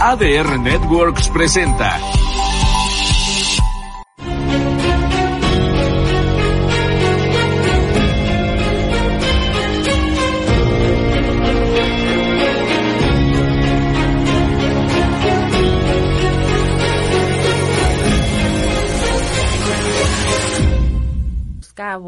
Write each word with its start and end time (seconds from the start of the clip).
ADR 0.00 0.60
Networks 0.60 1.28
presenta. 1.28 1.98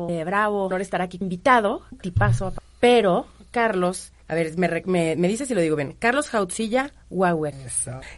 Eh, 0.09 0.25
bravo, 0.25 0.67
honor 0.67 0.81
estar 0.81 1.01
aquí 1.01 1.19
invitado, 1.21 1.83
tipazo, 2.03 2.53
pero 2.79 3.27
Carlos, 3.51 4.13
a 4.31 4.35
ver, 4.37 4.57
me, 4.57 4.69
me, 4.87 5.17
me 5.17 5.27
dice 5.27 5.45
si 5.45 5.57
lo 5.57 5.61
digo 5.61 5.75
bien, 5.75 5.97
Carlos 5.99 6.29
Jautzilla 6.29 6.93
Huawei. 7.11 7.53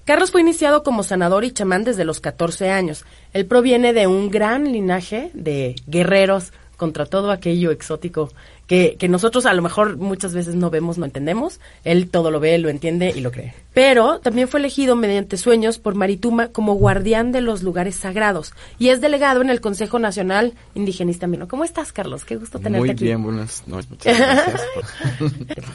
Carlos 0.04 0.30
fue 0.30 0.42
iniciado 0.42 0.82
como 0.82 1.04
sanador 1.04 1.42
y 1.42 1.52
chamán 1.52 1.84
desde 1.84 2.04
los 2.04 2.20
14 2.20 2.68
años. 2.68 3.06
Él 3.32 3.46
proviene 3.46 3.94
de 3.94 4.06
un 4.06 4.30
gran 4.30 4.70
linaje 4.70 5.30
de 5.32 5.74
guerreros 5.86 6.52
contra 6.76 7.06
todo 7.06 7.30
aquello 7.30 7.70
exótico 7.70 8.28
que, 8.72 8.96
que 8.96 9.06
nosotros 9.06 9.44
a 9.44 9.52
lo 9.52 9.60
mejor 9.60 9.98
muchas 9.98 10.32
veces 10.32 10.54
no 10.54 10.70
vemos, 10.70 10.96
no 10.96 11.04
entendemos. 11.04 11.60
Él 11.84 12.08
todo 12.08 12.30
lo 12.30 12.40
ve, 12.40 12.56
lo 12.56 12.70
entiende 12.70 13.12
y 13.14 13.20
lo 13.20 13.30
cree. 13.30 13.52
Pero 13.74 14.18
también 14.20 14.48
fue 14.48 14.60
elegido 14.60 14.96
mediante 14.96 15.36
sueños 15.36 15.78
por 15.78 15.94
Marituma 15.94 16.48
como 16.48 16.72
guardián 16.76 17.32
de 17.32 17.42
los 17.42 17.62
lugares 17.62 17.96
sagrados 17.96 18.54
y 18.78 18.88
es 18.88 19.02
delegado 19.02 19.42
en 19.42 19.50
el 19.50 19.60
Consejo 19.60 19.98
Nacional 19.98 20.54
Indigenista 20.74 21.26
Mino. 21.26 21.48
¿Cómo 21.48 21.64
estás, 21.64 21.92
Carlos? 21.92 22.24
Qué 22.24 22.36
gusto 22.36 22.60
tenerte 22.60 22.78
Muy 22.80 22.90
aquí. 22.92 23.04
bien, 23.04 23.22
buenas 23.22 23.62
noches. 23.66 23.90
Muchas 23.90 24.18
gracias. 24.18 24.62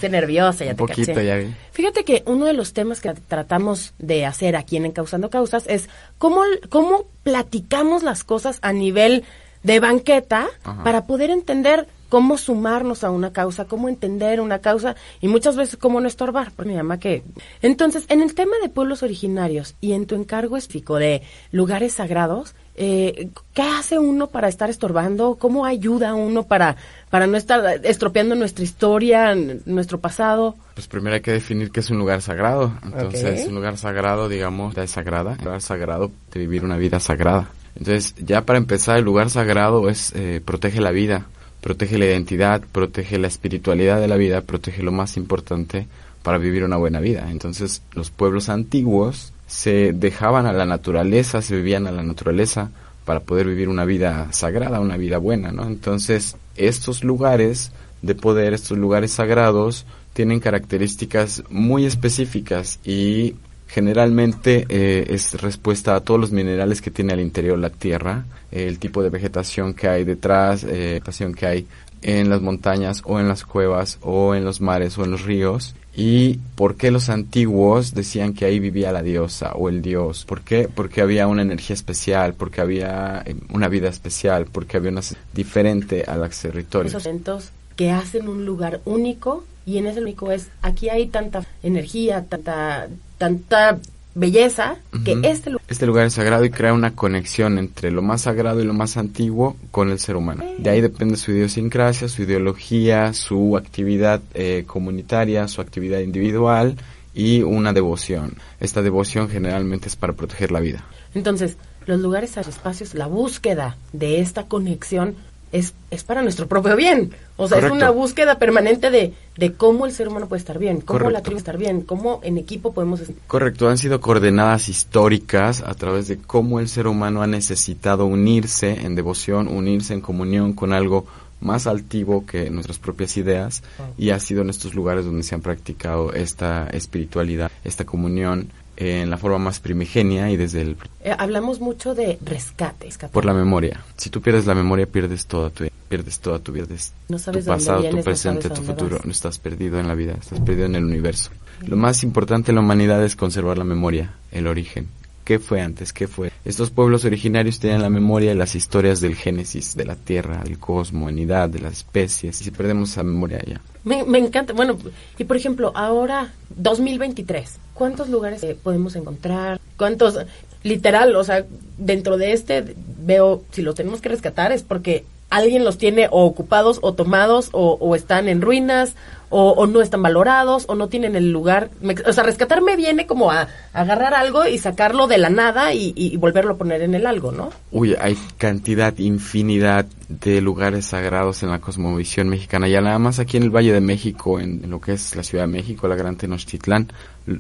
Nerviosa, 0.09 0.66
ya 0.66 0.72
Un 0.72 0.78
te 0.78 0.80
poquito, 0.80 1.14
caché. 1.14 1.26
ya 1.28 1.36
vi. 1.36 1.54
Fíjate 1.73 2.04
que 2.04 2.23
uno 2.26 2.45
de 2.45 2.54
los 2.54 2.73
temas 2.73 3.00
que 3.00 3.14
tratamos 3.14 3.94
de 4.00 4.26
hacer 4.26 4.56
aquí 4.56 4.76
en 4.76 4.88
Encauzando 4.88 5.30
Causas 5.30 5.66
es 5.68 5.88
cómo, 6.18 6.42
cómo 6.70 7.06
platicamos 7.22 8.02
las 8.02 8.23
cosas 8.23 8.58
a 8.64 8.73
nivel 8.73 9.23
de 9.61 9.80
banqueta 9.80 10.48
Ajá. 10.64 10.84
para 10.84 11.06
poder 11.06 11.30
entender 11.30 11.88
cómo 12.09 12.38
sumarnos 12.38 13.03
a 13.03 13.11
una 13.11 13.33
causa, 13.33 13.66
cómo 13.66 13.89
entender 13.89 14.41
una 14.41 14.59
causa 14.59 14.95
y 15.22 15.27
muchas 15.27 15.55
veces 15.55 15.77
cómo 15.77 16.00
no 16.00 16.08
estorbar, 16.08 16.52
porque 16.55 16.69
me 16.69 16.77
llama 16.77 16.99
que... 16.99 17.23
Entonces, 17.61 18.05
en 18.09 18.22
el 18.22 18.36
tema 18.36 18.58
de 18.61 18.69
pueblos 18.69 19.03
originarios 19.03 19.75
y 19.81 19.94
en 19.94 20.05
tu 20.05 20.16
encargo 20.16 20.55
específico 20.55 20.97
de 20.97 21.22
lugares 21.52 21.94
sagrados, 21.94 22.55
eh, 22.75 23.30
¿qué 23.53 23.64
hace 23.64 23.97
uno 23.97 24.27
para 24.27 24.47
estar 24.47 24.69
estorbando? 24.69 25.36
¿Cómo 25.36 25.66
ayuda 25.66 26.14
uno 26.14 26.44
para, 26.44 26.75
para 27.09 27.25
no 27.25 27.36
estar 27.36 27.81
estropeando 27.83 28.36
nuestra 28.36 28.64
historia, 28.64 29.36
nuestro 29.66 29.99
pasado? 29.99 30.55
Pues 30.75 30.88
primero 30.88 31.16
hay 31.16 31.21
que 31.21 31.31
definir 31.31 31.71
qué 31.71 31.80
es 31.80 31.89
un 31.89 31.97
lugar 31.97 32.21
sagrado. 32.21 32.71
Entonces, 32.83 33.47
un 33.47 33.55
lugar 33.55 33.77
sagrado, 33.77 34.30
digamos, 34.30 34.77
es 34.77 34.92
sagrada. 34.92 35.38
Un 35.39 35.45
lugar 35.45 35.61
sagrado 35.61 36.11
de 36.31 36.39
vivir 36.39 36.64
una 36.64 36.77
vida 36.77 36.99
sagrada. 36.99 37.49
Entonces, 37.75 38.14
ya 38.17 38.42
para 38.45 38.59
empezar, 38.59 38.97
el 38.97 39.05
lugar 39.05 39.30
sagrado 39.30 39.89
es 39.89 40.14
eh, 40.16 40.42
protege 40.44 40.80
la 40.80 40.92
vida, 40.92 41.25
protege 41.61 41.97
la 41.97 42.05
identidad, 42.05 42.61
protege 42.72 43.17
la 43.17 43.27
espiritualidad 43.27 44.00
de 44.00 44.08
la 44.08 44.17
vida, 44.17 44.41
protege 44.41 44.83
lo 44.83 44.91
más 44.91 45.17
importante 45.17 45.88
para 46.23 46.38
vivir 46.38 46.64
una 46.64 46.77
buena 46.77 46.99
vida. 46.99 47.30
Entonces, 47.31 47.81
los 47.94 48.11
pueblos 48.11 48.49
antiguos 48.49 49.33
se 49.47 49.94
dejaban 49.94 50.45
a 50.45 50.53
la 50.53 50.66
naturaleza, 50.66 51.41
se 51.41 51.55
vivían 51.55 51.88
a 51.88 51.91
la 51.91 52.03
naturaleza 52.03 52.69
para 53.05 53.22
poder 53.22 53.47
vivir 53.47 53.69
una 53.69 53.86
vida 53.86 54.27
sagrada, 54.31 54.81
una 54.81 54.97
vida 54.97 55.17
buena, 55.17 55.52
¿no? 55.52 55.66
Entonces, 55.66 56.36
estos 56.58 57.03
lugares 57.03 57.71
de 58.02 58.16
poder, 58.16 58.53
estos 58.53 58.77
lugares 58.77 59.14
sagrados, 59.14 59.86
tienen 60.14 60.39
características 60.39 61.44
muy 61.49 61.86
específicas 61.86 62.80
y 62.83 63.36
generalmente 63.68 64.66
eh, 64.70 65.06
es 65.10 65.40
respuesta 65.42 65.96
a 65.96 66.02
todos 66.02 66.20
los 66.20 66.32
minerales 66.32 66.82
que 66.82 66.92
tiene 66.92 67.14
al 67.14 67.20
interior 67.20 67.58
la 67.58 67.70
tierra, 67.70 68.26
eh, 68.52 68.68
el 68.68 68.80
tipo 68.80 69.04
de 69.04 69.10
vegetación 69.10 69.73
que 69.73 69.88
hay 69.88 70.04
detrás, 70.04 70.64
eh, 70.64 70.94
vegetación 70.94 71.33
que 71.33 71.45
hay 71.45 71.67
en 72.02 72.30
las 72.30 72.42
montañas 72.42 73.02
o 73.06 73.20
en 73.20 73.27
las 73.27 73.44
cuevas 73.44 73.98
o 74.02 74.36
en 74.36 74.45
los 74.45 74.61
mares 74.61 74.98
o 74.98 75.04
en 75.04 75.11
los 75.11 75.23
ríos. 75.23 75.76
Y 75.95 76.36
por 76.56 76.76
qué 76.76 76.92
los 76.92 77.10
antiguos 77.10 77.95
decían 77.95 78.33
que 78.33 78.45
ahí 78.45 78.60
vivía 78.60 78.92
la 78.92 79.02
diosa 79.02 79.54
o 79.54 79.67
el 79.67 79.82
dios, 79.82 80.26
por 80.26 80.42
qué, 80.42 80.70
porque 80.73 81.02
había 81.02 81.26
una 81.26 81.42
energía 81.42 81.73
especial, 81.73 82.36
porque 82.36 82.61
había 82.61 83.23
eh, 83.26 83.36
una 83.52 83.67
vida 83.67 83.89
especial, 83.89 84.45
porque 84.45 84.77
había 84.77 84.92
una 84.92 85.02
diferente 85.33 86.04
a 86.08 86.16
los 86.16 86.39
territorios. 86.39 86.94
esos 86.94 87.06
eventos 87.08 87.50
que 87.76 87.89
hacen 87.92 88.27
un 88.27 88.45
lugar 88.45 88.82
único 88.86 89.44
y 89.66 89.80
en 89.80 89.88
ese 89.88 90.02
único 90.02 90.32
es 90.32 90.50
aquí 90.61 90.89
hay 90.89 91.08
tanta 91.08 91.45
energía, 91.64 92.26
tanta 92.26 92.88
tanta 93.17 93.80
belleza 94.17 94.78
que 95.05 95.20
este 95.23 95.52
lugar 95.52 95.66
Este 95.67 95.86
lugar 95.86 96.05
es 96.08 96.14
sagrado 96.14 96.44
y 96.44 96.50
crea 96.50 96.73
una 96.73 96.95
conexión 96.95 97.60
entre 97.60 97.92
lo 97.92 98.02
más 98.02 98.22
sagrado 98.22 98.61
y 98.61 98.66
lo 98.66 98.73
más 98.73 98.98
antiguo 98.98 99.55
con 99.70 99.89
el 99.92 100.00
ser 100.00 100.16
humano. 100.16 100.44
De 100.58 100.70
ahí 100.70 100.82
depende 100.82 101.17
su 101.17 101.32
idiosincrasia, 101.32 102.08
su 102.08 102.23
ideología, 102.23 103.14
su 103.14 103.56
actividad 103.58 104.22
eh, 104.33 104.64
comunitaria, 104.66 105.48
su 105.48 105.61
actividad 105.61 106.00
individual 106.00 106.77
y 107.14 107.44
una 107.44 107.73
devoción. 107.73 108.36
Esta 108.60 108.82
devoción 108.82 109.30
generalmente 109.30 109.88
es 109.88 109.95
para 109.95 110.14
proteger 110.14 110.52
la 110.52 110.60
vida. 110.61 110.83
Entonces, 111.14 111.58
los 111.86 112.02
lugares 112.02 112.38
a 112.38 112.42
espacios, 112.42 112.95
la 112.95 113.08
búsqueda 113.08 113.77
de 113.94 114.20
esta 114.20 114.48
conexión 114.48 115.16
es, 115.52 115.73
es 115.91 116.03
para 116.03 116.21
nuestro 116.21 116.47
propio 116.47 116.75
bien. 116.75 117.11
O 117.37 117.47
sea, 117.47 117.59
es 117.59 117.71
una 117.71 117.89
búsqueda 117.89 118.39
permanente 118.39 118.89
de, 118.89 119.13
de 119.37 119.53
cómo 119.53 119.85
el 119.85 119.91
ser 119.91 120.08
humano 120.08 120.27
puede 120.27 120.39
estar 120.39 120.58
bien, 120.58 120.81
cómo 120.81 121.09
la 121.09 121.21
tribu 121.21 121.37
estar 121.37 121.58
bien, 121.58 121.81
cómo 121.81 122.19
en 122.23 122.37
equipo 122.37 122.73
podemos... 122.73 123.02
Correcto, 123.27 123.69
han 123.69 123.77
sido 123.77 124.02
coordenadas 124.02 124.69
históricas 124.69 125.61
a 125.61 125.73
través 125.75 126.08
de 126.08 126.17
cómo 126.17 126.59
el 126.59 126.67
ser 126.67 126.87
humano 126.87 127.21
ha 127.21 127.27
necesitado 127.27 128.06
unirse 128.06 128.85
en 128.85 128.95
devoción, 128.95 129.47
unirse 129.47 129.94
en 129.94 130.01
comunión 130.01 130.53
con 130.53 130.74
algo 130.74 131.06
más 131.39 131.68
altivo 131.68 132.25
que 132.25 132.50
nuestras 132.50 132.79
propias 132.79 133.15
ideas 133.18 133.62
y 133.97 134.09
ha 134.09 134.19
sido 134.19 134.41
en 134.41 134.50
estos 134.50 134.74
lugares 134.74 135.06
donde 135.06 135.21
se 135.24 135.35
han 135.35 135.41
practicado 135.41 136.13
esta 136.13 136.68
espiritualidad, 136.69 137.51
esta 137.63 137.85
comunión 137.85 138.50
en 138.77 139.10
la 139.10 139.18
forma 139.18 139.39
más 139.39 139.60
primigenia 139.60 140.30
y 140.30 140.38
desde 140.38 140.62
el 140.62 140.77
Eh, 141.04 141.13
hablamos 141.18 141.60
mucho 141.60 141.95
de 141.95 142.18
rescate. 142.24 142.86
rescate. 142.86 143.12
por 143.12 143.25
la 143.25 143.33
memoria. 143.33 143.81
Si 143.98 144.10
tú 144.10 144.21
pierdes 144.21 144.45
la 144.45 144.56
memoria 144.56 144.86
pierdes 144.86 145.25
toda 145.25 145.50
tu 145.50 145.68
pierdes 145.89 146.19
toda 146.19 146.39
tu 146.39 146.51
vida, 146.51 146.65
No 147.10 147.18
sabes 147.18 147.45
tu 147.45 147.51
pasado, 147.51 147.81
vienes, 147.81 148.04
tu 148.04 148.06
presente, 148.06 148.50
tu 148.50 148.62
futuro. 148.62 148.98
vas. 148.98 149.06
No 149.06 149.12
estás 149.12 149.39
perdido 149.39 149.80
en 149.80 149.88
la 149.88 149.95
vida, 149.95 150.13
estás 150.19 150.39
perdido 150.42 150.65
en 150.65 150.75
el 150.75 150.83
universo. 150.83 151.31
Lo 151.65 151.75
más 151.77 152.04
importante 152.04 152.51
en 152.51 152.56
la 152.56 152.62
humanidad 152.62 153.04
es 153.04 153.15
conservar 153.15 153.57
la 153.57 153.63
memoria, 153.63 154.13
el 154.31 154.48
origen. 154.48 154.88
¿Qué 155.27 155.39
fue 155.39 155.60
antes? 155.60 155.92
¿Qué 155.92 156.07
fue? 156.07 156.31
Estos 156.45 156.69
pueblos 156.69 157.04
originarios 157.04 157.60
tenían 157.60 157.81
la 157.81 157.89
memoria 157.89 158.31
y 158.31 158.36
las 158.36 158.56
historias 158.56 159.01
del 159.01 159.13
génesis, 159.13 159.75
de 159.75 159.83
la 159.83 159.98
tierra, 159.98 160.42
del 160.42 160.57
cosmos, 160.57 161.01
humanidad, 161.01 161.50
de 161.50 161.60
las 161.60 161.74
especies. 161.74 162.39
Y 162.39 162.45
si 162.45 162.51
perdemos 162.51 162.92
esa 162.92 163.04
memoria 163.04 163.42
ya. 163.45 163.60
Me, 163.83 164.19
encanta. 164.19 164.54
Bueno, 164.54 164.77
y 165.18 165.25
por 165.25 165.36
ejemplo, 165.36 165.74
ahora, 165.75 166.31
2023, 166.56 167.60
¿cuántos 167.74 168.07
lugares 168.07 168.42
eh, 168.44 168.56
podemos 168.63 168.95
encontrar? 168.95 169.60
¿Cuántos? 169.75 170.18
Literal, 170.63 171.13
o 171.18 171.25
sea, 171.25 171.45
dentro 171.77 172.15
de 172.15 172.31
este 172.31 172.75
veo, 172.98 173.44
si 173.51 173.63
los 173.63 173.75
tenemos 173.75 174.00
que 174.00 174.07
rescatar 174.07 174.54
es 174.54 174.63
porque 174.63 175.04
alguien 175.30 175.63
los 175.65 175.77
tiene 175.77 176.07
o 176.10 176.24
ocupados 176.25 176.80
o 176.81 176.94
tomados 176.94 177.50
o, 177.51 177.77
o 177.80 177.95
están 177.95 178.27
en 178.30 178.42
ruinas 178.42 178.95
o, 179.30 179.50
o 179.51 179.68
no 179.68 179.81
están 179.81 180.01
valorados 180.01 180.63
o 180.69 180.75
no 180.75 180.88
tienen 180.88 181.18
el 181.18 181.33
lugar. 181.33 181.69
Me- 181.81 181.95
o 182.06 182.13
sea, 182.13 182.24
rescatarme 182.24 182.77
viene 182.77 183.06
como 183.07 183.30
a, 183.30 183.50
agarrar 183.74 184.13
algo 184.13 184.45
y 184.48 184.57
sacarlo 184.57 185.07
de 185.07 185.18
la 185.18 185.30
nada 185.30 185.74
y, 185.74 185.92
y 185.98 186.15
volverlo 186.15 186.54
a 186.54 186.57
poner 186.57 186.81
en 186.81 186.95
el 186.95 187.06
algo, 187.06 187.33
¿no? 187.33 187.50
Uy, 187.71 187.94
hay 188.00 188.18
cantidad, 188.38 188.98
infinidad 188.98 189.86
de 190.07 190.39
lugares 190.39 190.86
sagrados 190.86 191.44
en 191.44 191.50
la 191.50 191.59
cosmovisión 191.59 192.30
mexicana. 192.30 192.69
Ya 192.69 192.80
nada 192.80 192.98
más 193.00 193.19
aquí 193.19 193.36
en 193.36 193.44
el 193.44 193.50
Valle 193.50 193.74
de 193.74 193.81
México, 193.81 194.39
en, 194.39 194.63
en 194.63 194.69
lo 194.69 194.80
que 194.80 194.94
es 194.94 195.13
la 195.18 195.24
Ciudad 195.24 195.44
de 195.44 195.51
México, 195.51 195.89
la 195.89 195.95
Gran 195.95 196.15
Tenochtitlán, 196.15 196.89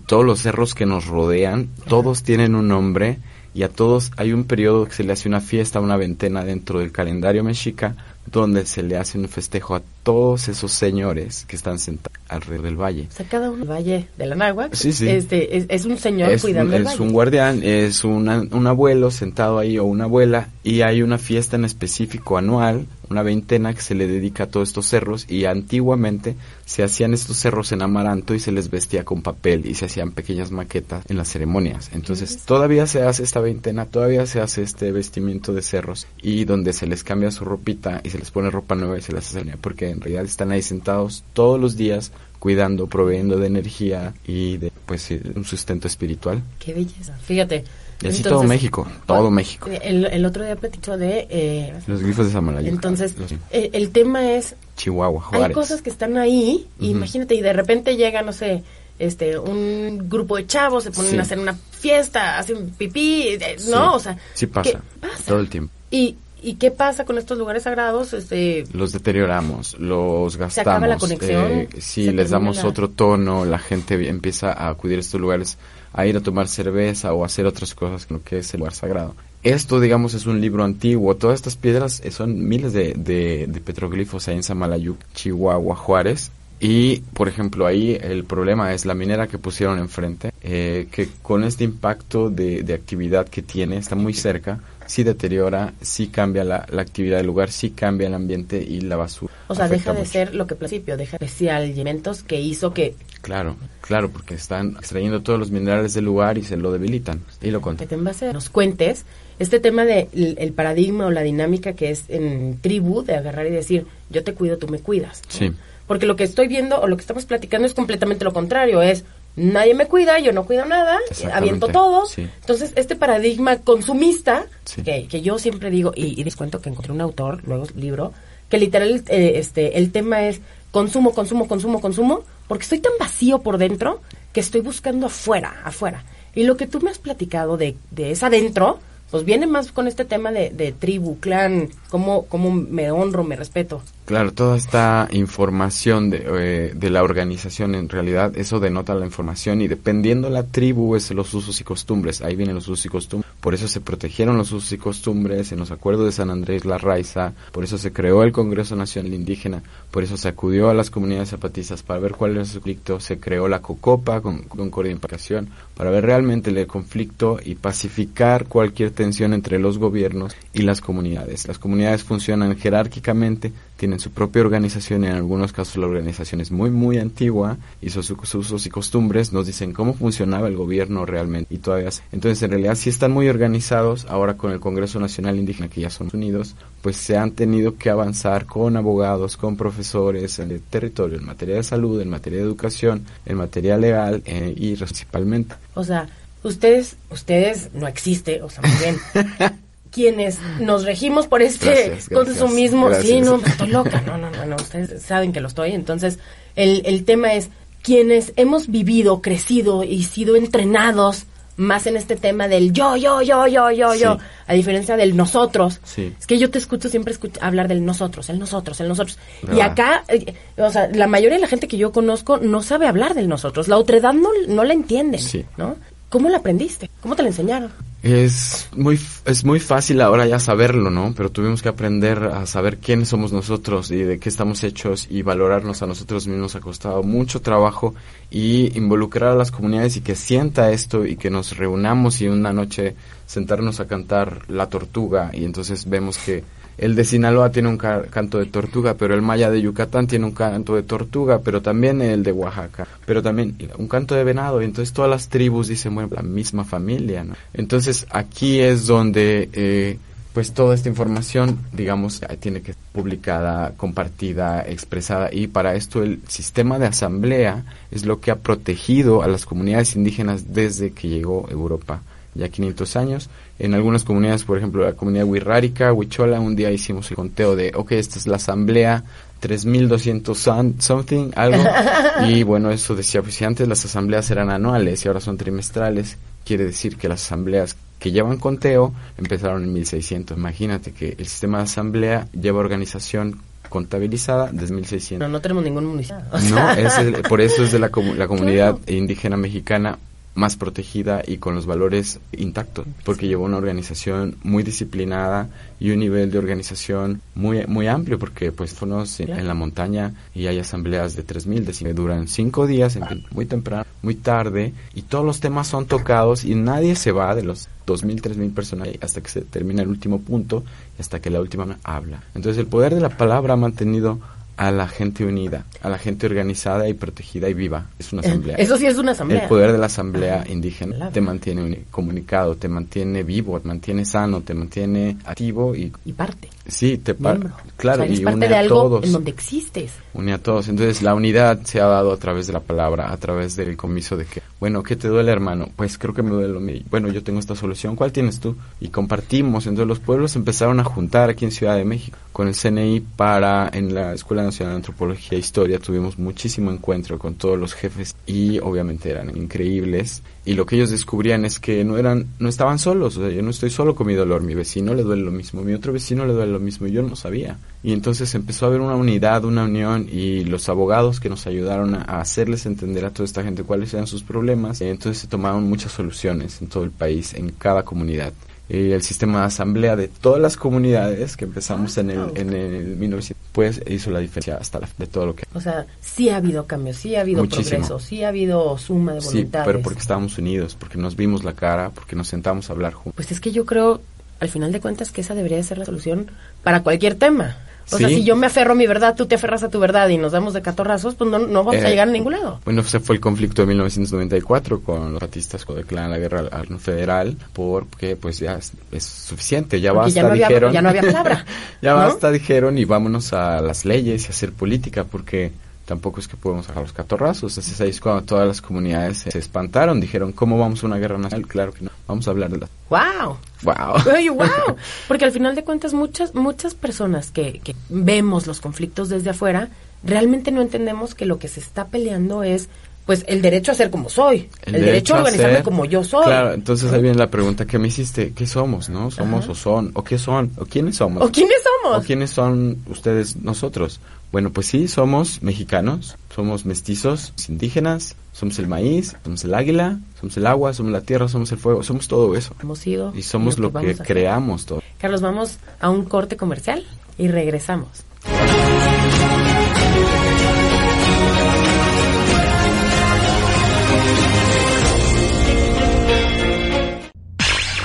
todos 0.07 0.25
los 0.25 0.39
cerros 0.41 0.75
que 0.75 0.85
nos 0.85 1.05
rodean, 1.05 1.69
todos 1.87 2.23
tienen 2.23 2.53
un 2.55 2.67
nombre 2.67 3.19
y 3.53 3.63
a 3.63 3.69
todos 3.69 4.11
hay 4.17 4.33
un 4.33 4.43
periodo 4.43 4.85
que 4.85 4.93
se 4.93 5.03
le 5.03 5.13
hace 5.13 5.27
una 5.27 5.41
fiesta, 5.41 5.79
una 5.79 5.97
ventena 5.97 6.43
dentro 6.43 6.79
del 6.79 6.91
calendario 6.91 7.43
mexica, 7.43 7.95
donde 8.25 8.65
se 8.65 8.83
le 8.83 8.97
hace 8.97 9.17
un 9.17 9.27
festejo 9.27 9.75
a 9.75 9.81
todos 10.07 10.47
esos 10.47 10.71
señores 10.71 11.43
que 11.49 11.57
están 11.57 11.79
sentados 11.79 12.17
alrededor 12.29 12.63
del 12.65 12.75
valle. 12.81 13.07
O 13.11 13.13
sea, 13.13 13.25
cada 13.27 13.49
uno 13.49 13.59
del 13.65 13.69
valle 13.71 14.07
de 14.17 14.25
la 14.25 14.35
Náhuatl 14.35 14.73
Sí, 14.75 14.93
sí. 14.93 15.07
Este, 15.09 15.57
es, 15.57 15.65
es 15.67 15.83
un 15.85 15.97
señor 15.97 16.29
es, 16.31 16.43
un, 16.45 16.49
cuidando 16.51 16.75
el 16.77 16.83
es 16.83 16.87
valle. 16.87 17.03
un 17.03 17.11
guardián, 17.11 17.61
es 17.63 18.05
una- 18.05 18.39
un 18.51 18.67
abuelo 18.67 19.11
sentado 19.11 19.59
ahí 19.59 19.77
o 19.77 19.83
una 19.83 20.05
abuela 20.05 20.47
y 20.63 20.79
hay 20.81 21.01
una 21.01 21.17
fiesta 21.17 21.57
en 21.57 21.65
específico 21.65 22.37
anual, 22.37 22.85
una 23.09 23.21
veintena 23.21 23.73
que 23.73 23.81
se 23.81 23.95
le 23.95 24.07
dedica 24.07 24.43
a 24.43 24.47
todos 24.47 24.69
estos 24.69 24.85
cerros 24.87 25.25
y 25.29 25.43
antiguamente 25.45 26.35
se 26.65 26.83
hacían 26.83 27.13
estos 27.13 27.37
cerros 27.37 27.71
en 27.73 27.81
amaranto 27.81 28.33
y 28.33 28.39
se 28.39 28.51
les 28.51 28.69
vestía 28.69 29.03
con 29.05 29.21
papel 29.21 29.65
y 29.65 29.73
se 29.75 29.85
hacían 29.85 30.11
pequeñas 30.11 30.51
maquetas 30.51 31.03
en 31.09 31.17
las 31.17 31.29
ceremonias. 31.29 31.89
Entonces 31.93 32.39
todavía 32.45 32.87
se 32.87 33.01
hace 33.03 33.23
esta 33.23 33.39
veintena, 33.41 33.85
todavía 33.85 34.25
se 34.25 34.39
hace 34.41 34.61
este 34.63 34.91
vestimiento 34.91 35.53
de 35.53 35.61
cerros 35.61 36.07
y 36.21 36.45
donde 36.45 36.71
se 36.73 36.87
les 36.87 37.03
cambia 37.03 37.31
su 37.31 37.45
ropita 37.45 38.01
y 38.03 38.09
se 38.09 38.19
les 38.19 38.31
pone 38.31 38.49
ropa 38.49 38.75
nueva 38.75 38.97
y 38.97 39.01
se 39.01 39.13
les 39.13 39.27
hace 39.27 39.45
porque 39.61 39.96
en 39.97 40.01
realidad 40.01 40.25
están 40.25 40.51
ahí 40.51 40.61
sentados 40.61 41.23
todos 41.33 41.59
los 41.59 41.75
días 41.75 42.11
cuidando, 42.39 42.85
proveyendo 42.87 43.37
de 43.37 43.47
energía 43.47 44.13
y 44.25 44.57
de 44.57 44.71
pues 44.85 45.09
un 45.35 45.43
sustento 45.43 45.87
espiritual. 45.87 46.43
Qué 46.59 46.73
belleza. 46.73 47.17
Fíjate. 47.17 47.63
Y 48.01 48.07
así 48.07 48.21
todo 48.21 48.43
México, 48.43 48.87
todo 49.07 49.31
México. 49.31 49.67
El, 49.81 50.05
el, 50.05 50.23
otro 50.23 50.45
día 50.45 50.55
platicó 50.55 50.97
de... 50.97 51.25
Eh, 51.31 51.73
los 51.87 52.03
grifos 52.03 52.27
de 52.27 52.31
Samalayuca. 52.31 52.69
Entonces, 52.71 53.15
el, 53.49 53.71
el, 53.73 53.89
tema 53.89 54.33
es... 54.33 54.55
Chihuahua, 54.75 55.19
Juárez. 55.19 55.47
Hay 55.47 55.53
cosas 55.53 55.81
que 55.81 55.89
están 55.89 56.15
ahí, 56.15 56.67
uh 56.79 56.83
-huh. 56.83 56.91
imagínate, 56.91 57.33
y 57.33 57.41
de 57.41 57.53
repente 57.53 57.97
llega, 57.97 58.21
no 58.21 58.33
sé, 58.33 58.61
este 58.99 59.39
un 59.39 60.07
grupo 60.07 60.37
de 60.37 60.45
chavos 60.45 60.83
se 60.83 60.91
ponen 60.91 61.11
Sí. 61.11 61.17
a 61.17 61.21
hacer 61.23 61.39
una 61.39 61.55
fiesta, 61.71 62.37
hacen 62.37 62.69
pipí, 62.77 63.29
eh, 63.29 63.57
¿no? 63.69 63.93
Sí. 63.93 63.95
O 63.95 63.99
sea, 63.99 64.17
Sí 64.35 64.45
pasa, 64.45 64.69
¿qué 64.71 64.77
pasa? 65.01 65.23
todo 65.25 65.39
el 65.39 65.49
tiempo. 65.49 65.73
¿Y, 65.89 66.15
¿Y 66.41 66.55
qué 66.55 66.71
pasa 66.71 67.03
con 67.05 67.17
estos 67.17 67.37
lugares 67.37 67.63
sagrados? 67.63 68.13
Este, 68.13 68.63
Los 68.73 68.91
deterioramos, 68.93 69.77
los 69.79 70.37
gastamos. 70.37 70.53
Se 70.53 70.61
acaba 70.61 70.87
la 70.87 70.97
conexión, 70.97 71.51
eh, 71.51 71.69
sí, 71.79 72.05
se 72.05 72.11
les 72.13 72.29
damos 72.29 72.57
la- 72.57 72.67
otro 72.67 72.89
tono, 72.89 73.43
la 73.45 73.59
gente 73.59 74.07
empieza 74.07 74.51
a 74.53 74.69
acudir 74.69 74.97
a 74.97 75.01
estos 75.01 75.19
lugares 75.19 75.57
a 75.93 76.05
ir 76.05 76.15
a 76.15 76.21
tomar 76.21 76.47
cerveza 76.47 77.13
o 77.13 77.23
a 77.23 77.25
hacer 77.25 77.45
otras 77.47 77.73
cosas 77.73 78.05
con 78.05 78.17
lo 78.17 78.23
que 78.23 78.39
es 78.39 78.53
el 78.53 78.59
lugar 78.59 78.73
sagrado. 78.73 79.15
Esto, 79.43 79.79
digamos, 79.79 80.13
es 80.13 80.25
un 80.25 80.41
libro 80.41 80.63
antiguo. 80.63 81.15
Todas 81.15 81.35
estas 81.35 81.55
piedras 81.55 82.01
eh, 82.03 82.11
son 82.11 82.47
miles 82.47 82.73
de, 82.73 82.93
de, 82.95 83.45
de 83.47 83.61
petroglifos 83.61 84.27
ahí 84.27 84.35
en 84.35 84.43
Samalayuc, 84.43 84.99
Chihuahua, 85.15 85.75
Juárez. 85.75 86.31
Y, 86.59 87.01
por 87.13 87.27
ejemplo, 87.27 87.67
ahí 87.67 87.97
el 88.01 88.23
problema 88.25 88.73
es 88.73 88.85
la 88.85 88.95
minera 88.95 89.27
que 89.27 89.37
pusieron 89.37 89.77
enfrente, 89.77 90.31
eh, 90.41 90.87
que 90.91 91.07
con 91.21 91.43
este 91.43 91.63
impacto 91.63 92.31
de, 92.31 92.63
de 92.63 92.73
actividad 92.73 93.27
que 93.27 93.43
tiene, 93.43 93.77
está 93.77 93.95
muy 93.95 94.15
cerca, 94.15 94.59
sí 94.87 95.03
deteriora, 95.03 95.73
sí 95.81 96.07
cambia 96.07 96.43
la, 96.43 96.65
la 96.69 96.81
actividad 96.81 97.17
del 97.17 97.27
lugar, 97.27 97.51
sí 97.51 97.71
cambia 97.71 98.07
el 98.07 98.13
ambiente 98.13 98.61
y 98.61 98.81
la 98.81 98.95
basura. 98.95 99.33
o 99.47 99.55
sea, 99.55 99.67
deja 99.67 99.93
de 99.93 99.99
mucho. 99.99 100.11
ser 100.11 100.33
lo 100.33 100.47
que 100.47 100.55
principio, 100.55 100.97
deja 100.97 101.17
de 101.17 101.27
ser 101.27 101.51
alimentos 101.51 102.23
que 102.23 102.41
hizo 102.41 102.73
que, 102.73 102.95
Claro, 103.21 103.57
claro, 103.81 104.09
porque 104.09 104.35
están 104.35 104.77
extrayendo 104.77 105.21
todos 105.21 105.39
los 105.39 105.51
minerales 105.51 105.93
del 105.93 106.05
lugar 106.05 106.37
y 106.37 106.43
se 106.43 106.55
lo 106.55 106.71
debilitan. 106.71 107.21
Y 107.41 107.51
lo 107.51 107.61
conté. 107.61 107.85
te 107.85 107.95
en 107.95 108.03
base 108.03 108.29
a 108.29 108.33
nos 108.33 108.49
cuentes 108.49 109.05
este 109.39 109.59
tema 109.59 109.85
de 109.85 110.07
el, 110.13 110.53
paradigma 110.53 111.07
o 111.07 111.11
la 111.11 111.21
dinámica 111.21 111.73
que 111.73 111.91
es 111.91 112.05
en 112.09 112.59
tribu 112.61 113.03
de 113.03 113.15
agarrar 113.15 113.47
y 113.47 113.51
decir 113.51 113.85
yo 114.09 114.23
te 114.23 114.33
cuido, 114.33 114.57
tú 114.57 114.67
me 114.67 114.79
cuidas. 114.79 115.21
¿no? 115.25 115.31
Sí. 115.31 115.53
Porque 115.87 116.05
lo 116.05 116.15
que 116.15 116.23
estoy 116.23 116.47
viendo 116.47 116.79
o 116.79 116.87
lo 116.87 116.97
que 116.97 117.01
estamos 117.01 117.25
platicando 117.25 117.67
es 117.67 117.73
completamente 117.73 118.25
lo 118.25 118.33
contrario, 118.33 118.81
es 118.81 119.03
nadie 119.37 119.73
me 119.73 119.85
cuida, 119.85 120.19
yo 120.19 120.33
no 120.33 120.45
cuido 120.45 120.65
nada, 120.65 120.97
aviento 121.33 121.67
todo. 121.69 122.05
sí. 122.07 122.27
Entonces, 122.41 122.73
este 122.75 122.95
paradigma 122.97 123.57
consumista, 123.59 124.45
Sí. 124.65 124.81
que, 124.83 125.07
que 125.07 125.21
yo 125.21 125.39
siempre 125.39 125.69
digo, 125.69 125.93
y, 125.95 126.19
y 126.19 126.23
les 126.25 126.35
cuento 126.35 126.59
que 126.59 126.69
encontré 126.69 126.91
un 126.91 126.99
autor, 127.01 127.41
luego 127.47 127.65
libro, 127.75 128.11
que 128.49 128.57
literal 128.57 129.03
eh, 129.07 129.33
este 129.35 129.77
el 129.77 129.91
tema 129.91 130.27
es 130.27 130.41
consumo, 130.71 131.13
consumo, 131.13 131.47
consumo, 131.47 131.79
consumo, 131.79 132.23
porque 132.47 132.63
estoy 132.63 132.79
tan 132.79 132.93
vacío 132.99 133.39
por 133.39 133.57
dentro 133.57 134.01
que 134.33 134.39
estoy 134.41 134.61
buscando 134.61 135.05
afuera, 135.07 135.61
afuera. 135.63 136.03
Y 136.35 136.43
lo 136.43 136.57
que 136.57 136.67
tú 136.67 136.81
me 136.81 136.89
has 136.91 136.99
platicado 136.99 137.57
de, 137.57 137.75
de 137.91 138.11
es 138.11 138.23
adentro, 138.23 138.79
pues 139.09 139.23
viene 139.25 139.47
más 139.47 139.71
con 139.71 139.87
este 139.87 140.05
tema 140.05 140.31
de, 140.31 140.49
de 140.49 140.71
tribu, 140.71 141.17
clan, 141.19 141.69
cómo, 141.89 142.25
cómo 142.25 142.51
me 142.51 142.91
honro, 142.91 143.23
me 143.23 143.35
respeto. 143.35 143.81
Claro, 144.07 144.31
toda 144.31 144.55
esta 144.55 145.09
información 145.11 146.09
de, 146.09 146.23
eh, 146.25 146.71
de 146.73 146.89
la 146.89 147.03
organización, 147.03 147.75
en 147.75 147.89
realidad, 147.89 148.37
eso 148.37 148.61
denota 148.61 148.95
la 148.95 149.05
información 149.05 149.59
y 149.59 149.67
dependiendo 149.67 150.29
la 150.29 150.43
tribu 150.43 150.95
es 150.95 151.11
los 151.11 151.33
usos 151.33 151.59
y 151.59 151.65
costumbres. 151.65 152.21
Ahí 152.21 152.37
vienen 152.37 152.55
los 152.55 152.69
usos 152.69 152.85
y 152.85 152.87
costumbres. 152.87 153.29
Por 153.41 153.53
eso 153.53 153.67
se 153.67 153.81
protegieron 153.81 154.37
los 154.37 154.53
usos 154.53 154.71
y 154.71 154.77
costumbres 154.77 155.51
en 155.51 155.59
los 155.59 155.71
acuerdos 155.71 156.05
de 156.05 156.13
San 156.13 156.29
Andrés 156.29 156.63
Larraiza. 156.63 157.33
Por 157.51 157.65
eso 157.65 157.77
se 157.77 157.91
creó 157.91 158.23
el 158.23 158.31
Congreso 158.31 158.77
Nacional 158.77 159.13
Indígena. 159.13 159.61
Por 159.91 160.03
eso 160.03 160.15
se 160.15 160.29
acudió 160.29 160.69
a 160.69 160.73
las 160.73 160.89
comunidades 160.89 161.31
zapatistas 161.31 161.83
para 161.83 161.99
ver 161.99 162.13
cuál 162.13 162.31
era 162.31 162.45
su 162.45 162.61
conflicto. 162.61 163.01
Se 163.01 163.19
creó 163.19 163.49
la 163.49 163.61
COCOPA 163.61 164.21
con 164.21 164.43
Concordia 164.43 164.91
y 164.91 164.95
Impactación 164.95 165.49
para 165.75 165.91
ver 165.91 166.05
realmente 166.05 166.49
el 166.49 166.65
conflicto 166.65 167.39
y 167.43 167.55
pacificar 167.55 168.47
cualquier 168.47 168.91
tensión 168.91 169.33
entre 169.33 169.59
los 169.59 169.77
gobiernos 169.77 170.35
y 170.53 170.63
las 170.63 170.81
comunidades. 170.81 171.47
Las 171.47 171.59
comunidades 171.59 172.03
funcionan 172.03 172.57
jerárquicamente, 172.57 173.53
tienen 173.77 173.99
su 173.99 174.11
propia 174.11 174.41
organización, 174.41 175.05
en 175.05 175.13
algunos 175.13 175.53
casos 175.53 175.77
la 175.77 175.87
organización 175.87 176.41
es 176.41 176.51
muy 176.51 176.71
muy 176.71 176.97
antigua 176.97 177.57
y 177.81 177.89
sus, 177.91 178.09
usos 178.11 178.65
y 178.65 178.69
costumbres 178.69 179.31
nos 179.31 179.47
dicen 179.47 179.71
cómo 179.71 179.93
funcionaba 179.93 180.47
el 180.47 180.57
gobierno 180.57 181.05
realmente 181.05 181.53
y 181.53 181.59
todavía 181.59 181.89
entonces 182.11 182.41
en 182.43 182.51
realidad 182.51 182.75
sí 182.75 182.89
están 182.89 183.11
muy 183.11 183.29
organizados 183.29 184.05
ahora 184.09 184.35
con 184.35 184.51
el 184.51 184.59
Congreso 184.59 184.99
Nacional 184.99 185.37
Indígena 185.37 185.69
que 185.69 185.81
ya 185.81 185.89
son 185.89 186.09
unidos 186.13 186.55
pues 186.81 186.97
se 186.97 187.17
han 187.17 187.31
tenido 187.31 187.77
que 187.77 187.89
avanzar 187.89 188.45
con 188.45 188.75
abogados 188.75 189.37
con 189.37 189.55
profesores 189.55 190.39
en 190.39 190.51
el 190.51 190.61
territorio 190.61 191.19
en 191.19 191.25
materia 191.25 191.55
de 191.55 191.63
salud 191.63 192.01
en 192.01 192.09
materia 192.09 192.39
de 192.39 192.45
educación 192.45 193.05
en 193.25 193.37
materia 193.37 193.77
legal 193.77 194.23
eh, 194.25 194.53
y 194.55 194.75
principalmente 194.75 195.55
O 195.73 195.83
sea, 195.83 196.09
ustedes, 196.43 196.97
ustedes 197.09 197.69
no 197.73 197.87
existe, 197.87 198.41
o 198.41 198.49
sea, 198.49 198.63
muy 198.63 198.77
bien. 198.79 199.57
Quienes 199.97 200.37
nos 200.59 200.83
regimos 200.85 201.25
por 201.25 201.41
este 201.41 201.65
Gracias, 201.65 202.07
gracias, 202.09 202.37
consumismo, 202.37 202.93
sí, 203.01 203.19
no, 203.19 203.37
estoy 203.43 203.69
loca, 203.69 203.99
no, 204.05 204.15
no, 204.15 204.29
no, 204.29 204.45
no, 204.45 204.55
ustedes 204.57 205.01
saben 205.01 205.33
que 205.33 205.41
lo 205.41 205.47
estoy, 205.47 205.71
entonces 205.71 206.19
el, 206.55 206.83
el 206.85 207.03
tema 207.03 207.33
es 207.33 207.49
quienes 207.81 208.31
hemos 208.35 208.67
vivido, 208.67 209.23
crecido 209.23 209.83
y 209.83 210.03
sido 210.03 210.35
entrenados 210.35 211.23
más 211.55 211.87
en 211.87 211.97
este 211.97 212.15
tema 212.15 212.47
del 212.47 212.73
yo, 212.73 212.95
yo, 212.95 213.23
yo, 213.23 213.47
yo, 213.47 213.71
yo, 213.71 213.93
Sí. 213.93 213.99
yo, 214.01 214.17
a 214.45 214.53
diferencia 214.53 214.95
del 214.97 215.17
nosotros. 215.17 215.79
Sí. 215.83 216.13
Es 216.19 216.27
que 216.27 216.37
yo 216.37 216.51
te 216.51 216.59
escucho 216.59 216.87
siempre 216.89 217.15
escuch- 217.15 217.39
hablar 217.41 217.67
del 217.67 217.83
nosotros, 217.83 218.29
el 218.29 218.37
nosotros, 218.37 218.79
el 218.79 218.87
nosotros. 218.87 219.17
Y 219.41 219.47
¿Verdad? 219.47 219.71
acá, 219.71 220.03
eh, 220.09 220.35
o 220.57 220.69
sea, 220.69 220.87
la 220.93 221.07
mayoría 221.07 221.37
de 221.37 221.41
la 221.41 221.47
gente 221.47 221.67
que 221.67 221.77
yo 221.77 221.91
conozco 221.91 222.37
no 222.37 222.61
sabe 222.61 222.85
hablar 222.85 223.15
del 223.15 223.27
nosotros. 223.27 223.67
La 223.67 223.77
otredad 223.77 224.13
no, 224.13 224.29
no 224.47 224.63
la 224.63 224.73
entienden, 224.73 225.19
Sí. 225.19 225.45
¿no? 225.57 225.75
¿Cómo 226.09 226.29
la 226.29 226.37
aprendiste? 226.37 226.91
¿Cómo 227.01 227.15
te 227.15 227.23
la 227.23 227.29
enseñaron? 227.29 227.71
Es 228.07 228.69
muy, 228.73 228.97
es 229.25 229.43
muy 229.43 229.59
fácil 229.59 229.99
ahora 229.99 230.25
ya 230.25 230.39
saberlo, 230.39 230.89
¿no? 230.89 231.13
Pero 231.13 231.29
tuvimos 231.29 231.61
que 231.61 231.67
aprender 231.67 232.23
a 232.23 232.45
saber 232.45 232.77
quiénes 232.77 233.09
somos 233.09 233.33
nosotros 233.33 233.91
y 233.91 233.97
de 233.97 234.17
qué 234.17 234.29
estamos 234.29 234.63
hechos 234.63 235.07
y 235.09 235.23
valorarnos 235.23 235.81
a 235.81 235.87
nosotros 235.87 236.25
mismos 236.25 236.55
ha 236.55 236.61
costado 236.61 237.03
mucho 237.03 237.41
trabajo 237.41 237.95
y 238.31 238.77
involucrar 238.77 239.31
a 239.31 239.35
las 239.35 239.51
comunidades 239.51 239.97
y 239.97 240.01
que 240.01 240.15
sienta 240.15 240.71
esto 240.71 241.05
y 241.05 241.17
que 241.17 241.29
nos 241.29 241.57
reunamos 241.57 242.21
y 242.21 242.29
una 242.29 242.53
noche 242.53 242.95
sentarnos 243.25 243.81
a 243.81 243.87
cantar 243.87 244.49
La 244.49 244.69
Tortuga 244.69 245.31
y 245.33 245.43
entonces 245.43 245.89
vemos 245.89 246.17
que 246.17 246.45
el 246.77 246.95
de 246.95 247.03
Sinaloa 247.05 247.51
tiene 247.51 247.69
un 247.69 247.77
ca- 247.77 248.03
canto 248.03 248.37
de 248.39 248.45
tortuga, 248.45 248.93
pero 248.95 249.15
el 249.15 249.21
maya 249.21 249.49
de 249.49 249.61
Yucatán 249.61 250.07
tiene 250.07 250.25
un 250.25 250.31
canto 250.31 250.75
de 250.75 250.83
tortuga, 250.83 251.39
pero 251.43 251.61
también 251.61 252.01
el 252.01 252.23
de 252.23 252.31
Oaxaca, 252.31 252.87
pero 253.05 253.21
también 253.23 253.55
un 253.77 253.87
canto 253.87 254.15
de 254.15 254.23
venado, 254.23 254.61
entonces 254.61 254.93
todas 254.93 255.09
las 255.09 255.29
tribus 255.29 255.67
dicen, 255.67 255.95
bueno, 255.95 256.09
la 256.13 256.21
misma 256.21 256.63
familia, 256.63 257.23
¿no? 257.23 257.33
Entonces 257.53 258.05
aquí 258.11 258.59
es 258.59 258.85
donde, 258.87 259.49
eh, 259.53 259.97
pues 260.33 260.53
toda 260.53 260.75
esta 260.75 260.87
información, 260.87 261.57
digamos, 261.73 262.21
tiene 262.39 262.61
que 262.61 262.73
ser 262.73 262.81
publicada, 262.93 263.73
compartida, 263.75 264.61
expresada, 264.67 265.29
y 265.33 265.47
para 265.47 265.73
esto 265.73 266.03
el 266.03 266.19
sistema 266.27 266.77
de 266.77 266.85
asamblea 266.85 267.63
es 267.89 268.05
lo 268.05 268.19
que 268.19 268.29
ha 268.29 268.35
protegido 268.35 269.23
a 269.23 269.27
las 269.27 269.47
comunidades 269.47 269.95
indígenas 269.95 270.53
desde 270.53 270.91
que 270.91 271.07
llegó 271.09 271.47
Europa 271.49 272.01
ya 272.37 272.49
500 272.49 272.95
años. 272.95 273.29
En 273.59 273.73
algunas 273.73 274.03
comunidades, 274.03 274.43
por 274.43 274.57
ejemplo, 274.57 274.83
la 274.85 274.93
comunidad 274.93 275.25
Wixárika, 275.25 275.91
Huichola, 275.93 276.39
un 276.39 276.55
día 276.55 276.71
hicimos 276.71 277.09
el 277.09 277.15
conteo 277.17 277.55
de, 277.55 277.71
ok, 277.75 277.93
esta 277.93 278.19
es 278.19 278.27
la 278.27 278.35
asamblea, 278.37 279.03
3200 279.51 280.37
son- 280.37 280.75
something, 280.81 281.31
algo. 281.35 281.63
y 282.27 282.43
bueno, 282.43 282.71
eso 282.71 282.95
decía, 282.95 283.21
pues 283.21 283.35
si 283.35 283.45
antes 283.45 283.67
las 283.67 283.83
asambleas 283.85 284.29
eran 284.31 284.49
anuales 284.49 285.03
y 285.03 285.07
ahora 285.07 285.19
son 285.19 285.37
trimestrales, 285.37 286.17
quiere 286.45 286.65
decir 286.65 286.97
que 286.97 287.09
las 287.09 287.23
asambleas 287.25 287.75
que 287.99 288.11
llevan 288.11 288.37
conteo 288.37 288.93
empezaron 289.17 289.63
en 289.63 289.73
1600. 289.73 290.37
Imagínate 290.37 290.91
que 290.91 291.15
el 291.17 291.25
sistema 291.27 291.57
de 291.59 291.63
asamblea 291.65 292.27
lleva 292.39 292.59
organización 292.59 293.39
contabilizada 293.69 294.49
desde 294.51 294.73
1600. 294.73 295.27
No, 295.27 295.31
no 295.31 295.41
tenemos 295.41 295.63
ningún 295.63 295.85
municipio. 295.85 296.21
O 296.31 296.39
No, 296.39 296.71
es 296.77 296.97
el- 296.99 297.21
por 297.23 297.41
eso 297.41 297.63
es 297.63 297.71
de 297.71 297.79
la, 297.79 297.91
comu- 297.91 298.15
la 298.15 298.27
comunidad 298.27 298.77
Claro. 298.77 298.97
indígena 298.99 299.35
mexicana 299.37 299.97
más 300.37 300.55
protegida 300.55 301.21
y 301.27 301.37
con 301.37 301.55
los 301.55 301.65
valores 301.65 302.19
intactos, 302.31 302.85
porque 303.03 303.27
lleva 303.27 303.43
una 303.43 303.57
organización 303.57 304.35
muy 304.43 304.63
disciplinada 304.63 305.49
y 305.79 305.91
un 305.91 305.99
nivel 305.99 306.31
de 306.31 306.37
organización 306.37 307.21
muy 307.35 307.65
muy 307.67 307.87
amplio, 307.87 308.17
porque 308.19 308.51
pues 308.51 308.71
fuimos 308.73 309.19
en, 309.19 309.31
en 309.31 309.47
la 309.47 309.53
montaña 309.55 310.13
y 310.33 310.47
hay 310.47 310.59
asambleas 310.59 311.15
de 311.15 311.25
3.000, 311.25 311.65
de 311.65 311.73
cinco- 311.73 311.93
duran 311.93 312.27
cinco 312.27 312.67
días, 312.67 312.95
en 312.95 313.07
fin, 313.07 313.25
muy 313.31 313.45
temprano, 313.45 313.83
muy 314.03 314.15
tarde, 314.15 314.73
y 314.93 315.01
todos 315.01 315.25
los 315.25 315.39
temas 315.39 315.67
son 315.67 315.85
tocados 315.87 316.45
y 316.45 316.55
nadie 316.55 316.95
se 316.95 317.11
va 317.11 317.33
de 317.35 317.43
los 317.43 317.67
2.000, 317.87 318.21
3.000 318.21 318.53
personas 318.53 318.89
hasta 319.01 319.21
que 319.21 319.29
se 319.29 319.41
termina 319.41 319.81
el 319.81 319.87
último 319.89 320.19
punto 320.21 320.63
y 320.97 321.01
hasta 321.01 321.19
que 321.19 321.29
la 321.31 321.41
última 321.41 321.77
habla. 321.83 322.21
Entonces 322.35 322.59
el 322.59 322.67
poder 322.67 322.93
de 322.93 323.01
la 323.01 323.09
palabra 323.17 323.53
ha 323.53 323.57
mantenido 323.57 324.19
a 324.57 324.71
la 324.71 324.87
gente 324.87 325.23
unida, 325.23 325.65
a 325.81 325.89
la 325.89 325.97
gente 325.99 326.25
organizada 326.25 326.89
y 326.89 326.93
protegida 326.95 327.47
y 327.47 327.53
viva. 327.53 327.85
Es 327.99 328.11
una 328.11 328.21
asamblea. 328.21 328.55
Eso 328.57 328.75
sí 328.77 328.85
es 328.87 328.97
una 328.97 329.11
asamblea. 329.11 329.43
El 329.43 329.47
poder 329.47 329.71
de 329.71 329.77
la 329.77 329.85
asamblea 329.85 330.43
indígena 330.49 330.95
Claro. 330.95 331.11
te 331.11 331.21
mantiene 331.21 331.63
uni- 331.63 331.83
comunicado, 331.91 332.55
te 332.55 332.67
mantiene 332.67 333.23
vivo, 333.23 333.59
te 333.59 333.67
mantiene 333.67 334.03
sano, 334.03 334.41
te 334.41 334.53
mantiene 334.55 335.17
activo 335.25 335.75
y 335.75 335.91
Y 336.05 336.13
parte. 336.13 336.49
Sí, 336.67 336.97
te 336.97 337.13
pa- 337.13 337.31
miembro. 337.35 337.55
claro, 337.77 338.01
O 338.01 338.05
sea, 338.05 338.05
eres 338.07 338.19
y 338.19 338.23
parte 338.23 338.37
une 338.37 338.47
de 338.49 338.55
a 338.55 338.59
algo 338.59 338.75
todos. 338.83 339.05
en 339.05 339.11
donde 339.13 339.31
existes. 339.31 339.91
Une 340.13 340.33
a 340.33 340.37
todos. 340.37 340.67
Entonces, 340.67 341.01
la 341.01 341.13
unidad 341.15 341.61
se 341.63 341.79
ha 341.79 341.85
dado 341.85 342.11
a 342.11 342.17
través 342.17 342.47
de 342.47 342.53
la 342.53 342.59
palabra, 342.59 343.11
a 343.11 343.17
través 343.17 343.55
del 343.55 343.77
comiso 343.77 344.17
de 344.17 344.25
que, 344.25 344.41
bueno, 344.59 344.83
¿qué 344.83 344.95
te 344.95 345.07
duele, 345.07 345.31
hermano? 345.31 345.69
Pues 345.75 345.97
creo 345.97 346.13
que 346.13 346.23
me 346.23 346.31
duele 346.31 346.49
lo 346.53 346.59
mío. 346.59 346.81
Bueno, 346.89 347.09
yo 347.09 347.23
tengo 347.23 347.39
esta 347.39 347.55
solución. 347.55 347.95
¿Cuál 347.95 348.11
tienes 348.11 348.39
tú? 348.39 348.55
Y 348.79 348.89
compartimos. 348.89 349.65
Entonces, 349.67 349.87
los 349.87 349.99
pueblos 349.99 350.35
empezaron 350.35 350.79
a 350.79 350.83
juntar 350.83 351.29
aquí 351.29 351.45
en 351.45 351.51
Ciudad 351.51 351.75
de 351.77 351.85
México 351.85 352.17
con 352.33 352.47
el 352.47 352.53
CNI 352.55 352.99
para, 353.15 353.69
en 353.73 353.95
la 353.95 354.13
Escuela 354.13 354.43
Nacional 354.43 354.73
de 354.73 354.77
Antropología 354.77 355.37
e 355.37 355.39
Historia, 355.39 355.79
tuvimos 355.79 356.19
muchísimo 356.19 356.69
encuentro 356.71 357.17
con 357.17 357.33
todos 357.35 357.57
los 357.57 357.73
jefes 357.73 358.15
y 358.27 358.59
obviamente 358.59 359.09
eran 359.09 359.35
increíbles. 359.35 360.21
Y 360.47 360.53
lo 360.53 360.65
que 360.65 360.77
ellos 360.77 360.89
descubrían 360.91 361.43
es 361.43 361.59
que 361.59 361.83
no 361.83 361.97
eran, 361.97 362.27
no 362.39 362.47
estaban 362.47 362.79
solos. 362.79 363.17
O 363.17 363.19
sea, 363.19 363.35
yo 363.35 363.41
no 363.41 363.49
estoy 363.49 363.69
solo 363.69 363.95
con 363.95 364.07
mi 364.07 364.13
dolor. 364.13 364.41
Mi 364.43 364.55
vecino 364.55 364.93
le 364.93 365.03
duele 365.03 365.23
lo 365.23 365.31
mismo. 365.31 365.61
Mi 365.61 365.73
otro 365.73 365.91
vecino 365.91 366.25
le 366.25 366.31
duele 366.31 366.53
lo 366.53 366.61
mismo. 366.61 366.87
Y 366.87 366.93
yo 366.93 367.03
no 367.03 367.17
sabía. 367.17 367.57
Y 367.83 367.91
entonces 367.91 368.33
empezó 368.33 368.63
a 368.63 368.69
haber 368.69 368.79
una 368.79 368.95
unidad, 368.95 369.43
una 369.43 369.65
unión 369.65 370.07
y 370.09 370.45
los 370.45 370.69
abogados 370.69 371.19
que 371.19 371.27
nos 371.27 371.47
ayudaron 371.47 371.95
a, 371.95 372.03
a 372.03 372.21
hacerles 372.21 372.65
entender 372.65 373.03
a 373.03 373.09
toda 373.09 373.25
esta 373.25 373.43
gente 373.43 373.63
cuáles 373.63 373.93
eran 373.93 374.07
sus 374.07 374.23
problemas. 374.23 374.79
Y 374.79 374.85
entonces 374.85 375.21
se 375.21 375.27
tomaron 375.27 375.65
muchas 375.65 375.91
soluciones 375.91 376.61
en 376.61 376.69
todo 376.69 376.85
el 376.85 376.91
país, 376.91 377.33
en 377.33 377.49
cada 377.49 377.83
comunidad. 377.83 378.31
Y 378.69 378.91
el 378.91 379.01
sistema 379.01 379.39
de 379.39 379.45
asamblea 379.45 379.95
de 379.95 380.09
todas 380.09 380.41
las 380.41 380.57
comunidades 380.57 381.37
que 381.37 381.45
empezamos 381.45 381.97
en 381.97 382.09
el, 382.11 382.31
en 382.35 382.51
el 382.53 382.97
1900, 382.97 383.47
pues 383.53 383.81
hizo 383.87 384.11
la 384.11 384.19
diferencia 384.19 384.57
hasta 384.57 384.79
la, 384.81 384.89
de 384.97 385.07
todo 385.07 385.25
lo 385.27 385.35
que... 385.35 385.45
O 385.53 385.61
sea, 385.61 385.85
sí 386.01 386.29
ha 386.29 386.35
habido 386.35 386.65
cambios, 386.65 386.97
sí 386.97 387.15
ha 387.15 387.21
habido 387.21 387.43
Muchísimo. 387.43 387.69
progreso, 387.85 387.99
sí 387.99 388.23
ha 388.23 388.27
habido 388.27 388.77
suma 388.77 389.13
de 389.13 389.21
Sí, 389.21 389.27
voluntades. 389.37 389.65
pero 389.67 389.81
porque 389.81 389.99
estábamos 389.99 390.37
unidos, 390.37 390.75
porque 390.77 390.97
nos 390.97 391.15
vimos 391.15 391.45
la 391.45 391.53
cara, 391.53 391.91
porque 391.91 392.15
nos 392.17 392.27
sentamos 392.27 392.69
a 392.69 392.73
hablar 392.73 392.91
juntos. 392.93 393.13
Pues 393.15 393.31
es 393.31 393.39
que 393.39 393.51
yo 393.53 393.65
creo, 393.65 394.01
al 394.41 394.49
final 394.49 394.73
de 394.73 394.81
cuentas, 394.81 395.11
que 395.11 395.21
esa 395.21 395.33
debería 395.33 395.63
ser 395.63 395.77
la 395.77 395.85
solución 395.85 396.29
para 396.63 396.83
cualquier 396.83 397.15
tema. 397.15 397.55
O 397.91 397.97
sea, 397.97 398.09
si 398.09 398.23
yo 398.23 398.35
me 398.35 398.47
aferro 398.47 398.73
a 398.73 398.75
mi 398.75 398.85
verdad, 398.85 399.15
tú 399.15 399.25
te 399.27 399.35
aferras 399.35 399.63
a 399.63 399.69
tu 399.69 399.79
verdad 399.79 400.09
y 400.09 400.17
nos 400.17 400.33
damos 400.33 400.53
de 400.53 400.61
catorrazos, 400.61 401.15
pues 401.15 401.29
no, 401.29 401.39
no 401.39 401.63
vamos 401.63 401.81
a 401.81 401.87
Eh, 401.87 401.89
llegar 401.91 402.07
a 402.09 402.11
ningún 402.11 402.33
lado. 402.33 402.59
Bueno, 402.65 402.81
ese 402.81 402.99
fue 402.99 403.15
el 403.15 403.21
conflicto 403.21 403.61
de 403.61 403.67
1994 403.69 404.81
con 404.81 405.13
los 405.13 405.21
ratistas 405.21 405.63
que 405.65 405.73
declaran 405.73 406.11
la 406.11 406.17
guerra 406.17 406.39
al, 406.39 406.49
al 406.51 406.79
federal 406.79 407.37
porque 407.53 408.15
pues 408.15 408.39
ya 408.39 408.55
es, 408.55 408.73
es 408.91 409.03
suficiente, 409.03 409.79
ya 409.79 409.91
Porque 409.93 410.05
basta, 410.05 410.15
ya 410.15 410.23
no 410.23 410.29
había- 410.31 410.47
dijeron. 410.47 410.73
ya 410.73 410.81
no 410.81 410.89
había 410.89 411.01
palabra, 411.01 411.45
ya 411.81 411.91
¿no? 411.91 411.97
basta, 411.97 412.31
dijeron, 412.31 412.77
y 412.77 412.85
vámonos 412.85 413.31
a 413.33 413.61
las 413.61 413.85
leyes 413.85 414.23
y 414.23 414.27
a 414.27 414.29
hacer 414.31 414.51
política 414.51 415.03
porque 415.05 415.51
tampoco 415.87 416.19
es 416.19 416.27
que 416.27 416.37
podemos 416.37 416.67
sacar 416.67 416.83
los 416.83 416.91
catorrazos. 416.93 417.53
Entonces 417.57 417.81
ahí 417.81 417.89
es 417.89 417.99
cuando 417.99 418.21
todas 418.23 418.47
las 418.47 418.61
comunidades 418.61 419.17
se, 419.19 419.31
se 419.31 419.39
espantaron, 419.39 419.99
dijeron, 419.99 420.33
¿cómo 420.33 420.59
vamos 420.59 420.83
a 420.83 420.87
una 420.87 420.97
guerra 420.97 421.17
nacional? 421.17 421.47
Claro 421.47 421.73
que 421.73 421.85
no, 421.85 421.91
vamos 422.07 422.27
a 422.27 422.31
hablar 422.31 422.51
de 422.51 422.57
la... 422.59 422.67
¡Wow! 422.89 423.37
¡Wow! 423.63 424.13
Oye, 424.15 424.29
wow. 424.29 424.75
Porque 425.07 425.25
al 425.25 425.31
final 425.31 425.55
de 425.55 425.63
cuentas 425.63 425.93
muchas 425.93 426.35
muchas 426.35 426.75
personas 426.75 427.31
que, 427.31 427.59
que 427.63 427.75
vemos 427.89 428.45
los 428.45 428.59
conflictos 428.61 429.09
desde 429.09 429.29
afuera 429.31 429.69
realmente 430.03 430.51
no 430.51 430.61
entendemos 430.61 431.15
que 431.15 431.25
lo 431.25 431.39
que 431.39 431.47
se 431.47 431.59
está 431.61 431.87
peleando 431.87 432.43
es 432.43 432.69
pues 433.07 433.23
el 433.29 433.41
derecho 433.41 433.71
a 433.71 433.75
ser 433.75 433.89
como 433.89 434.09
soy, 434.09 434.49
el, 434.65 434.73
derecho, 434.73 435.15
a 435.15 435.19
organizarme 435.19 435.53
ser- 435.55 435.63
como 435.63 435.85
yo 435.85 436.03
soy. 436.03 436.25
Claro, 436.25 436.51
entonces 436.51 436.91
ahí 436.91 437.01
viene 437.01 437.17
la 437.17 437.29
pregunta 437.31 437.65
que 437.65 437.79
me 437.79 437.87
hiciste, 437.87 438.33
¿qué 438.33 438.45
somos, 438.45 438.89
no? 438.89 439.09
¿Somos 439.11 439.45
Ajá. 439.45 439.51
o 439.53 439.55
son? 439.55 439.91
¿O 439.93 440.03
qué 440.03 440.17
son? 440.17 440.51
¿O 440.57 440.65
quiénes 440.65 440.97
somos? 440.97 441.23
¿O 441.23 441.31
quiénes 441.31 441.55
somos? 441.63 441.99
¿O 441.99 442.05
quiénes 442.05 442.29
son 442.31 442.79
ustedes 442.89 443.37
nosotros? 443.37 444.01
Bueno, 444.31 444.51
pues 444.51 444.67
sí, 444.67 444.87
somos 444.87 445.41
mexicanos, 445.41 446.17
somos 446.35 446.65
mestizos, 446.65 447.33
indígenas, 447.47 448.15
somos 448.33 448.59
el 448.59 448.67
maíz, 448.67 449.15
somos 449.23 449.43
el 449.45 449.53
águila, 449.53 449.99
somos 450.19 450.35
el 450.37 450.45
agua, 450.47 450.73
somos 450.73 450.91
la 450.91 451.01
tierra, 451.01 451.27
somos 451.29 451.51
el 451.53 451.57
fuego, 451.57 451.81
somos 451.81 452.07
todo 452.07 452.35
eso. 452.35 452.53
Hemos 452.61 452.79
sido 452.79 453.13
Y 453.15 453.21
somos 453.21 453.57
lo 453.57 453.71
que, 453.71 453.95
creamos 453.95 454.65
todo. 454.65 454.83
Carlos, 454.99 455.21
vamos 455.21 455.57
a 455.79 455.89
un 455.89 456.03
corte 456.03 456.35
comercial 456.35 456.85
y 457.17 457.29
regresamos. 457.29 458.03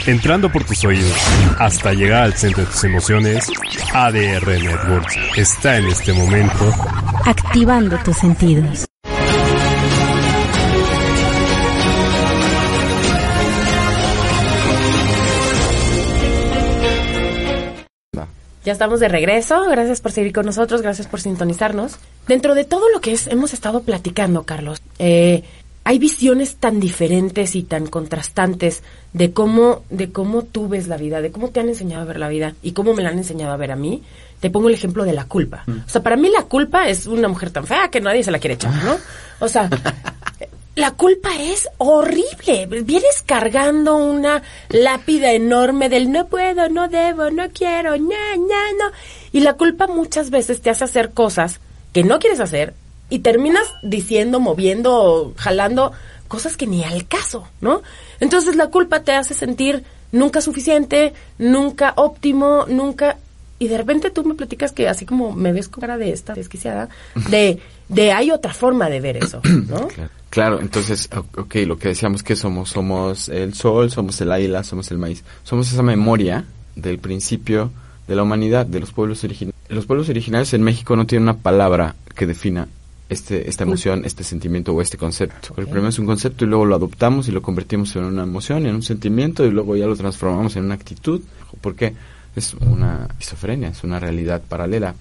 Entrando 0.07 0.51
por 0.51 0.65
tus 0.65 0.85
oídos 0.85 1.17
hasta 1.59 1.93
llegar 1.93 2.25
al 2.25 2.35
centro 2.35 2.65
de 2.65 2.71
tus 2.71 2.83
emociones, 2.83 3.47
ADR 3.95 4.61
Networks 4.61 5.17
está 5.37 5.77
en 5.77 5.87
este 5.87 6.13
momento 6.13 6.75
activando 7.25 7.97
tus 7.99 8.17
sentidos. 8.17 8.85
Ya 18.65 18.73
estamos 18.73 19.01
de 19.01 19.09
regreso. 19.09 19.69
Gracias 19.69 20.01
por 20.01 20.13
seguir 20.13 20.33
con 20.33 20.47
nosotros. 20.47 20.83
Gracias 20.83 21.09
por 21.09 21.21
sintonizarnos. 21.21 21.99
Dentro 22.29 22.55
de 22.55 22.65
todo 22.65 22.89
lo 22.91 23.01
que 23.01 23.13
es, 23.13 23.27
hemos 23.27 23.53
estado 23.53 23.83
platicando, 23.83 24.45
Carlos, 24.45 24.83
eh, 25.01 25.43
hay 25.85 25.99
visiones 25.99 26.57
tan 26.57 26.79
diferentes 26.79 27.57
y 27.57 27.65
tan 27.65 27.87
contrastantes 27.87 28.83
de 29.13 29.33
cómo, 29.33 29.83
de 29.91 30.13
cómo 30.13 30.43
tú 30.43 30.69
ves 30.69 30.87
la 30.87 30.97
vida, 30.97 31.21
de 31.21 31.33
cómo 31.33 31.49
te 31.49 31.61
han 31.61 31.69
enseñado 31.69 32.03
a 32.03 32.07
ver 32.07 32.19
la 32.19 32.29
vida 32.29 32.55
y 32.63 32.73
cómo 32.73 32.95
me 32.95 33.03
la 33.03 33.09
han 33.09 33.19
enseñado 33.19 33.53
a 33.53 33.57
ver 33.57 33.73
a 33.73 33.77
mí. 33.77 34.03
Te 34.41 34.51
pongo 34.51 34.69
el 34.69 34.75
ejemplo 34.75 35.05
de 35.05 35.13
la 35.13 35.25
culpa. 35.25 35.65
O 35.69 35.89
sea, 35.89 36.03
para 36.03 36.17
mí 36.17 36.29
la 36.29 36.45
culpa 36.45 36.89
es 36.89 37.07
una 37.07 37.29
mujer 37.29 37.51
tan 37.51 37.67
fea 37.67 37.89
que 37.89 38.01
nadie 38.01 38.25
se 38.25 38.31
la 38.31 38.39
quiere 38.39 38.55
echar, 38.55 38.73
¿no? 38.85 38.97
O 39.41 39.49
sea, 39.49 39.69
la 40.75 40.93
culpa 40.93 41.31
es 41.41 41.69
horrible. 41.79 42.67
Vienes 42.85 43.23
cargando 43.25 43.97
una 43.97 44.43
lápida 44.69 45.33
enorme 45.33 45.89
del 45.89 46.11
no 46.11 46.27
puedo, 46.27 46.69
no 46.69 46.89
debo, 46.89 47.31
no 47.31 47.51
quiero, 47.51 47.95
ña, 47.97 48.37
ña, 48.37 48.73
no. 48.79 48.91
Y 49.33 49.41
la 49.41 49.55
culpa 49.55 49.87
muchas 49.87 50.31
veces 50.31 50.61
te 50.61 50.71
hace 50.71 50.85
hacer 50.85 51.11
cosas 51.11 51.61
que 51.93 52.03
no 52.05 52.19
quieres 52.19 52.41
hacer 52.41 52.75
y 53.13 53.19
terminas 53.19 53.75
diciendo, 53.83 54.41
moviendo, 54.41 55.35
jalando 55.37 55.93
cosas 56.29 56.57
que 56.57 56.67
ni 56.67 56.83
al 56.83 57.07
caso, 57.07 57.47
¿no? 57.61 57.83
Entonces 58.21 58.57
la 58.57 58.69
culpa 58.69 59.03
te 59.03 59.13
hace 59.13 59.35
sentir 59.35 59.85
nunca 60.13 60.41
suficiente, 60.41 61.13
nunca 61.37 61.93
óptimo, 61.97 62.65
nunca 62.69 63.19
y 63.59 63.69
de 63.69 63.77
repente 63.77 64.11
tú 64.11 64.25
me 64.25 64.35
platicas 64.35 64.73
que 64.73 64.89
así 64.89 65.05
como 65.05 65.33
me 65.33 65.53
ves 65.53 65.69
con 65.69 65.83
cara 65.83 65.99
de 65.99 66.11
esta 66.11 66.33
desquiciada, 66.33 66.89
de, 67.29 67.61
de 67.91 68.13
hay 68.13 68.31
otra 68.31 68.55
forma 68.55 68.89
de 68.89 69.01
ver 69.01 69.19
eso, 69.19 69.43
¿no? 69.69 69.89
Claro, 69.89 70.11
claro, 70.31 70.61
entonces, 70.63 71.11
ok, 71.37 71.55
lo 71.67 71.77
que 71.77 71.89
decíamos 71.89 72.23
que 72.23 72.35
somos, 72.35 72.71
somos 72.71 73.29
el 73.29 73.53
sol, 73.53 73.91
somos 73.91 74.19
el 74.23 74.33
águila, 74.33 74.65
somos 74.65 74.91
el 74.91 74.97
maíz, 74.97 75.23
somos 75.43 75.71
esa 75.71 75.83
memoria 75.83 76.47
del 76.77 76.99
principio 76.99 77.73
de 78.09 78.17
la 78.17 78.23
humanidad, 78.23 78.65
de 78.65 78.81
los 78.81 78.91
pueblos 78.91 79.23
originales. 79.23 79.61
Los 79.69 79.85
pueblos 79.85 80.09
originales 80.09 80.55
en 80.55 80.63
México 80.63 80.97
no 80.97 81.07
tienen 81.07 81.25
una 81.25 81.37
palabra 81.37 81.95
que 82.17 82.27
defina 82.27 82.69
este, 83.13 83.49
esta 83.49 83.65
emoción, 83.65 84.05
este 84.05 84.25
sentimiento 84.25 84.73
o 84.73 84.81
este 84.83 84.97
concepto. 84.97 85.55
El 85.57 85.67
primero 85.67 85.89
es 85.89 85.99
un 85.99 86.07
concepto 86.07 86.45
y 86.45 86.49
luego 86.49 86.65
lo 86.65 86.75
adoptamos 86.75 87.29
y 87.29 87.33
lo 87.33 87.43
convertimos 87.43 87.95
en 87.97 88.05
una 88.05 88.25
emoción, 88.25 88.67
en 88.67 88.75
un 88.75 88.83
sentimiento 88.83 89.45
y 89.45 89.51
luego 89.51 89.77
ya 89.77 89.87
lo 89.87 89.95
transformamos 89.97 90.57
en 90.57 90.65
una 90.65 90.75
actitud. 90.75 91.21
¿Por 91.61 91.75
qué? 91.77 91.95
Es 92.35 92.55
una 92.55 93.07
esquizofrenia, 93.11 93.69
es 93.69 93.85
una 93.85 94.01
realidad 94.01 94.43
paralela. 94.49 94.95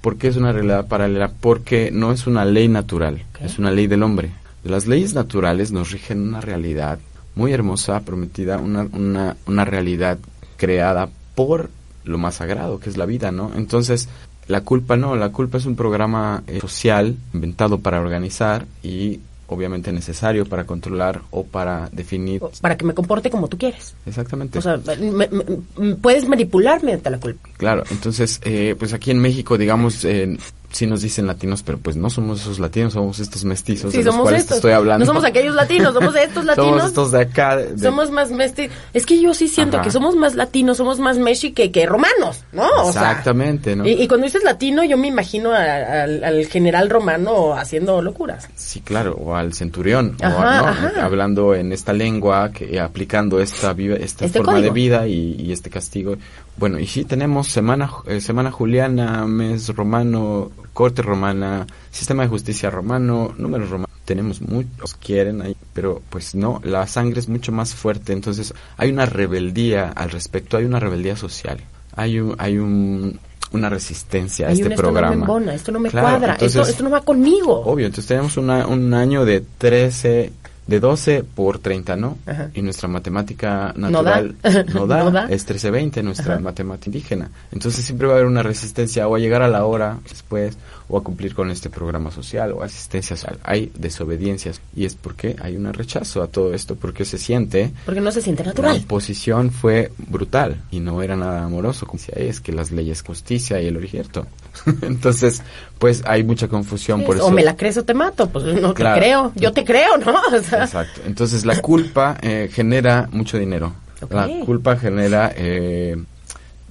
¿Por 0.00 0.16
qué 0.16 0.28
es 0.28 0.36
una 0.36 0.52
realidad 0.52 0.86
paralela? 0.86 1.32
Porque 1.40 1.90
no 1.90 2.12
es 2.12 2.26
una 2.26 2.44
ley 2.44 2.68
natural, 2.68 3.24
es 3.40 3.58
una 3.58 3.70
ley 3.70 3.86
del 3.86 4.02
hombre. 4.02 4.32
Las 4.64 4.86
leyes 4.86 5.14
naturales 5.14 5.72
nos 5.72 5.92
rigen 5.92 6.20
una 6.20 6.40
realidad 6.40 6.98
muy 7.34 7.52
hermosa, 7.52 8.00
prometida, 8.00 8.58
una, 8.58 8.82
una, 8.92 9.36
una 9.46 9.64
realidad 9.64 10.18
creada 10.56 11.08
por 11.34 11.70
lo 12.04 12.18
más 12.18 12.36
sagrado, 12.36 12.78
que 12.78 12.90
es 12.90 12.96
la 12.96 13.06
vida, 13.06 13.32
¿no? 13.32 13.52
Entonces, 13.56 14.08
la 14.48 14.60
culpa 14.62 14.96
no, 14.96 15.16
la 15.16 15.30
culpa 15.30 15.58
es 15.58 15.66
un 15.66 15.76
programa 15.76 16.42
eh, 16.46 16.60
social 16.60 17.16
inventado 17.32 17.78
para 17.78 18.00
organizar 18.00 18.66
y 18.82 19.20
obviamente 19.46 19.92
necesario 19.92 20.46
para 20.46 20.64
controlar 20.64 21.20
o 21.30 21.44
para 21.44 21.88
definir. 21.92 22.40
Para 22.60 22.76
que 22.76 22.84
me 22.84 22.94
comporte 22.94 23.30
como 23.30 23.46
tú 23.48 23.58
quieres. 23.58 23.94
Exactamente. 24.06 24.58
O 24.58 24.62
sea, 24.62 24.78
me- 24.98 25.28
me- 25.28 25.28
me- 25.76 25.94
puedes 25.96 26.26
manipular 26.26 26.82
mediante 26.82 27.10
la 27.10 27.18
culpa. 27.20 27.48
Claro, 27.58 27.84
entonces, 27.90 28.40
eh, 28.44 28.74
pues 28.78 28.92
aquí 28.94 29.10
en 29.10 29.18
México, 29.20 29.58
digamos, 29.58 30.04
eh, 30.04 30.36
sí 30.74 30.86
nos 30.86 31.00
dicen 31.02 31.26
latinos, 31.26 31.62
pero 31.62 31.78
pues 31.78 31.96
no 31.96 32.10
somos 32.10 32.40
esos 32.42 32.58
latinos, 32.58 32.92
somos 32.92 33.20
estos 33.20 33.44
mestizos 33.44 33.92
Sí, 33.92 33.98
de 33.98 34.04
los 34.04 34.12
somos 34.14 34.24
cuales 34.24 34.40
estos. 34.42 34.56
te 34.56 34.58
estoy 34.58 34.72
hablando. 34.72 35.04
No 35.04 35.06
somos 35.06 35.24
aquellos 35.24 35.54
latinos, 35.54 35.94
somos 35.94 36.14
estos 36.16 36.44
latinos. 36.46 36.68
somos 36.70 36.84
estos 36.86 37.12
de 37.12 37.20
acá. 37.22 37.56
de- 37.56 37.78
Somos 37.78 38.10
más 38.10 38.30
mesti 38.30 38.68
Es 38.92 39.06
que 39.06 39.20
yo 39.20 39.32
sí 39.34 39.48
siento 39.48 39.76
Ajá. 39.76 39.84
que 39.84 39.90
somos 39.92 40.16
más 40.16 40.34
latinos, 40.34 40.76
somos 40.76 40.98
más 40.98 41.16
meshi 41.16 41.52
que, 41.52 41.70
que 41.70 41.86
romanos, 41.86 42.42
¿no? 42.52 42.66
O 42.82 42.92
sea, 42.92 43.02
Exactamente, 43.10 43.76
¿no? 43.76 43.86
y, 43.86 43.92
y 43.92 44.08
cuando 44.08 44.24
dices 44.26 44.42
latino, 44.44 44.82
yo 44.84 44.98
me 44.98 45.08
imagino 45.08 45.52
a- 45.52 46.02
al, 46.02 46.24
al 46.24 46.46
general 46.46 46.90
romano 46.90 47.54
haciendo 47.54 48.02
locuras. 48.02 48.48
Sí, 48.56 48.80
claro, 48.80 49.14
o 49.14 49.36
al 49.36 49.54
centurión, 49.54 50.16
o 50.20 50.26
a- 50.26 50.90
¿no? 50.96 51.00
hablando 51.02 51.54
en 51.54 51.72
esta 51.72 51.92
lengua, 51.92 52.50
que 52.52 52.80
aplicando 52.80 53.40
esta 53.40 53.70
esta 53.78 54.24
Este 54.24 54.38
forma 54.38 54.54
código. 54.54 54.68
de 54.68 54.70
vida 54.74 55.06
y, 55.06 55.36
y 55.38 55.52
este 55.52 55.70
castigo. 55.70 56.16
Bueno, 56.56 56.78
y 56.78 56.86
sí 56.86 57.04
tenemos 57.04 57.48
semana 57.48 57.90
eh, 58.06 58.20
semana 58.20 58.50
juliana, 58.52 59.26
mes 59.26 59.74
romano, 59.74 60.50
corte 60.72 61.02
romana, 61.02 61.66
sistema 61.90 62.22
de 62.22 62.28
justicia 62.28 62.70
romano, 62.70 63.34
números 63.38 63.70
romanos. 63.70 63.90
Tenemos 64.04 64.40
muchos 64.42 64.94
quieren 64.94 65.40
ahí, 65.42 65.56
pero 65.72 66.02
pues 66.10 66.34
no, 66.34 66.60
la 66.62 66.86
sangre 66.86 67.20
es 67.20 67.28
mucho 67.28 67.50
más 67.52 67.74
fuerte, 67.74 68.12
entonces 68.12 68.52
hay 68.76 68.90
una 68.92 69.06
rebeldía 69.06 69.88
al 69.88 70.10
respecto, 70.10 70.56
hay 70.58 70.64
una 70.64 70.78
rebeldía 70.78 71.16
social. 71.16 71.58
hay 71.96 72.20
un, 72.20 72.34
hay 72.38 72.58
un, 72.58 73.18
una 73.52 73.68
resistencia 73.70 74.46
a 74.46 74.48
Hay 74.50 74.54
este 74.56 74.66
una, 74.66 74.74
esto 74.74 74.82
no 74.86 74.92
me 74.92 74.98
programa. 75.00 75.20
embona, 75.22 75.54
esto 75.54 75.72
no 75.72 75.80
me 75.80 75.88
Claro, 75.90 76.08
cuadra, 76.08 76.34
esto 76.34 76.82
no 76.84 76.90
va 76.90 77.00
conmigo. 77.00 77.60
Obvio, 77.64 77.86
entonces 77.86 78.06
tenemos 78.08 78.36
una- 78.36 78.66
un 78.66 78.92
año 78.94 79.24
de 79.24 79.40
13, 79.58 80.32
de 80.66 80.80
12 80.80 81.24
por 81.24 81.58
30, 81.58 81.96
¿no? 81.96 82.16
Ajá. 82.26 82.50
Y 82.54 82.62
nuestra 82.62 82.88
matemática 82.88 83.72
No 83.76 83.90
da. 83.90 84.20
natural 84.22 84.36
no 84.74 84.86
da, 84.86 85.04
No 85.04 85.10
da. 85.10 85.26
es 85.30 85.46
13-20, 85.46 86.02
nuestra 86.02 86.34
Ajá. 86.34 86.42
matemática 86.42 86.86
indígena. 86.90 87.30
Entonces 87.52 87.84
siempre 87.84 88.06
va 88.06 88.14
a 88.14 88.16
haber 88.16 88.26
una 88.26 88.42
resistencia 88.42 89.06
o 89.08 89.14
a 89.14 89.18
llegar 89.18 89.42
a 89.42 89.48
la 89.48 89.64
hora 89.64 89.98
después 90.08 90.56
o 90.88 90.98
a 90.98 91.02
cumplir 91.02 91.34
con 91.34 91.50
este 91.50 91.70
programa 91.70 92.10
social 92.10 92.52
o 92.52 92.62
asistencia 92.62 93.16
social. 93.16 93.38
Hay 93.42 93.72
desobediencias 93.74 94.60
y 94.76 94.84
es 94.84 94.94
porque 94.96 95.34
hay 95.40 95.56
un 95.56 95.72
rechazo 95.72 96.22
a 96.22 96.26
todo 96.28 96.52
esto, 96.52 96.76
porque 96.76 97.04
se 97.06 97.16
siente 97.18 97.72
Porque 97.86 98.00
no 98.02 98.10
se 98.12 98.20
siente 98.20 98.42
la 98.44 98.50
natural. 98.50 98.82
oposición 98.84 99.50
fue 99.50 99.92
brutal 99.96 100.62
y 100.70 100.80
no 100.80 101.02
era 101.02 101.16
nada 101.16 101.42
amoroso, 101.44 101.86
como 101.86 101.98
decía, 101.98 102.14
es 102.22 102.40
que 102.40 102.52
las 102.52 102.70
leyes 102.70 103.02
justicia 103.02 103.60
y 103.62 103.66
el 103.68 103.76
origierto. 103.78 104.26
Entonces, 104.82 105.42
pues 105.78 106.02
hay 106.06 106.22
mucha 106.22 106.48
confusión 106.48 107.02
por 107.02 107.16
eso. 107.16 107.26
o 107.26 107.30
me 107.30 107.42
la 107.42 107.56
crees 107.56 107.76
o 107.78 107.84
te 107.84 107.94
mato, 107.94 108.28
pues 108.28 108.44
no 108.60 108.74
Claro. 108.74 108.94
te 108.94 109.00
creo, 109.00 109.32
yo 109.36 109.52
te 109.52 109.64
creo, 109.64 109.96
¿no? 109.98 110.14
O 110.34 110.42
sea, 110.42 110.53
Exacto. 110.62 111.00
Entonces 111.06 111.44
la 111.44 111.60
culpa 111.60 112.16
eh, 112.22 112.48
genera 112.52 113.08
mucho 113.12 113.38
dinero. 113.38 113.72
La 114.10 114.28
culpa 114.44 114.76
genera 114.76 115.32
eh, 115.34 115.96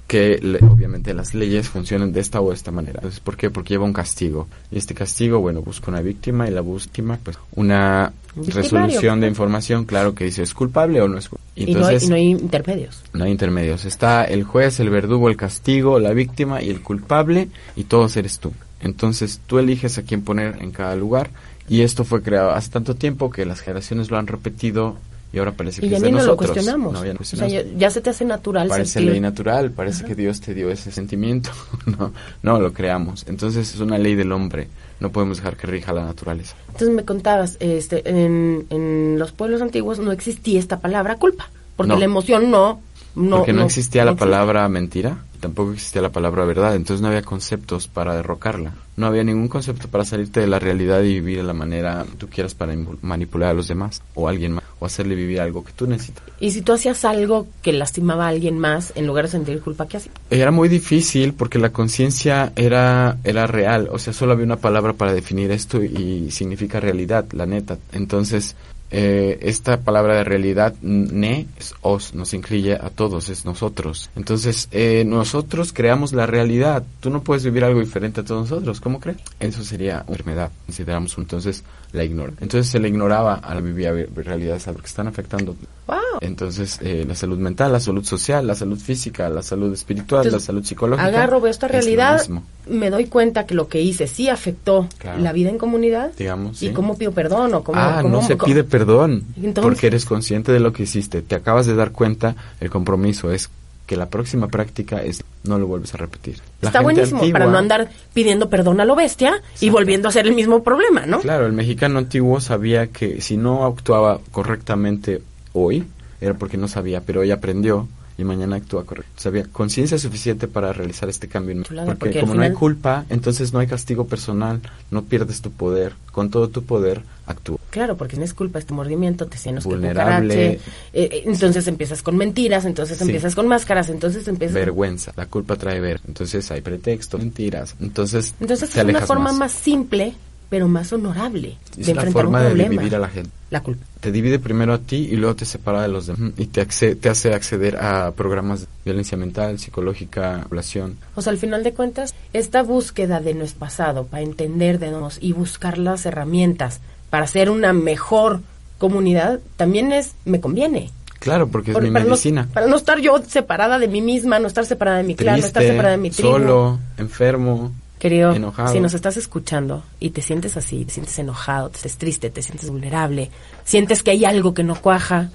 que 0.06 0.38
le- 0.40 0.58
obviamente 0.64 1.14
las 1.14 1.34
leyes 1.34 1.68
funcionen 1.68 2.12
de 2.12 2.20
esta 2.20 2.40
o 2.40 2.50
de 2.50 2.54
esta 2.54 2.70
manera. 2.70 2.96
Entonces, 2.98 3.20
¿por 3.20 3.36
qué? 3.36 3.50
Porque 3.50 3.70
lleva 3.74 3.84
un 3.86 3.92
castigo. 3.92 4.46
Y 4.70 4.76
este 4.78 4.94
castigo, 4.94 5.40
bueno, 5.40 5.62
busca 5.62 5.90
una 5.90 6.00
víctima 6.02 6.46
y 6.46 6.50
la 6.52 6.60
víctima, 6.60 7.18
pues, 7.22 7.38
una 7.56 8.12
resolución 8.36 9.20
de 9.20 9.28
información, 9.28 9.84
claro, 9.86 10.14
que 10.14 10.24
dice 10.24 10.42
es 10.42 10.52
culpable 10.54 11.00
o 11.00 11.08
no 11.08 11.18
es 11.18 11.28
culpable. 11.28 11.52
y, 11.56 11.74
no 11.74 11.86
hay, 11.86 11.96
y 12.04 12.08
no 12.08 12.14
hay 12.16 12.30
intermedios. 12.30 13.02
No 13.14 13.24
hay 13.24 13.30
intermedios. 13.32 13.84
Está 13.86 14.24
el 14.24 14.44
juez, 14.44 14.78
el 14.78 14.90
verdugo, 14.90 15.28
el 15.30 15.36
castigo, 15.36 15.98
la 15.98 16.12
víctima 16.12 16.62
y 16.62 16.68
el 16.70 16.80
culpable 16.82 17.48
y 17.74 17.84
todos 17.84 18.16
eres 18.16 18.38
tú. 18.38 18.52
Entonces 18.80 19.40
tú 19.46 19.58
eliges 19.58 19.96
a 19.98 20.02
quién 20.02 20.22
poner 20.22 20.58
en 20.60 20.70
cada 20.70 20.94
lugar 20.94 21.30
y 21.68 21.80
esto 21.82 22.04
fue 22.04 22.22
creado 22.22 22.50
hace 22.50 22.70
tanto 22.70 22.94
tiempo 22.94 23.30
que 23.30 23.44
las 23.46 23.60
generaciones 23.60 24.10
lo 24.10 24.18
han 24.18 24.26
repetido 24.26 24.96
y 25.32 25.38
ahora 25.38 25.52
parece 25.52 25.80
que 25.80 25.86
Y 25.88 25.90
ya 25.90 25.96
es 25.96 26.02
de 26.02 26.10
lo 26.12 26.18
nosotros. 26.18 26.50
cuestionamos. 26.52 26.92
No, 26.92 27.04
ya 27.04 27.12
no 27.14 27.18
o 27.20 27.24
sea, 27.24 27.38
cuestionamos. 27.38 27.72
ya, 27.72 27.78
ya 27.78 27.90
se 27.90 28.00
te 28.00 28.10
hace 28.10 28.24
natural 28.24 28.68
Parece 28.68 29.00
sentir- 29.00 29.10
ley 29.12 29.20
natural, 29.20 29.70
parece 29.72 30.04
que 30.04 30.14
Dios 30.14 30.40
te 30.40 30.54
dio 30.54 30.70
ese 30.70 30.92
sentimiento. 30.92 31.50
no, 31.86 32.12
no 32.42 32.60
lo 32.60 32.72
creamos. 32.72 33.24
Entonces 33.28 33.74
es 33.74 33.80
una 33.80 33.98
ley 33.98 34.14
del 34.14 34.30
hombre. 34.30 34.68
No 35.00 35.10
podemos 35.10 35.38
dejar 35.38 35.56
que 35.56 35.66
rija 35.66 35.92
la 35.92 36.04
naturaleza. 36.04 36.54
Entonces 36.68 36.90
me 36.90 37.04
contabas, 37.04 37.56
este, 37.58 38.08
en, 38.08 38.64
en 38.70 39.18
los 39.18 39.32
pueblos 39.32 39.60
antiguos 39.60 39.98
no 39.98 40.12
existía 40.12 40.60
esta 40.60 40.78
palabra 40.78 41.16
culpa, 41.16 41.48
porque 41.76 41.92
No. 41.94 41.98
la 41.98 42.04
emoción 42.04 42.50
no... 42.52 42.80
no 43.16 43.38
Porque 43.38 43.52
no, 43.52 43.64
existía 43.64 44.04
la 44.04 44.14
palabra 44.14 44.68
mentira 44.68 45.18
tampoco 45.44 45.72
existía 45.74 46.00
la 46.00 46.08
palabra 46.08 46.46
verdad, 46.46 46.74
entonces 46.74 47.02
no 47.02 47.08
había 47.08 47.20
conceptos 47.20 47.86
para 47.86 48.16
derrocarla. 48.16 48.72
No 48.96 49.06
había 49.06 49.24
ningún 49.24 49.48
concepto 49.48 49.88
para 49.88 50.06
salirte 50.06 50.40
de 50.40 50.46
la 50.46 50.58
realidad 50.58 51.02
y 51.02 51.20
vivir 51.20 51.36
de 51.36 51.42
la 51.42 51.52
manera 51.52 52.06
que 52.10 52.16
tú 52.16 52.28
quieras 52.28 52.54
para 52.54 52.74
manipular 53.02 53.50
a 53.50 53.52
los 53.52 53.68
demás 53.68 54.00
o 54.14 54.26
a 54.26 54.30
alguien 54.30 54.52
más 54.52 54.64
o 54.78 54.86
hacerle 54.86 55.14
vivir 55.14 55.42
algo 55.42 55.62
que 55.62 55.72
tú 55.72 55.86
necesitas. 55.86 56.24
Y 56.40 56.52
si 56.52 56.62
tú 56.62 56.72
hacías 56.72 57.04
algo 57.04 57.46
que 57.60 57.74
lastimaba 57.74 58.24
a 58.24 58.28
alguien 58.28 58.58
más, 58.58 58.94
en 58.96 59.06
lugar 59.06 59.26
de 59.26 59.32
sentir 59.32 59.60
culpa, 59.60 59.86
¿qué 59.86 59.98
hacías? 59.98 60.14
Era 60.30 60.50
muy 60.50 60.70
difícil 60.70 61.34
porque 61.34 61.58
la 61.58 61.68
conciencia 61.68 62.54
era, 62.56 63.18
era 63.22 63.46
real, 63.46 63.90
o 63.92 63.98
sea, 63.98 64.14
solo 64.14 64.32
había 64.32 64.46
una 64.46 64.56
palabra 64.56 64.94
para 64.94 65.12
definir 65.12 65.50
esto 65.50 65.84
y 65.84 66.30
significa 66.30 66.80
realidad, 66.80 67.26
la 67.32 67.44
neta. 67.44 67.76
Entonces, 67.92 68.56
eh, 68.96 69.40
esta 69.42 69.80
palabra 69.80 70.18
de 70.18 70.22
realidad, 70.22 70.72
ne, 70.80 71.48
es 71.58 71.74
os, 71.80 72.14
nos 72.14 72.32
incluye 72.32 72.74
a 72.74 72.90
todos, 72.90 73.28
es 73.28 73.44
nosotros. 73.44 74.08
Entonces, 74.14 74.68
eh, 74.70 75.02
nosotros 75.34 75.72
creamos 75.72 76.12
la 76.12 76.26
realidad. 76.26 76.84
Tú 77.00 77.10
no 77.10 77.22
puedes 77.24 77.42
vivir 77.44 77.64
algo 77.64 77.80
diferente 77.80 78.20
a 78.20 78.24
todos 78.24 78.48
nosotros, 78.48 78.80
¿cómo 78.80 79.00
crees? 79.00 79.18
Eso 79.40 79.64
sería 79.64 80.04
una 80.06 80.12
enfermedad. 80.16 80.52
Consideramos 80.66 81.18
entonces 81.18 81.64
la 81.92 82.04
ignora. 82.04 82.32
Entonces 82.40 82.68
se 82.70 82.78
le 82.78 82.86
ignoraba 82.88 83.34
a 83.34 83.52
la 83.54 83.60
vivir 83.60 84.08
realidades 84.14 84.68
algo 84.68 84.80
que 84.80 84.86
están 84.86 85.08
afectando. 85.08 85.56
¡Wow! 85.88 85.96
Entonces, 86.20 86.78
eh, 86.82 87.04
la 87.06 87.14
salud 87.16 87.36
mental, 87.38 87.72
la 87.72 87.80
salud 87.80 88.04
social, 88.04 88.46
la 88.46 88.54
salud 88.54 88.78
física, 88.78 89.28
la 89.28 89.42
salud 89.42 89.72
espiritual, 89.72 90.24
Entonces, 90.24 90.42
la 90.42 90.46
salud 90.46 90.64
psicológica. 90.64 91.06
Agarro, 91.06 91.40
veo 91.40 91.50
esta 91.50 91.66
realidad, 91.68 92.22
me 92.68 92.90
doy 92.90 93.06
cuenta 93.06 93.44
que 93.44 93.54
lo 93.54 93.66
que 93.68 93.82
hice 93.82 94.06
sí 94.06 94.28
afectó 94.28 94.88
Claro. 94.98 95.20
la 95.20 95.32
vida 95.32 95.50
en 95.50 95.58
comunidad. 95.58 96.12
digamos. 96.16 96.62
¿Y 96.62 96.68
sí. 96.68 96.72
cómo 96.72 96.96
pido 96.96 97.10
perdón? 97.12 97.54
O 97.54 97.64
cómo, 97.64 97.78
ah, 97.80 97.98
cómo- 98.02 98.20
no 98.20 98.22
se 98.22 98.36
cómo- 98.36 98.46
pide 98.52 98.62
perdón 98.64 99.24
Entonces- 99.36 99.62
porque 99.64 99.88
eres 99.88 100.04
consciente 100.04 100.52
de 100.52 100.60
lo 100.60 100.72
que 100.72 100.84
hiciste. 100.84 101.22
Te 101.22 101.34
acabas 101.34 101.66
de 101.66 101.74
dar 101.74 101.90
cuenta, 101.90 102.36
el 102.60 102.70
compromiso 102.70 103.32
es 103.32 103.50
que 103.86 103.96
la 103.96 104.06
próxima 104.06 104.48
práctica 104.48 105.02
es 105.02 105.22
no 105.44 105.58
lo 105.58 105.66
vuelves 105.66 105.94
a 105.94 105.98
repetir. 105.98 106.38
La 106.62 106.70
Está 106.70 106.80
buenísimo 106.80 107.20
para 107.30 107.46
no 107.46 107.58
andar 107.58 107.90
pidiendo 108.14 108.48
perdón 108.48 108.80
a 108.80 108.84
lo 108.84 108.96
bestia 108.96 109.42
y 109.60 109.68
volviendo 109.68 110.08
a 110.08 110.10
hacer 110.10 110.26
el 110.26 110.34
mismo 110.34 110.62
problema, 110.62 111.04
¿no? 111.06 111.20
Claro, 111.20 111.46
el 111.46 111.52
mexicano 111.52 111.98
antiguo 111.98 112.40
sabía 112.40 112.86
que 112.86 113.20
si 113.20 113.36
no 113.36 113.66
actuaba 113.66 114.20
correctamente 114.30 115.20
hoy, 115.52 115.84
era 116.20 116.34
porque 116.34 116.56
no 116.56 116.68
sabía, 116.68 117.02
pero 117.02 117.20
hoy 117.20 117.30
aprendió 117.30 117.88
y 118.16 118.24
mañana 118.24 118.56
actúa 118.56 118.84
correcto. 118.84 119.12
Sabía 119.16 119.44
conciencia 119.50 119.98
suficiente 119.98 120.48
para 120.48 120.72
realizar 120.72 121.08
este 121.08 121.28
cambio. 121.28 121.62
Chulada, 121.62 121.88
porque, 121.88 121.98
porque 121.98 122.20
como 122.20 122.34
no 122.34 122.42
hay 122.42 122.52
culpa, 122.52 123.04
entonces 123.10 123.52
no 123.52 123.58
hay 123.58 123.66
castigo 123.66 124.06
personal, 124.06 124.60
no 124.90 125.02
pierdes 125.02 125.42
tu 125.42 125.50
poder. 125.50 125.94
Con 126.12 126.30
todo 126.30 126.48
tu 126.48 126.64
poder, 126.64 127.02
actúa. 127.26 127.58
Claro, 127.74 127.96
porque 127.96 128.16
no 128.16 128.22
es 128.22 128.34
culpa 128.34 128.60
este 128.60 128.72
mordimiento, 128.72 129.26
te 129.26 129.36
sientes 129.36 129.64
Vulnerable. 129.64 130.60
entonces 130.92 131.66
empiezas 131.66 132.02
con 132.02 132.16
mentiras, 132.16 132.64
entonces 132.66 132.98
Sí. 132.98 133.02
empiezas 133.04 133.34
con 133.34 133.48
máscaras, 133.48 133.88
entonces 133.88 134.28
empiezas... 134.28 134.54
Vergüenza. 134.54 135.12
La 135.16 135.26
culpa 135.26 135.56
trae 135.56 135.80
ver. 135.80 136.00
Entonces 136.06 136.48
hay 136.52 136.60
pretextos, 136.60 137.18
mentiras. 137.18 137.74
Entonces, 137.80 138.32
Entonces 138.38 138.70
te 138.70 138.78
es 138.80 138.86
una 138.86 139.00
forma 139.00 139.24
más. 139.32 139.38
más. 139.38 139.52
simple, 139.52 140.14
pero 140.48 140.68
más 140.68 140.92
honorable 140.92 141.56
Es 141.76 141.86
de 141.86 141.92
enfrentar 141.92 142.12
forma 142.12 142.38
un 142.38 142.44
de 142.44 142.50
problema. 142.50 142.70
dividir 142.70 142.94
a 142.94 142.98
la 143.00 143.08
gente. 143.08 143.30
La 143.50 143.60
culpa. 143.60 143.84
Te 144.00 144.12
divide 144.12 144.38
primero 144.38 144.72
a 144.72 144.78
ti 144.78 145.08
y 145.10 145.16
luego 145.16 145.34
te 145.34 145.44
separa 145.44 145.82
de 145.82 145.88
los 145.88 146.06
demás. 146.06 146.32
Y 146.36 146.46
te, 146.46 146.60
acce- 146.64 146.96
te 146.98 147.08
hace 147.08 147.34
acceder 147.34 147.76
a 147.76 148.12
programas 148.12 148.60
de 148.60 148.66
violencia 148.84 149.16
mental, 149.18 149.58
psicológica, 149.58 150.44
población. 150.48 150.96
O 151.16 151.22
sea, 151.22 151.32
al 151.32 151.38
final 151.38 151.64
de 151.64 151.72
cuentas, 151.72 152.14
esta 152.32 152.62
búsqueda 152.62 153.20
de 153.20 153.34
nuestro 153.34 153.58
pasado 153.60 154.06
para 154.06 154.22
entender 154.22 154.78
de 154.78 154.90
nos 154.92 155.18
y 155.20 155.32
buscar 155.32 155.78
las 155.78 156.06
herramientas 156.06 156.80
para 157.14 157.28
ser 157.28 157.48
una 157.48 157.72
mejor 157.72 158.40
comunidad, 158.78 159.38
también 159.56 159.92
es, 159.92 160.14
me 160.24 160.40
conviene. 160.40 160.90
Claro, 161.20 161.46
porque 161.46 161.70
es 161.70 161.74
Por- 161.74 161.84
mi 161.84 161.92
para, 161.92 162.04
no, 162.04 162.10
medicina. 162.10 162.48
para 162.52 162.66
no 162.66 162.74
estar 162.74 162.98
yo 162.98 163.22
separada 163.24 163.78
de 163.78 163.86
mí 163.86 164.02
misma, 164.02 164.40
no 164.40 164.48
estar 164.48 164.66
separada 164.66 164.96
de 164.96 165.04
mi 165.04 165.14
clan, 165.14 165.38
no 165.38 165.46
estar 165.46 165.62
separada 165.62 165.92
de 165.92 165.98
mi 166.02 166.10
tribu. 166.10 166.32
solo, 166.32 166.80
enfermo. 166.98 167.70
Querido, 168.00 168.32
enojado. 168.34 168.72
si 168.72 168.80
nos 168.80 168.94
estás 168.94 169.16
escuchando 169.16 169.84
y 170.00 170.10
te 170.10 170.22
sientes 170.22 170.56
así, 170.56 170.84
te 170.84 170.92
sientes 170.92 171.16
enojado, 171.20 171.68
te 171.70 171.78
sientes 171.78 171.98
triste, 171.98 172.30
te 172.30 172.42
sientes 172.42 172.68
vulnerable, 172.68 173.30
sientes 173.64 174.02
que 174.02 174.10
hay 174.10 174.24
algo 174.24 174.54
que 174.54 174.64
no 174.64 174.74
cuaja, 174.74 175.30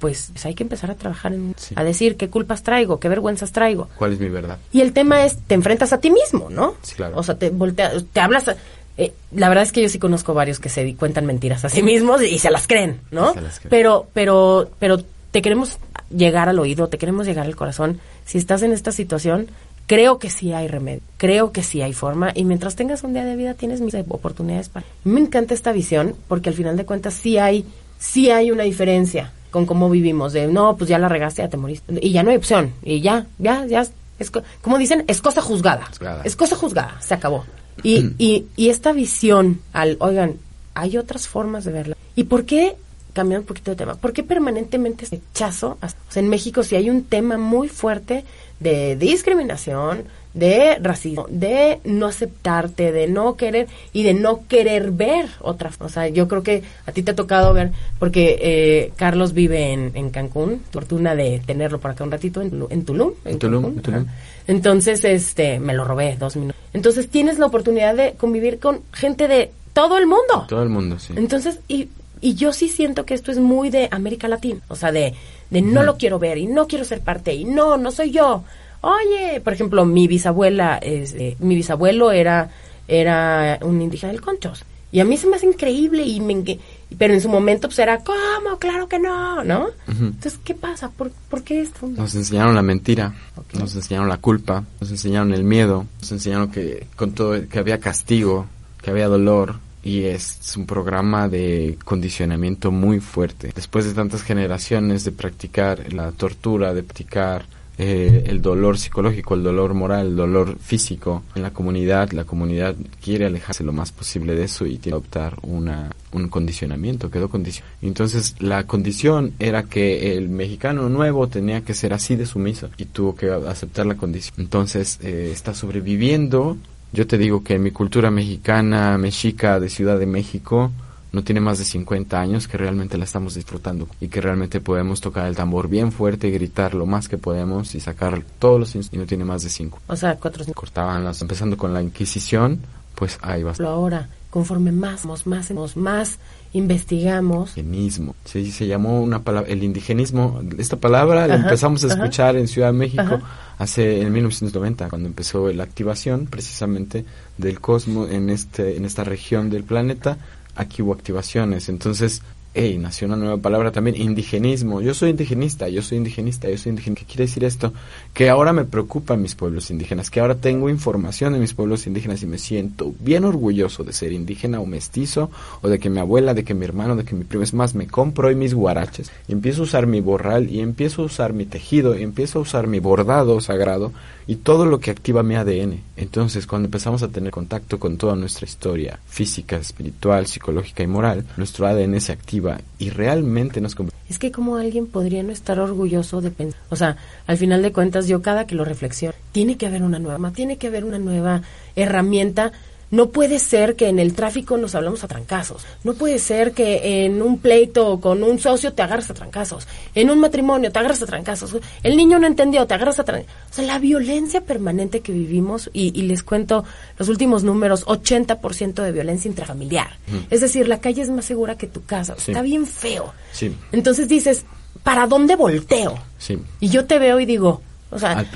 pues, 0.00 0.28
pues 0.32 0.46
hay 0.46 0.54
que 0.54 0.62
empezar 0.64 0.90
a 0.90 0.94
trabajar 0.96 1.32
en, 1.32 1.54
Sí. 1.56 1.74
a 1.76 1.82
decir 1.84 2.16
qué 2.16 2.28
culpas 2.28 2.62
traigo, 2.62 3.00
qué 3.00 3.08
vergüenzas 3.08 3.50
traigo. 3.52 3.88
¿Cuál 3.96 4.12
es 4.14 4.20
mi 4.20 4.28
verdad? 4.28 4.58
Y 4.72 4.80
el 4.80 4.92
tema 4.92 5.24
es, 5.24 5.38
te 5.38 5.54
enfrentas 5.54 5.92
a 5.92 5.98
ti 5.98 6.10
mismo, 6.10 6.48
¿no? 6.50 6.74
Sí, 6.82 6.94
claro. 6.96 7.16
O 7.16 7.22
sea, 7.22 7.36
te 7.36 7.50
volteas, 7.50 8.04
te 8.12 8.20
hablas. 8.20 8.48
a- 8.48 8.56
eh, 8.98 9.12
la 9.34 9.48
verdad 9.48 9.64
es 9.64 9.72
que 9.72 9.80
yo 9.82 9.88
sí 9.88 9.98
conozco 9.98 10.34
varios 10.34 10.58
que 10.60 10.68
se 10.68 10.94
cuentan 10.96 11.24
mentiras 11.24 11.64
a 11.64 11.68
sí 11.70 11.82
mismos 11.82 12.22
y 12.22 12.38
se 12.38 12.50
las 12.50 12.66
creen, 12.66 13.00
¿no? 13.10 13.30
Y 13.30 13.34
se 13.34 13.40
las 13.40 13.58
creen. 13.60 13.70
Pero, 13.70 14.06
pero, 14.12 14.70
pero 14.78 14.98
te 15.30 15.40
queremos 15.42 15.78
llegar 16.14 16.48
al 16.48 16.58
oído, 16.58 16.88
te 16.88 16.98
queremos 16.98 17.26
llegar 17.26 17.46
al 17.46 17.56
corazón. 17.56 18.00
Si 18.26 18.38
estás 18.38 18.62
en 18.62 18.72
esta 18.72 18.92
situación, 18.92 19.48
creo 19.86 20.18
que 20.18 20.28
sí 20.30 20.52
hay 20.52 20.68
remedio, 20.68 21.00
creo 21.16 21.52
que 21.52 21.62
sí 21.62 21.80
hay 21.80 21.92
forma 21.94 22.30
y 22.34 22.44
mientras 22.44 22.76
tengas 22.76 23.02
un 23.04 23.12
día 23.14 23.24
de 23.24 23.36
vida 23.36 23.54
tienes 23.54 23.80
mis 23.80 23.94
oportunidades 23.94 24.68
para. 24.68 24.84
Me 25.04 25.20
encanta 25.20 25.54
esta 25.54 25.72
visión 25.72 26.14
porque 26.28 26.48
al 26.50 26.54
final 26.54 26.76
de 26.76 26.84
cuentas 26.84 27.14
sí 27.14 27.38
hay, 27.38 27.64
sí 27.98 28.30
hay 28.30 28.50
una 28.50 28.64
diferencia 28.64 29.32
con 29.50 29.64
cómo 29.64 29.88
vivimos. 29.88 30.32
De 30.34 30.46
no, 30.46 30.76
pues 30.76 30.90
ya 30.90 30.98
la 30.98 31.08
regaste, 31.08 31.42
ya 31.42 31.48
te 31.48 31.56
moriste 31.56 31.94
y 32.02 32.10
ya 32.10 32.22
no 32.22 32.30
hay 32.30 32.36
opción 32.36 32.72
y 32.82 33.00
ya, 33.00 33.26
ya, 33.38 33.64
ya. 33.66 33.86
Es, 34.18 34.30
co- 34.32 34.42
como 34.62 34.78
dicen, 34.78 35.04
es 35.06 35.20
cosa 35.20 35.40
juzgada. 35.40 35.86
Juzgada. 35.86 36.22
Es 36.24 36.34
cosa 36.36 36.56
juzgada, 36.56 37.00
se 37.00 37.14
acabó. 37.14 37.44
Y, 37.82 38.12
y, 38.18 38.46
y 38.56 38.68
esta 38.70 38.92
visión 38.92 39.60
al, 39.72 39.96
oigan, 40.00 40.36
hay 40.74 40.96
otras 40.96 41.28
formas 41.28 41.64
de 41.64 41.72
verla. 41.72 41.96
¿Y 42.14 42.24
por 42.24 42.44
qué, 42.44 42.76
cambiando 43.12 43.42
un 43.42 43.46
poquito 43.46 43.70
de 43.70 43.76
tema, 43.76 43.94
por 43.94 44.12
qué 44.12 44.22
permanentemente 44.22 45.04
este 45.04 45.16
rechazo? 45.16 45.78
O 45.82 46.12
sea, 46.12 46.22
en 46.22 46.28
México 46.28 46.62
sí 46.62 46.76
hay 46.76 46.90
un 46.90 47.04
tema 47.04 47.36
muy 47.36 47.68
fuerte 47.68 48.24
de 48.60 48.96
discriminación, 48.96 50.04
de 50.34 50.76
racismo, 50.80 51.26
de 51.28 51.80
no 51.84 52.06
aceptarte, 52.06 52.92
de 52.92 53.08
no 53.08 53.36
querer 53.36 53.66
y 53.92 54.02
de 54.02 54.14
no 54.14 54.46
querer 54.46 54.92
ver 54.92 55.26
otra. 55.40 55.70
O 55.80 55.88
sea, 55.88 56.08
yo 56.08 56.28
creo 56.28 56.42
que 56.42 56.62
a 56.86 56.92
ti 56.92 57.02
te 57.02 57.12
ha 57.12 57.16
tocado 57.16 57.52
ver, 57.52 57.72
porque 57.98 58.38
eh, 58.40 58.92
Carlos 58.96 59.32
vive 59.32 59.72
en, 59.72 59.92
en 59.94 60.10
Cancún, 60.10 60.62
fortuna 60.70 61.14
de 61.14 61.40
tenerlo 61.44 61.80
por 61.80 61.90
acá 61.90 62.04
un 62.04 62.10
ratito 62.10 62.40
en, 62.40 62.66
en 62.70 62.84
Tulum. 62.84 63.12
En 63.24 63.38
Tulum, 63.38 63.62
Cancún, 63.62 63.76
en 63.78 63.82
Tulum. 63.82 64.00
ajá. 64.00 64.14
Entonces, 64.48 65.04
este, 65.04 65.60
me 65.60 65.74
lo 65.74 65.84
robé 65.84 66.16
dos 66.18 66.34
minutos. 66.34 66.60
Entonces 66.72 67.08
tienes 67.08 67.38
la 67.38 67.46
oportunidad 67.46 67.94
de 67.94 68.14
convivir 68.14 68.58
con 68.58 68.80
gente 68.92 69.28
de 69.28 69.52
todo 69.72 69.98
el 69.98 70.06
mundo. 70.06 70.46
Todo 70.48 70.62
el 70.62 70.70
mundo, 70.70 70.98
sí. 70.98 71.12
Entonces, 71.16 71.60
y, 71.68 71.88
y 72.20 72.34
yo 72.34 72.52
sí 72.52 72.68
siento 72.68 73.04
que 73.04 73.14
esto 73.14 73.30
es 73.30 73.38
muy 73.38 73.70
de 73.70 73.88
América 73.90 74.26
Latina, 74.26 74.60
o 74.68 74.74
sea, 74.74 74.90
de, 74.90 75.14
de 75.50 75.62
no 75.62 75.82
lo 75.82 75.96
quiero 75.96 76.18
ver 76.18 76.38
y 76.38 76.46
no 76.46 76.66
quiero 76.66 76.84
ser 76.84 77.00
parte 77.00 77.34
y 77.34 77.44
no, 77.44 77.76
no 77.76 77.90
soy 77.90 78.10
yo. 78.10 78.42
oye, 78.80 79.40
por 79.40 79.52
ejemplo, 79.52 79.84
mi 79.84 80.08
bisabuela, 80.08 80.78
es, 80.78 81.12
eh, 81.14 81.36
mi 81.40 81.54
bisabuelo 81.54 82.10
era, 82.10 82.50
era 82.88 83.58
un 83.62 83.80
indígena 83.80 84.12
del 84.12 84.22
Conchos. 84.22 84.64
Y 84.90 85.00
a 85.00 85.04
mí 85.04 85.16
se 85.18 85.26
me 85.26 85.36
hace 85.36 85.46
increíble, 85.46 86.02
y 86.04 86.20
me, 86.20 86.58
pero 86.96 87.14
en 87.14 87.20
su 87.20 87.28
momento 87.28 87.68
pues 87.68 87.78
era, 87.78 87.98
¿cómo? 87.98 88.58
Claro 88.58 88.88
que 88.88 88.98
no, 88.98 89.44
¿no? 89.44 89.68
Entonces, 89.86 90.38
¿qué 90.42 90.54
pasa? 90.54 90.90
¿Por, 90.90 91.10
por 91.10 91.42
qué 91.42 91.60
esto? 91.60 91.86
Nos 91.86 92.14
enseñaron 92.14 92.54
la 92.54 92.62
mentira, 92.62 93.14
nos 93.52 93.74
enseñaron 93.74 94.08
la 94.08 94.18
culpa, 94.18 94.64
nos 94.80 94.90
enseñaron 94.90 95.32
el 95.34 95.44
miedo, 95.44 95.86
nos 96.00 96.12
enseñaron 96.12 96.50
que 96.50 96.86
con 96.96 97.12
todo 97.12 97.48
que 97.48 97.58
había 97.58 97.78
castigo, 97.78 98.46
que 98.80 98.90
había 98.90 99.08
dolor 99.08 99.56
y 99.82 100.04
es 100.04 100.54
un 100.56 100.66
programa 100.66 101.28
de 101.28 101.78
condicionamiento 101.84 102.70
muy 102.70 103.00
fuerte. 103.00 103.52
Después 103.54 103.84
de 103.84 103.94
tantas 103.94 104.22
generaciones 104.22 105.04
de 105.04 105.12
practicar 105.12 105.92
la 105.92 106.12
tortura, 106.12 106.74
de 106.74 106.82
practicar 106.82 107.46
eh, 107.80 108.24
el 108.26 108.42
dolor 108.42 108.76
psicológico, 108.76 109.34
el 109.34 109.44
dolor 109.44 109.72
moral, 109.72 110.08
el 110.08 110.16
dolor 110.16 110.58
físico 110.58 111.22
en 111.36 111.42
la 111.42 111.52
comunidad, 111.52 112.10
la 112.10 112.24
comunidad 112.24 112.74
quiere 113.00 113.24
alejarse 113.24 113.62
lo 113.62 113.72
más 113.72 113.92
posible 113.92 114.34
de 114.34 114.44
eso 114.44 114.66
y 114.66 114.78
tiene 114.78 114.82
que 114.82 114.90
adoptar 114.90 115.36
una, 115.42 115.90
un 116.12 116.28
condicionamiento, 116.28 117.08
quedó 117.08 117.28
condicionado. 117.28 117.72
Entonces 117.80 118.34
la 118.40 118.64
condición 118.64 119.32
era 119.38 119.62
que 119.62 120.16
el 120.16 120.28
mexicano 120.28 120.88
nuevo 120.88 121.28
tenía 121.28 121.60
que 121.60 121.72
ser 121.72 121.92
así 121.92 122.16
de 122.16 122.26
sumiso 122.26 122.68
y 122.78 122.86
tuvo 122.86 123.14
que 123.14 123.30
aceptar 123.30 123.86
la 123.86 123.94
condición. 123.94 124.34
Entonces 124.38 124.98
eh, 125.02 125.30
está 125.32 125.54
sobreviviendo. 125.54 126.56
Yo 126.92 127.06
te 127.06 127.16
digo 127.16 127.44
que 127.44 127.60
mi 127.60 127.70
cultura 127.70 128.10
mexicana, 128.10 128.98
mexica 128.98 129.60
de 129.60 129.68
Ciudad 129.68 130.00
de 130.00 130.06
México, 130.06 130.72
no 131.12 131.24
tiene 131.24 131.40
más 131.40 131.58
de 131.58 131.64
50 131.64 132.20
años, 132.20 132.48
que 132.48 132.58
realmente 132.58 132.98
la 132.98 133.04
estamos 133.04 133.34
disfrutando 133.34 133.88
y 134.00 134.08
que 134.08 134.20
realmente 134.20 134.60
podemos 134.60 135.00
tocar 135.00 135.26
el 135.26 135.36
tambor 135.36 135.68
bien 135.68 135.92
fuerte 135.92 136.28
y 136.28 136.30
gritar 136.30 136.74
lo 136.74 136.86
más 136.86 137.08
que 137.08 137.18
podemos 137.18 137.74
y 137.74 137.80
sacar 137.80 138.22
todos 138.38 138.60
los 138.60 138.74
y 138.92 138.96
no 138.96 139.06
tiene 139.06 139.24
más 139.24 139.42
de 139.42 139.50
5. 139.50 139.80
O 139.86 139.96
sea, 139.96 140.16
cuatro. 140.16 140.44
Cortaban 140.54 141.04
las, 141.04 141.20
empezando 141.22 141.56
con 141.56 141.72
la 141.72 141.82
Inquisición, 141.82 142.60
pues 142.94 143.18
ahí 143.22 143.42
va. 143.42 143.54
Lo 143.58 143.68
ahora, 143.68 144.08
conforme 144.30 144.72
más, 144.72 145.04
más, 145.04 145.26
más, 145.26 145.76
más 145.76 146.18
investigamos, 146.52 147.56
Indigenismo. 147.56 148.14
Sí, 148.24 148.50
se 148.50 148.66
llamó 148.66 149.02
una 149.02 149.22
palabra, 149.22 149.50
el 149.50 149.62
indigenismo. 149.62 150.40
Esta 150.58 150.76
palabra 150.76 151.26
la 151.26 151.36
empezamos 151.36 151.84
a 151.84 151.88
ajá. 151.88 151.96
escuchar 151.96 152.36
en 152.36 152.48
Ciudad 152.48 152.68
de 152.68 152.78
México 152.78 153.02
Ajá. 153.02 153.20
hace 153.58 154.02
en 154.02 154.12
1990, 154.12 154.88
cuando 154.88 155.08
empezó 155.08 155.52
la 155.52 155.64
activación 155.64 156.26
precisamente 156.26 157.04
del 157.36 157.60
cosmos 157.60 158.10
en 158.10 158.30
este 158.30 158.76
en 158.76 158.84
esta 158.84 159.04
región 159.04 159.50
del 159.50 159.64
planeta. 159.64 160.16
Activaciones. 160.58 161.68
Entonces, 161.68 162.22
hey, 162.54 162.78
nació 162.78 163.06
una 163.06 163.16
nueva 163.16 163.36
palabra 163.36 163.70
también, 163.70 163.96
indigenismo. 163.96 164.80
Yo 164.80 164.94
soy 164.94 165.10
indigenista, 165.10 165.68
yo 165.68 165.82
soy 165.82 165.98
indigenista, 165.98 166.48
yo 166.48 166.58
soy 166.58 166.70
indigenista. 166.70 167.00
¿Qué 167.00 167.06
quiere 167.06 167.26
decir 167.26 167.44
esto? 167.44 167.72
Que 168.12 168.28
ahora 168.28 168.52
me 168.52 168.64
preocupan 168.64 169.22
mis 169.22 169.34
pueblos 169.34 169.70
indígenas, 169.70 170.10
que 170.10 170.20
ahora 170.20 170.34
tengo 170.34 170.68
información 170.68 171.32
de 171.32 171.38
mis 171.38 171.54
pueblos 171.54 171.86
indígenas 171.86 172.22
y 172.22 172.26
me 172.26 172.38
siento 172.38 172.92
bien 173.00 173.24
orgulloso 173.24 173.84
de 173.84 173.92
ser 173.92 174.12
indígena 174.12 174.60
o 174.60 174.66
mestizo, 174.66 175.30
o 175.62 175.68
de 175.68 175.78
que 175.78 175.90
mi 175.90 176.00
abuela, 176.00 176.34
de 176.34 176.44
que 176.44 176.54
mi 176.54 176.64
hermano, 176.64 176.96
de 176.96 177.04
que 177.04 177.14
mi 177.14 177.24
primo, 177.24 177.44
es 177.44 177.54
más, 177.54 177.74
me 177.74 177.86
compro 177.86 178.28
hoy 178.28 178.34
mis 178.34 178.54
guaraches, 178.54 179.10
y 179.28 179.32
empiezo 179.32 179.62
a 179.62 179.64
usar 179.64 179.86
mi 179.86 180.00
borral, 180.00 180.50
y 180.50 180.60
empiezo 180.60 181.02
a 181.02 181.06
usar 181.06 181.32
mi 181.32 181.44
tejido, 181.44 181.98
y 181.98 182.02
empiezo 182.02 182.38
a 182.38 182.42
usar 182.42 182.66
mi 182.66 182.80
bordado 182.80 183.40
sagrado, 183.40 183.92
y 184.26 184.36
todo 184.36 184.66
lo 184.66 184.78
que 184.78 184.90
activa 184.90 185.22
mi 185.22 185.36
ADN. 185.36 185.80
Entonces, 185.96 186.46
cuando 186.46 186.66
empezamos 186.66 187.02
a 187.02 187.08
tener 187.08 187.30
contacto 187.30 187.78
con 187.78 187.96
toda 187.96 188.14
nuestra 188.14 188.46
historia 188.46 188.98
física, 189.06 189.56
espiritual, 189.56 190.26
psicológica 190.26 190.82
y 190.82 190.86
moral, 190.86 191.24
nuestro 191.36 191.66
ADN 191.66 192.00
se 192.00 192.12
activa 192.12 192.37
y 192.78 192.90
realmente 192.90 193.60
nos 193.60 193.76
Es 194.08 194.18
que 194.18 194.32
como 194.32 194.56
alguien 194.56 194.86
podría 194.86 195.22
no 195.22 195.32
estar 195.32 195.58
orgulloso 195.58 196.20
de 196.20 196.30
pensar, 196.30 196.60
o 196.70 196.76
sea, 196.76 196.96
al 197.26 197.36
final 197.36 197.62
de 197.62 197.72
cuentas 197.72 198.08
yo 198.08 198.22
cada 198.22 198.46
que 198.46 198.54
lo 198.54 198.64
reflexiono, 198.64 199.14
tiene 199.32 199.56
que 199.56 199.66
haber 199.66 199.82
una 199.82 199.98
nueva, 199.98 200.30
tiene 200.32 200.56
que 200.56 200.68
haber 200.68 200.84
una 200.84 200.98
nueva 200.98 201.42
herramienta. 201.76 202.52
No 202.90 203.10
puede 203.10 203.38
ser 203.38 203.76
que 203.76 203.88
en 203.88 203.98
el 203.98 204.14
tráfico 204.14 204.56
nos 204.56 204.74
hablamos 204.74 205.04
a 205.04 205.08
trancazos. 205.08 205.66
No 205.84 205.94
puede 205.94 206.18
ser 206.18 206.52
que 206.52 207.04
en 207.04 207.20
un 207.20 207.38
pleito 207.38 208.00
con 208.00 208.22
un 208.22 208.38
socio 208.38 208.72
te 208.72 208.82
agarras 208.82 209.10
a 209.10 209.14
trancazos. 209.14 209.66
En 209.94 210.10
un 210.10 210.20
matrimonio 210.20 210.72
te 210.72 210.78
agarras 210.78 211.02
a 211.02 211.06
trancazos. 211.06 211.56
El 211.82 211.96
niño 211.96 212.18
no 212.18 212.26
entendió, 212.26 212.66
te 212.66 212.74
agarras 212.74 212.98
a 212.98 213.04
trancazos. 213.04 213.34
O 213.50 213.54
sea, 213.54 213.64
la 213.66 213.78
violencia 213.78 214.40
permanente 214.40 215.00
que 215.00 215.12
vivimos, 215.12 215.70
y, 215.72 215.98
y 215.98 216.02
les 216.02 216.22
cuento 216.22 216.64
los 216.98 217.08
últimos 217.08 217.44
números, 217.44 217.84
80% 217.86 218.82
de 218.82 218.92
violencia 218.92 219.28
intrafamiliar. 219.28 219.98
Es 220.30 220.40
decir, 220.40 220.68
la 220.68 220.80
calle 220.80 221.02
es 221.02 221.10
más 221.10 221.24
segura 221.24 221.56
que 221.56 221.66
tu 221.66 221.84
casa. 221.84 222.14
Sí. 222.16 222.30
Está 222.30 222.42
bien 222.42 222.66
feo. 222.66 223.12
Sí. 223.32 223.54
Entonces 223.72 224.08
dices, 224.08 224.44
¿para 224.82 225.06
dónde 225.06 225.36
volteo? 225.36 225.98
Sí. 226.18 226.38
Y 226.60 226.68
yo 226.68 226.86
te 226.86 226.98
veo 226.98 227.20
y 227.20 227.26
digo, 227.26 227.62
o 227.90 227.98
sea, 227.98 228.18
Al 228.18 228.28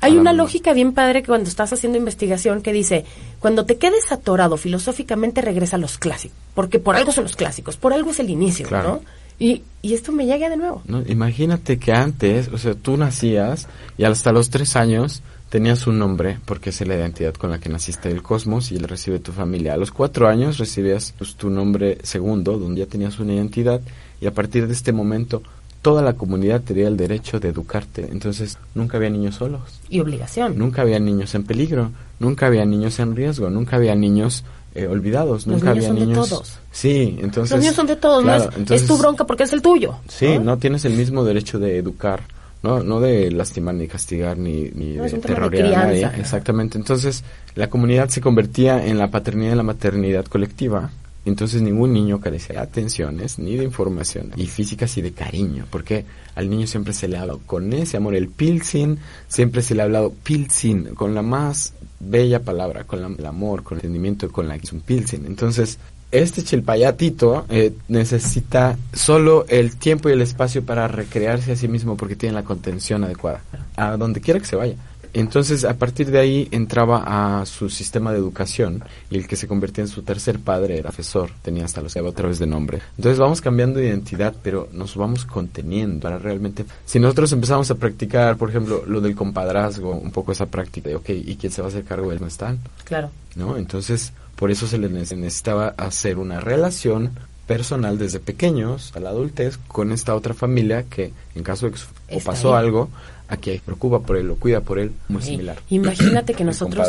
hay, 0.00 0.14
la 0.14 0.20
una 0.20 0.32
lógica 0.32 0.72
bien 0.72 0.92
padre 0.92 1.22
que 1.22 1.28
cuando 1.28 1.48
estás 1.48 1.72
haciendo 1.72 1.96
investigación 1.98 2.60
que 2.60 2.72
dice, 2.72 3.04
cuando 3.38 3.64
te 3.64 3.78
quedes 3.78 4.12
atorado 4.12 4.56
filosóficamente 4.56 5.40
regresa 5.40 5.76
a 5.76 5.78
los 5.78 5.98
clásicos, 5.98 6.36
porque 6.54 6.78
por 6.78 6.96
algo 6.96 7.12
son 7.12 7.24
los 7.24 7.36
clásicos, 7.36 7.76
por 7.76 7.92
algo 7.92 8.10
es 8.10 8.20
el 8.20 8.30
inicio, 8.30 8.68
Claro. 8.68 9.00
¿no? 9.02 9.20
Y, 9.38 9.62
y 9.80 9.94
esto 9.94 10.12
me 10.12 10.26
llega 10.26 10.50
de 10.50 10.58
nuevo. 10.58 10.82
¿no? 10.84 11.02
Imagínate 11.06 11.78
que 11.78 11.92
antes, 11.92 12.48
o 12.48 12.58
sea, 12.58 12.74
tú 12.74 12.98
nacías 12.98 13.68
y 13.96 14.04
hasta 14.04 14.32
los 14.32 14.50
tres 14.50 14.76
años 14.76 15.22
tenías 15.48 15.86
un 15.86 15.98
nombre, 15.98 16.38
porque 16.44 16.70
es 16.70 16.86
la 16.86 16.94
identidad 16.94 17.34
con 17.34 17.50
la 17.50 17.58
que 17.58 17.68
naciste 17.68 18.10
del 18.10 18.22
cosmos 18.22 18.70
y 18.70 18.76
él 18.76 18.84
recibe 18.84 19.18
tu 19.18 19.32
familia. 19.32 19.74
A 19.74 19.76
los 19.78 19.90
cuatro 19.90 20.28
años 20.28 20.58
recibías 20.58 21.14
pues, 21.18 21.34
tu 21.34 21.48
nombre 21.48 21.98
segundo, 22.02 22.58
donde 22.58 22.80
ya 22.80 22.86
tenías 22.86 23.18
una 23.18 23.32
identidad, 23.32 23.80
y 24.20 24.26
a 24.26 24.32
partir 24.32 24.66
de 24.66 24.74
este 24.74 24.92
momento 24.92 25.42
toda 25.82 26.02
la 26.02 26.12
comunidad 26.14 26.60
tenía 26.60 26.88
el 26.88 26.96
derecho 26.96 27.40
de 27.40 27.48
educarte. 27.48 28.08
Entonces 28.10 28.58
nunca 28.74 28.96
había 28.98 29.10
niños 29.10 29.36
solos, 29.36 29.62
Y 29.88 30.00
obligación. 30.00 30.58
nunca 30.58 30.82
había 30.82 30.98
niños 30.98 31.34
en 31.34 31.44
peligro, 31.44 31.90
nunca 32.18 32.46
había 32.46 32.64
niños 32.64 32.98
en 32.98 33.16
riesgo, 33.16 33.48
nunca 33.50 33.76
había 33.76 33.94
niños 33.94 34.44
eh, 34.74 34.86
olvidados, 34.86 35.46
Los 35.46 35.56
nunca 35.58 35.70
niños 35.74 35.76
había 35.76 35.88
son 35.88 35.98
de 35.98 36.06
niños... 36.06 36.28
todos. 36.28 36.58
Sí, 36.70 37.18
entonces... 37.20 37.50
Los 37.52 37.60
niños 37.60 37.74
son 37.74 37.86
de 37.86 37.96
todos, 37.96 38.22
claro, 38.22 38.44
no 38.44 38.50
es, 38.50 38.56
entonces- 38.58 38.82
es 38.82 38.86
tu 38.88 38.96
bronca 38.98 39.24
porque 39.26 39.42
es 39.44 39.52
el 39.52 39.62
tuyo. 39.62 39.96
Sí, 40.08 40.38
no 40.38 40.58
tienes 40.58 40.84
el 40.84 40.92
mismo 40.92 41.24
derecho 41.24 41.58
de 41.58 41.78
educar, 41.78 42.20
no, 42.62 42.82
no 42.82 43.00
de 43.00 43.30
lastimar 43.30 43.74
ni 43.74 43.88
castigar 43.88 44.36
ni, 44.38 44.70
ni 44.74 44.96
No, 44.96 45.04
es 45.06 45.12
de 45.12 45.18
de 45.18 45.22
terrorear 45.26 45.74
a 45.74 45.84
nadie. 45.86 46.08
Exactamente. 46.18 46.76
Entonces, 46.78 47.24
la 47.54 47.68
comunidad 47.70 48.10
se 48.10 48.20
convertía 48.20 48.86
en 48.86 48.98
la 48.98 49.10
paternidad 49.10 49.54
y 49.54 49.56
la 49.56 49.62
maternidad 49.62 50.26
colectiva. 50.26 50.90
Entonces 51.26 51.60
ningún 51.60 51.92
niño 51.92 52.18
carecía 52.20 52.56
de 52.56 52.62
atenciones 52.62 53.38
ni 53.38 53.56
de 53.56 53.64
información 53.64 54.32
y 54.36 54.46
físicas 54.46 54.96
y 54.96 55.02
de 55.02 55.12
cariño, 55.12 55.66
porque 55.70 56.04
al 56.34 56.48
niño 56.48 56.66
siempre 56.66 56.92
se 56.94 57.08
le 57.08 57.16
ha 57.18 57.20
hablado 57.22 57.40
con 57.46 57.72
ese 57.72 57.98
amor, 57.98 58.14
el 58.14 58.28
pilsin, 58.28 58.98
siempre 59.28 59.60
se 59.62 59.74
le 59.74 59.82
ha 59.82 59.84
hablado 59.84 60.12
pilsin, 60.22 60.94
con 60.94 61.14
la 61.14 61.22
más 61.22 61.74
bella 62.00 62.40
palabra, 62.40 62.84
con 62.84 63.02
la- 63.02 63.08
el 63.16 63.26
amor, 63.26 63.62
con 63.62 63.76
el 63.78 63.84
entendimiento, 63.84 64.32
con 64.32 64.48
la 64.48 64.58
que 64.58 64.64
es 64.64 64.72
un 64.72 64.80
pilsin. 64.80 65.26
Entonces, 65.26 65.78
este 66.10 66.42
chilpayatito 66.42 67.44
eh, 67.50 67.72
necesita 67.88 68.76
solo 68.92 69.44
el 69.48 69.76
tiempo 69.76 70.08
y 70.08 70.12
el 70.12 70.22
espacio 70.22 70.64
para 70.64 70.88
recrearse 70.88 71.52
a 71.52 71.56
sí 71.56 71.68
mismo 71.68 71.96
porque 71.96 72.16
tiene 72.16 72.34
la 72.34 72.42
contención 72.44 73.04
adecuada, 73.04 73.42
a 73.76 73.96
donde 73.96 74.20
quiera 74.22 74.40
que 74.40 74.46
se 74.46 74.56
vaya. 74.56 74.74
Entonces, 75.12 75.64
a 75.64 75.74
partir 75.74 76.10
de 76.10 76.18
ahí 76.18 76.48
entraba 76.50 77.40
a 77.40 77.46
su 77.46 77.68
sistema 77.68 78.12
de 78.12 78.18
educación 78.18 78.82
y 79.10 79.16
el 79.18 79.26
que 79.26 79.36
se 79.36 79.46
convertía 79.48 79.82
en 79.84 79.88
su 79.88 80.02
tercer 80.02 80.38
padre 80.38 80.78
era 80.78 80.90
profesor, 80.90 81.30
tenía 81.42 81.64
hasta 81.64 81.80
los 81.80 81.96
otra 81.96 82.28
vez 82.28 82.38
de 82.38 82.46
nombre. 82.46 82.80
Entonces 82.96 83.18
vamos 83.18 83.40
cambiando 83.40 83.78
de 83.78 83.86
identidad, 83.88 84.34
pero 84.42 84.68
nos 84.72 84.96
vamos 84.96 85.24
conteniendo 85.24 86.00
para 86.00 86.18
realmente... 86.18 86.64
Si 86.86 86.98
nosotros 86.98 87.32
empezamos 87.32 87.70
a 87.70 87.74
practicar, 87.74 88.36
por 88.36 88.48
ejemplo, 88.50 88.84
lo 88.86 89.00
del 89.00 89.14
compadrazgo, 89.14 89.92
un 89.92 90.10
poco 90.10 90.32
esa 90.32 90.46
práctica 90.46 90.88
de, 90.88 90.96
ok, 90.96 91.10
¿y 91.10 91.36
quién 91.36 91.52
se 91.52 91.60
va 91.62 91.68
a 91.68 91.70
hacer 91.70 91.84
cargo 91.84 92.08
de 92.08 92.16
él? 92.16 92.20
No 92.22 92.28
están. 92.28 92.58
Claro. 92.84 93.10
¿no? 93.36 93.56
Entonces, 93.56 94.12
por 94.36 94.50
eso 94.50 94.66
se 94.66 94.78
les 94.78 94.90
nece- 94.90 95.16
necesitaba 95.16 95.74
hacer 95.76 96.18
una 96.18 96.40
relación 96.40 97.10
personal 97.46 97.98
desde 97.98 98.20
pequeños 98.20 98.92
a 98.94 99.00
la 99.00 99.10
adultez 99.10 99.58
con 99.66 99.90
esta 99.92 100.14
otra 100.14 100.34
familia 100.34 100.84
que 100.84 101.12
en 101.34 101.42
caso 101.42 101.66
de 101.66 101.72
que 101.72 102.20
pasó 102.20 102.54
ahí. 102.56 102.64
algo, 102.64 102.88
aquí 103.30 103.50
hay 103.50 103.58
preocupa 103.60 104.00
por 104.00 104.16
él 104.16 104.30
o 104.30 104.36
cuida 104.36 104.60
por 104.60 104.78
él, 104.78 104.92
muy 105.08 105.22
Sí. 105.22 105.30
similar. 105.30 105.56
Imagínate 105.70 106.34
que 106.34 106.44
nosotros 106.44 106.86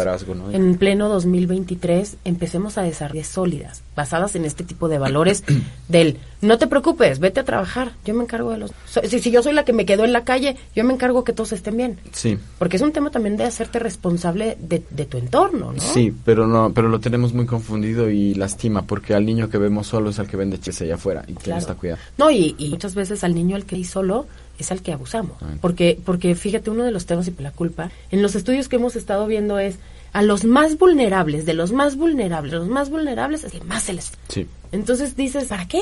en 0.52 0.76
pleno 0.76 1.08
2023 1.10 2.18
empecemos 2.26 2.78
a 2.78 2.82
desarrollar 2.84 3.26
sólidas, 3.26 3.84
basadas 3.96 4.36
en 4.36 4.46
este 4.46 4.64
tipo 4.64 4.90
de 4.90 4.98
valores 4.98 5.44
del 5.88 6.18
no 6.42 6.58
te 6.58 6.66
preocupes, 6.66 7.20
vete 7.20 7.40
a 7.40 7.44
trabajar, 7.44 7.92
yo 8.04 8.16
me 8.16 8.24
encargo 8.24 8.50
de 8.52 8.58
los... 8.58 8.72
so- 8.88 9.02
si, 9.08 9.20
si 9.20 9.30
yo 9.30 9.44
soy 9.44 9.54
la 9.54 9.64
que 9.64 9.74
me 9.74 9.86
quedó 9.86 10.04
en 10.06 10.12
la 10.14 10.24
calle, 10.24 10.58
yo 10.76 10.84
me 10.84 10.92
encargo 10.94 11.24
que 11.24 11.34
todos 11.34 11.52
estén 11.52 11.78
bien. 11.78 12.00
Sí. 12.14 12.40
Porque 12.58 12.78
es 12.78 12.82
un 12.82 12.92
tema 12.92 13.12
también 13.12 13.38
de 13.38 13.44
hacerte 13.44 13.78
responsable 13.78 14.58
de, 14.60 14.82
de 14.90 15.06
tu 15.06 15.20
entorno, 15.20 15.72
¿no? 15.74 15.80
Sí, 15.80 16.12
pero 16.26 16.48
no, 16.48 16.72
pero 16.74 16.90
lo 16.90 17.00
tenemos 17.00 17.34
muy 17.34 17.46
confundido 17.46 18.10
y 18.10 18.34
lastima 18.34 18.82
porque 18.82 19.14
al 19.14 19.24
niño 19.24 19.50
que 19.50 19.60
vemos 19.60 19.86
solo 19.86 20.10
es 20.10 20.18
al 20.18 20.28
que 20.28 20.38
vende 20.38 20.60
chile 20.60 20.72
allá 20.82 20.96
afuera 20.96 21.24
y 21.28 21.34
que 21.34 21.52
no 21.52 21.58
está 21.58 21.76
cuidado. 21.76 22.00
No, 22.18 22.32
y, 22.32 22.56
y 22.58 22.70
muchas 22.70 22.96
veces 22.96 23.24
al 23.24 23.36
niño 23.36 23.56
al 23.56 23.66
que 23.66 23.76
hay 23.76 23.84
solo 23.84 24.26
es 24.62 24.72
al 24.72 24.82
que 24.82 24.94
abusamos. 24.94 25.38
Porque, 25.60 26.00
porque 26.04 26.36
fíjate, 26.36 26.70
uno 26.70 26.84
de 26.84 26.92
los 26.92 27.06
temas 27.06 27.28
y 27.28 27.32
por 27.32 27.44
la 27.44 27.52
culpa, 27.52 27.92
en 28.12 28.22
los 28.22 28.36
estudios 28.36 28.70
que 28.70 28.78
hemos 28.78 28.96
estado 28.96 29.28
viendo 29.28 29.60
es 29.60 29.78
a 30.14 30.22
los 30.22 30.44
más 30.44 30.78
vulnerables, 30.78 31.46
de 31.46 31.54
los 31.54 31.72
más 31.72 31.96
vulnerables, 31.96 32.54
los 32.54 32.68
más 32.68 32.90
vulnerables 32.90 33.44
es 33.44 33.52
que 33.52 33.62
más 33.62 33.84
se 33.84 33.94
les... 33.94 34.12
Sí. 34.28 34.48
Entonces 34.72 35.16
dices, 35.16 35.46
¿para 35.46 35.68
qué? 35.68 35.82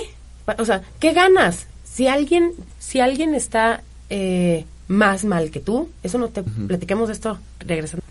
O 0.57 0.65
sea, 0.65 0.81
¿qué 0.99 1.13
ganas? 1.13 1.67
Si 1.83 2.07
alguien, 2.07 2.53
si 2.79 2.99
alguien 2.99 3.35
está 3.35 3.83
eh, 4.09 4.65
más 4.89 5.23
mal 5.23 5.51
que 5.51 5.61
tú. 5.61 5.89
Eso 6.03 6.17
no 6.17 6.27
te 6.27 6.43
platiquemos 6.43 7.07
de 7.07 7.13
esto 7.13 7.39
regresando. 7.59 8.03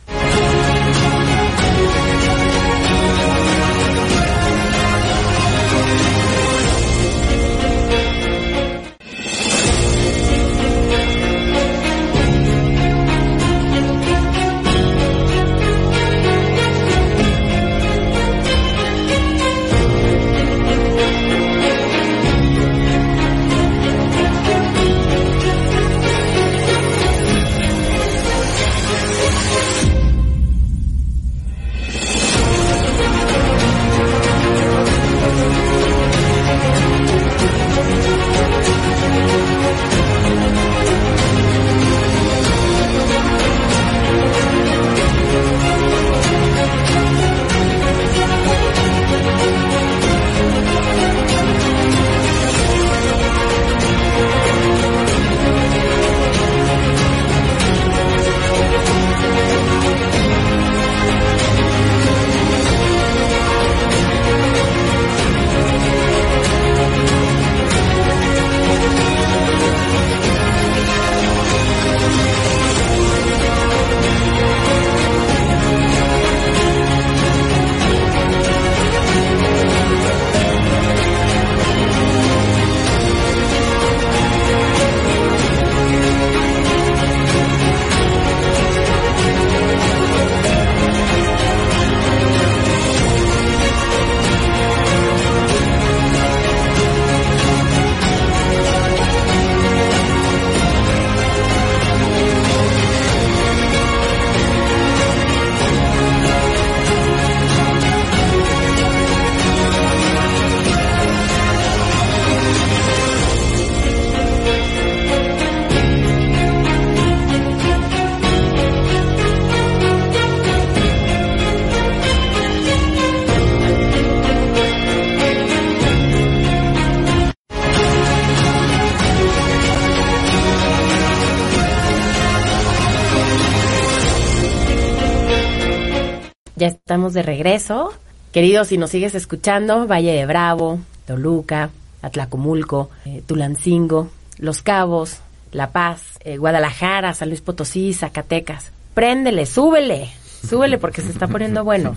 De 137.13 137.23
regreso. 137.23 137.93
Queridos, 138.33 138.69
si 138.69 138.79
nos 138.79 138.91
sigues 138.91 139.15
escuchando, 139.15 139.87
Valle 139.87 140.13
de 140.13 140.27
Bravo, 140.27 140.81
Toluca, 141.07 141.71
Atlacomulco, 142.03 142.91
eh, 143.05 143.23
Tulancingo, 143.27 144.11
Los 144.39 144.63
Cabos, 144.63 145.19
La 145.53 145.71
Paz, 145.71 146.19
eh, 146.25 146.37
Guadalajara, 146.37 147.15
San 147.15 147.29
Luis 147.29 147.41
Potosí, 147.41 147.93
Zacatecas. 147.93 148.71
Préndele, 148.95 149.47
súbele, 149.47 150.11
súbele 150.49 150.79
porque 150.79 151.03
se 151.03 151.11
está 151.11 151.29
poniendo 151.29 151.65
bueno. 151.65 151.95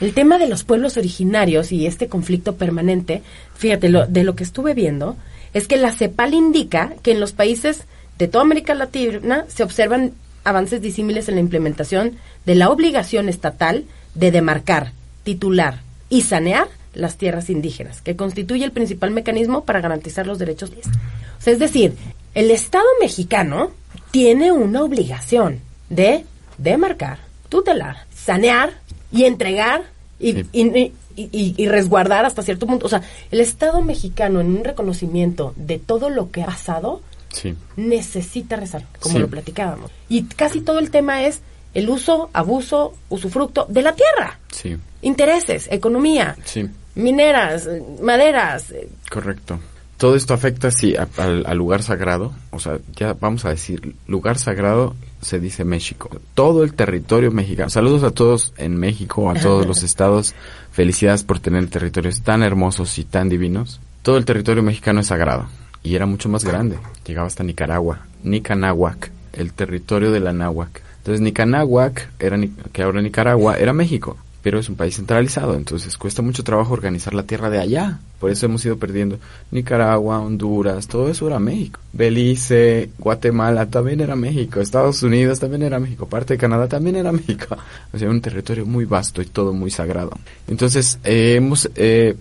El 0.00 0.14
tema 0.14 0.38
de 0.38 0.48
los 0.48 0.64
pueblos 0.64 0.96
originarios 0.96 1.72
y 1.72 1.86
este 1.86 2.08
conflicto 2.08 2.56
permanente, 2.56 3.22
fíjate, 3.54 3.88
lo, 3.88 4.06
de 4.06 4.24
lo 4.24 4.34
que 4.34 4.44
estuve 4.44 4.74
viendo, 4.74 5.16
es 5.52 5.68
que 5.68 5.76
la 5.76 5.92
CEPAL 5.92 6.34
indica 6.34 6.94
que 7.02 7.12
en 7.12 7.20
los 7.20 7.32
países 7.32 7.84
de 8.18 8.28
toda 8.28 8.42
América 8.42 8.74
Latina 8.74 9.44
se 9.48 9.62
observan 9.62 10.12
avances 10.44 10.80
disímiles 10.80 11.28
en 11.28 11.34
la 11.34 11.40
implementación 11.40 12.16
de 12.46 12.54
la 12.54 12.70
obligación 12.70 13.28
estatal 13.28 13.84
de 14.14 14.30
demarcar, 14.30 14.92
titular 15.22 15.80
y 16.08 16.22
sanear 16.22 16.68
las 16.94 17.16
tierras 17.16 17.50
indígenas, 17.50 18.00
que 18.00 18.16
constituye 18.16 18.64
el 18.64 18.72
principal 18.72 19.10
mecanismo 19.12 19.64
para 19.64 19.80
garantizar 19.80 20.26
los 20.26 20.38
derechos. 20.38 20.70
O 20.70 21.42
sea, 21.42 21.52
es 21.52 21.58
decir, 21.58 21.94
el 22.34 22.50
Estado 22.50 22.84
mexicano 23.00 23.70
tiene 24.10 24.50
una 24.52 24.82
obligación 24.82 25.60
de 25.88 26.24
demarcar, 26.58 27.18
tutelar, 27.48 28.06
sanear 28.14 28.72
y 29.12 29.24
entregar 29.24 29.84
y, 30.18 30.32
Sí. 30.32 30.46
y- 30.52 30.62
y- 30.62 30.92
y- 31.32 31.54
y 31.56 31.68
resguardar 31.68 32.24
hasta 32.24 32.42
cierto 32.42 32.66
punto. 32.66 32.86
O 32.86 32.88
sea, 32.88 33.02
el 33.30 33.40
Estado 33.40 33.82
mexicano 33.82 34.40
en 34.40 34.48
un 34.56 34.64
reconocimiento 34.64 35.52
de 35.56 35.78
todo 35.78 36.10
lo 36.10 36.30
que 36.30 36.42
ha 36.42 36.46
pasado 36.46 37.02
Sí. 37.32 37.54
necesita 37.76 38.56
rezar, 38.56 38.84
como 39.00 39.14
Sí. 39.14 39.20
lo 39.20 39.28
platicábamos. 39.28 39.90
Y 40.08 40.24
casi 40.24 40.60
todo 40.60 40.78
el 40.80 40.90
tema 40.90 41.24
es 41.24 41.40
el 41.74 41.88
uso, 41.88 42.30
abuso, 42.32 42.94
usufructo 43.08 43.66
de 43.68 43.82
la 43.82 43.94
tierra. 43.94 44.38
Sí. 44.50 44.76
Intereses, 45.02 45.68
economía, 45.70 46.36
Sí. 46.44 46.68
mineras, 46.94 47.68
maderas. 48.02 48.72
Correcto. 49.10 49.58
Todo 49.96 50.16
esto 50.16 50.32
afecta, 50.32 50.70
sí, 50.70 50.96
a- 50.96 51.08
al, 51.18 51.44
al 51.46 51.58
lugar 51.58 51.82
sagrado. 51.82 52.32
O 52.50 52.58
sea, 52.58 52.78
ya 52.96 53.12
vamos 53.12 53.44
a 53.44 53.50
decir, 53.50 53.94
lugar 54.06 54.38
sagrado 54.38 54.94
se 55.20 55.38
dice 55.38 55.64
México. 55.64 56.08
Todo 56.34 56.64
el 56.64 56.72
territorio 56.72 57.30
mexicano. 57.30 57.68
Saludos 57.68 58.02
a 58.04 58.10
todos 58.10 58.54
en 58.56 58.76
México, 58.78 59.28
a 59.30 59.34
todos 59.34 59.66
los 59.66 59.82
estados. 59.82 60.34
Felicidades 60.72 61.22
por 61.22 61.38
tener 61.40 61.68
territorios 61.68 62.22
tan 62.22 62.42
hermosos 62.42 62.98
y 62.98 63.04
tan 63.04 63.28
divinos. 63.28 63.80
Todo 64.02 64.16
el 64.16 64.24
territorio 64.24 64.62
mexicano 64.62 65.00
es 65.00 65.08
sagrado. 65.08 65.48
Y 65.82 65.94
era 65.96 66.06
mucho 66.06 66.30
más 66.30 66.44
grande. 66.44 66.78
Llegaba 67.06 67.26
hasta 67.26 67.44
Nicaragua. 67.44 68.06
Nicanáhuac, 68.22 69.10
el 69.34 69.52
territorio 69.52 70.10
de 70.12 70.20
la 70.20 70.32
náhuac. 70.32 70.80
Entonces 71.00 71.20
Nicanáhuac, 71.20 72.10
era, 72.18 72.38
que 72.72 72.82
ahora 72.82 73.02
Nicaragua, 73.02 73.56
era 73.56 73.72
México. 73.72 74.16
Pero 74.42 74.58
es 74.58 74.70
un 74.70 74.76
país 74.76 74.96
centralizado, 74.96 75.54
entonces 75.54 75.98
cuesta 75.98 76.22
mucho 76.22 76.42
trabajo 76.42 76.72
organizar 76.72 77.12
la 77.12 77.24
tierra 77.24 77.50
de 77.50 77.58
allá. 77.58 77.98
Por 78.18 78.30
eso 78.30 78.46
hemos 78.46 78.64
ido 78.64 78.78
perdiendo 78.78 79.18
Nicaragua, 79.50 80.18
Honduras, 80.18 80.88
todo 80.88 81.10
eso 81.10 81.26
era 81.26 81.38
México. 81.38 81.78
Belice, 81.92 82.88
Guatemala 82.98 83.66
también 83.66 84.00
era 84.00 84.16
México. 84.16 84.60
Estados 84.60 85.02
Unidos 85.02 85.40
también 85.40 85.62
era 85.62 85.78
México. 85.78 86.06
Parte 86.06 86.34
de 86.34 86.38
Canadá 86.38 86.68
también 86.68 86.96
era 86.96 87.12
México. 87.12 87.56
O 87.92 87.98
sea, 87.98 88.08
un 88.08 88.20
territorio 88.20 88.64
muy 88.64 88.84
vasto 88.84 89.20
y 89.20 89.26
todo 89.26 89.52
muy 89.52 89.70
sagrado. 89.70 90.12
Entonces, 90.48 90.98
eh, 91.04 91.34
hemos... 91.36 91.68
Eh, 91.74 92.16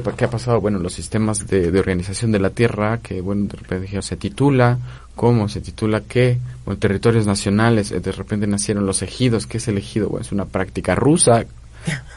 ¿Qué, 0.00 0.24
ha 0.24 0.30
pasado? 0.30 0.58
Bueno, 0.58 0.78
los 0.78 0.94
sistemas 0.94 1.46
de, 1.46 1.70
de 1.70 1.78
organización 1.78 2.32
de 2.32 2.38
la 2.38 2.48
tierra, 2.48 3.00
que 3.02 3.20
bueno, 3.20 3.44
de 3.44 3.58
repente 3.58 3.82
dijeron, 3.82 4.02
se 4.02 4.16
titula, 4.16 4.78
¿cómo? 5.14 5.50
¿Se 5.50 5.60
titula 5.60 6.00
qué? 6.00 6.38
Bueno, 6.64 6.78
territorios 6.78 7.26
nacionales, 7.26 7.92
eh, 7.92 8.00
de 8.00 8.10
repente 8.10 8.46
nacieron 8.46 8.86
los 8.86 9.02
ejidos, 9.02 9.46
¿qué 9.46 9.58
es 9.58 9.68
el 9.68 9.76
ejido? 9.76 10.08
Bueno, 10.08 10.24
es 10.24 10.32
una 10.32 10.46
práctica 10.46 10.94
rusa, 10.94 11.44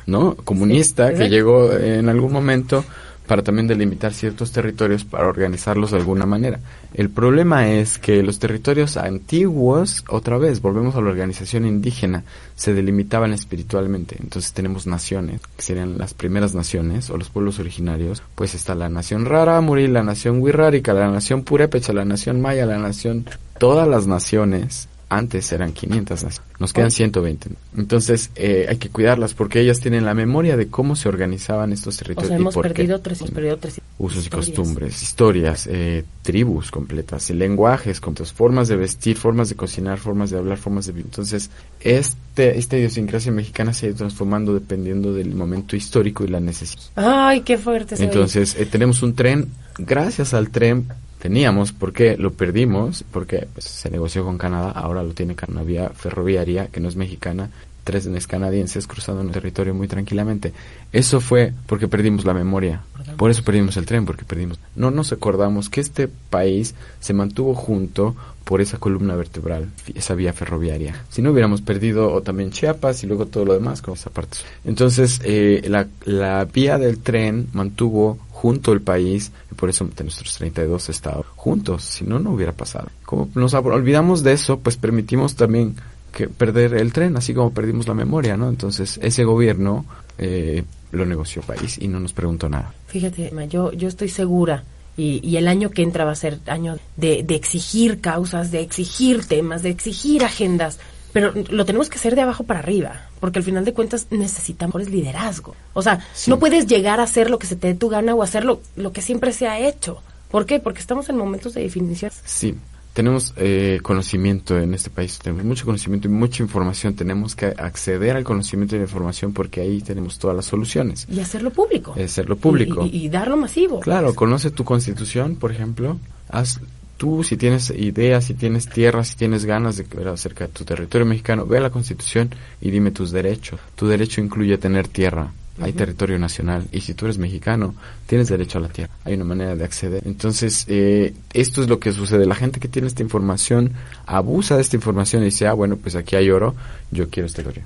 ¿no? 0.05 0.35
Comunista, 0.45 1.13
que 1.13 1.27
llegó 1.27 1.73
en 1.73 2.07
algún 2.07 2.31
momento 2.31 2.85
para 3.27 3.43
también 3.43 3.67
delimitar 3.67 4.13
ciertos 4.13 4.51
territorios 4.51 5.03
para 5.03 5.27
organizarlos 5.27 5.91
de 5.91 5.97
alguna 5.97 6.25
manera. 6.25 6.59
El 6.93 7.09
problema 7.09 7.69
es 7.69 7.97
que 7.97 8.23
los 8.23 8.39
territorios 8.39 8.97
antiguos, 8.97 10.03
otra 10.09 10.37
vez, 10.37 10.61
volvemos 10.61 10.95
a 10.95 11.01
la 11.01 11.09
organización 11.09 11.65
indígena, 11.65 12.23
se 12.55 12.73
delimitaban 12.73 13.33
espiritualmente. 13.33 14.15
Entonces 14.21 14.53
tenemos 14.53 14.87
naciones, 14.87 15.41
que 15.57 15.61
serían 15.61 15.97
las 15.97 16.13
primeras 16.13 16.55
naciones 16.55 17.09
o 17.09 17.17
los 17.17 17.29
pueblos 17.29 17.59
originarios. 17.59 18.23
Pues 18.35 18.55
está 18.55 18.75
la 18.75 18.89
nación 18.89 19.25
Rarámuri, 19.25 19.87
la 19.87 20.03
nación 20.03 20.41
Wixárika, 20.41 20.93
la 20.93 21.09
nación 21.09 21.43
Purépecha, 21.43 21.93
la 21.93 22.05
nación 22.05 22.41
Maya, 22.41 22.65
la 22.65 22.77
nación... 22.77 23.25
Todas 23.57 23.87
las 23.87 24.05
naciones 24.05 24.89
Antes 25.07 25.51
eran 25.51 25.71
500, 25.71 26.25
nos 26.59 26.73
quedan 26.73 26.89
120. 26.89 27.49
Entonces 27.77 28.31
eh, 28.35 28.65
hay 28.67 28.77
que 28.77 28.89
cuidarlas 28.89 29.33
porque 29.35 29.59
ellas 29.61 29.79
tienen 29.79 30.03
la 30.03 30.13
memoria 30.15 30.57
de 30.57 30.67
cómo 30.67 30.95
se 30.95 31.07
organizaban 31.09 31.71
estos 31.73 31.95
O 31.95 31.99
territorios. 31.99 32.27
sea, 32.29 32.37
y 32.37 32.41
hemos 32.41 32.53
por 32.55 32.67
qué. 32.67 32.73
perdido 32.73 32.99
tres, 33.01 33.21
hemos 33.21 33.31
perdido 33.31 33.57
tres 33.57 33.81
Usos 33.99 34.23
historias. 34.23 34.47
y 34.47 34.51
costumbres, 34.53 35.03
historias, 35.03 35.67
eh, 35.71 36.03
tribus 36.23 36.71
completas, 36.71 37.29
lenguajes 37.29 38.01
completos, 38.01 38.33
formas 38.33 38.67
de 38.67 38.75
vestir, 38.77 39.15
formas 39.17 39.49
de 39.49 39.55
cocinar, 39.55 39.99
formas 39.99 40.31
de 40.31 40.37
hablar, 40.39 40.57
formas 40.57 40.87
de 40.87 40.91
vivir. 40.93 41.05
Entonces, 41.05 41.49
este, 41.81 42.57
esta 42.57 42.77
idiosincrasia 42.77 43.31
mexicana 43.31 43.73
se 43.73 43.85
ha 43.85 43.89
ido 43.89 43.97
transformando 43.99 44.53
dependiendo 44.53 45.13
del 45.13 45.35
momento 45.35 45.75
histórico 45.75 46.23
y 46.25 46.29
la 46.29 46.39
necesidad. 46.39 46.83
Ay, 46.95 47.41
qué 47.41 47.57
fuerte. 47.57 47.95
Entonces, 48.03 48.55
eh, 48.57 48.65
tenemos 48.65 49.03
un 49.03 49.13
tren, 49.15 49.49
gracias 49.77 50.33
al 50.33 50.49
tren 50.49 50.87
teníamos, 51.25 51.71
porque 51.71 52.17
lo 52.17 52.33
perdimos, 52.33 53.03
porque 53.11 53.47
pues, 53.51 53.65
se 53.65 53.89
negoció 53.89 54.23
con 54.23 54.37
Canadá, 54.37 54.69
ahora 54.69 55.01
lo 55.01 55.13
tiene 55.13 55.35
una 55.47 55.63
vía 55.63 55.89
ferroviaria 55.89 56.67
que 56.67 56.79
no 56.79 56.87
es 56.87 56.95
mexicana, 56.95 57.49
trenes 57.83 58.27
canadienses 58.27 58.85
cruzando 58.85 59.23
el 59.23 59.31
territorio 59.31 59.73
muy 59.73 59.87
tranquilamente. 59.87 60.53
Eso 60.91 61.19
fue 61.19 61.51
porque 61.65 61.87
perdimos 61.87 62.25
la 62.25 62.35
memoria. 62.35 62.83
Por 63.17 63.31
eso 63.31 63.43
perdimos 63.43 63.77
el 63.77 63.85
tren, 63.85 64.05
porque 64.05 64.25
perdimos. 64.25 64.59
No 64.75 64.91
nos 64.91 65.11
acordamos 65.11 65.69
que 65.69 65.81
este 65.81 66.07
país 66.07 66.75
se 66.99 67.13
mantuvo 67.13 67.53
junto 67.53 68.15
por 68.43 68.61
esa 68.61 68.77
columna 68.77 69.15
vertebral, 69.15 69.69
esa 69.95 70.13
vía 70.13 70.31
ferroviaria. 70.31 71.03
Si 71.09 71.21
no 71.21 71.31
hubiéramos 71.31 71.61
perdido 71.61 72.11
o 72.13 72.21
también 72.21 72.51
Chiapas 72.51 73.03
y 73.03 73.07
luego 73.07 73.25
todo 73.25 73.43
lo 73.43 73.53
demás 73.53 73.81
con 73.81 73.95
esa 73.95 74.11
parte. 74.11 74.37
Entonces, 74.63 75.19
eh, 75.23 75.63
la, 75.67 75.87
la 76.05 76.45
vía 76.45 76.77
del 76.77 76.99
tren 76.99 77.47
mantuvo 77.53 78.19
junto 78.29 78.71
el 78.71 78.81
país 78.81 79.31
y 79.51 79.55
por 79.55 79.69
eso 79.69 79.89
nuestros 79.99 80.37
32 80.37 80.89
estados 80.89 81.25
juntos, 81.35 81.83
si 81.83 82.05
no, 82.05 82.19
no 82.19 82.31
hubiera 82.31 82.51
pasado. 82.51 82.89
Como 83.03 83.29
nos 83.33 83.53
olvidamos 83.55 84.21
de 84.21 84.33
eso, 84.33 84.59
pues 84.59 84.77
permitimos 84.77 85.35
también 85.35 85.75
que 86.13 86.27
perder 86.27 86.75
el 86.75 86.93
tren, 86.93 87.17
así 87.17 87.33
como 87.33 87.51
perdimos 87.51 87.87
la 87.87 87.93
memoria, 87.93 88.37
¿no? 88.37 88.47
Entonces, 88.49 88.99
ese 89.01 89.23
gobierno 89.23 89.85
eh, 90.17 90.63
lo 90.91 91.05
negoció 91.05 91.41
país 91.41 91.77
y 91.81 91.87
no 91.87 91.99
nos 91.99 92.13
preguntó 92.13 92.49
nada. 92.49 92.73
Fíjate, 92.87 93.31
yo, 93.49 93.71
yo 93.73 93.87
estoy 93.87 94.09
segura. 94.09 94.63
Y, 94.97 95.19
y 95.27 95.35
el 95.35 95.49
año 95.49 95.71
que 95.71 95.81
entra 95.81 96.05
va 96.05 96.11
a 96.11 96.15
ser 96.15 96.39
año 96.47 96.77
de, 96.95 97.23
de 97.23 97.35
exigir 97.35 97.99
causas, 97.99 98.49
de 98.51 98.61
exigir 98.61 99.25
temas, 99.25 99.61
de 99.61 99.69
exigir 99.69 100.23
agendas. 100.23 100.79
Pero 101.11 101.33
lo 101.49 101.65
tenemos 101.65 101.89
que 101.89 101.97
hacer 101.97 102.15
de 102.15 102.21
abajo 102.21 102.43
para 102.45 102.59
arriba, 102.59 103.01
porque 103.19 103.39
al 103.39 103.43
final 103.45 103.65
de 103.65 103.73
cuentas 103.73 104.07
necesitamos 104.09 104.89
liderazgo. 104.89 105.55
O 105.73 105.81
sea, 105.81 105.99
Sí. 106.13 106.29
no 106.29 106.39
puedes 106.39 106.65
llegar 106.67 106.99
a 106.99 107.03
hacer 107.03 107.29
lo 107.29 107.39
que 107.39 107.47
se 107.47 107.55
te 107.57 107.67
dé 107.67 107.73
tu 107.75 107.89
gana 107.89 108.15
o 108.15 108.23
hacer 108.23 108.45
lo, 108.45 108.61
lo 108.77 108.91
que 108.93 109.01
siempre 109.01 109.33
se 109.33 109.47
ha 109.47 109.59
hecho. 109.59 110.01
¿Por 110.29 110.45
qué? 110.45 110.59
Porque 110.59 110.79
estamos 110.79 111.07
en 111.09 111.17
momentos 111.17 111.53
de 111.53 111.61
definición. 111.61 112.11
Sí, 112.25 112.55
tenemos 112.95 113.33
eh, 113.35 113.79
conocimiento 113.83 114.57
en 114.57 114.73
este 114.73 114.89
país, 114.89 115.19
tenemos 115.19 115.43
mucho 115.43 115.65
conocimiento 115.65 116.07
y 116.07 116.11
mucha 116.11 116.41
información, 116.41 116.95
tenemos 116.95 117.35
que 117.35 117.47
acceder 117.47 118.15
al 118.15 118.23
conocimiento 118.23 118.75
y 118.75 118.79
la 118.79 118.85
información 118.85 119.33
porque 119.33 119.59
ahí 119.61 119.81
tenemos 119.81 120.17
todas 120.17 120.35
las 120.35 120.45
soluciones. 120.45 121.05
Y 121.11 121.19
hacerlo 121.19 121.51
público. 121.51 121.93
Es 121.97 122.11
hacerlo 122.13 122.37
público. 122.37 122.85
Y, 122.85 122.95
y- 122.97 123.05
y 123.05 123.09
darlo 123.09 123.35
masivo. 123.35 123.81
Claro, 123.81 124.15
conoce 124.15 124.49
tu 124.49 124.63
constitución, 124.63 125.35
por 125.35 125.51
ejemplo. 125.51 125.99
Haz 126.29 126.61
tú, 126.95 127.21
si 127.25 127.35
tienes 127.35 127.69
ideas, 127.71 128.23
si 128.23 128.33
tienes 128.33 128.69
tierra, 128.69 129.03
si 129.03 129.17
tienes 129.17 129.43
ganas 129.43 129.75
de 129.75 129.83
ver 129.83 130.07
acerca 130.07 130.47
de 130.47 130.53
tu 130.53 130.63
territorio 130.63 131.05
mexicano, 131.05 131.45
ve 131.45 131.57
a 131.57 131.61
la 131.61 131.69
constitución 131.69 132.29
y 132.61 132.71
dime 132.71 132.91
tus 132.91 133.11
derechos. 133.11 133.59
Tu 133.75 133.87
derecho 133.87 134.21
incluye 134.21 134.57
tener 134.57 134.87
tierra. 134.87 135.33
Hay 135.61 135.73
territorio 135.73 136.19
nacional 136.19 136.67
y 136.71 136.81
si 136.81 136.93
tú 136.93 137.05
eres 137.05 137.17
mexicano, 137.17 137.75
tienes 138.07 138.27
derecho 138.27 138.57
a 138.57 138.61
la 138.61 138.67
tierra. 138.67 138.93
Hay 139.05 139.13
una 139.13 139.23
manera 139.23 139.55
de 139.55 139.63
acceder. 139.63 140.01
Entonces, 140.05 140.65
eh, 140.67 141.13
esto 141.33 141.61
es 141.61 141.69
lo 141.69 141.79
que 141.79 141.93
sucede. 141.93 142.25
La 142.25 142.35
gente 142.35 142.59
que 142.59 142.67
tiene 142.67 142.87
esta 142.87 143.03
información 143.03 143.71
abusa 144.05 144.55
de 144.55 144.61
esta 144.61 144.75
información 144.75 145.21
y 145.21 145.25
dice, 145.25 145.47
ah, 145.47 145.53
bueno, 145.53 145.77
pues 145.77 145.95
aquí 145.95 146.15
hay 146.15 146.29
oro, 146.29 146.55
yo 146.91 147.09
quiero 147.09 147.27
este 147.27 147.41
oro. 147.41 147.61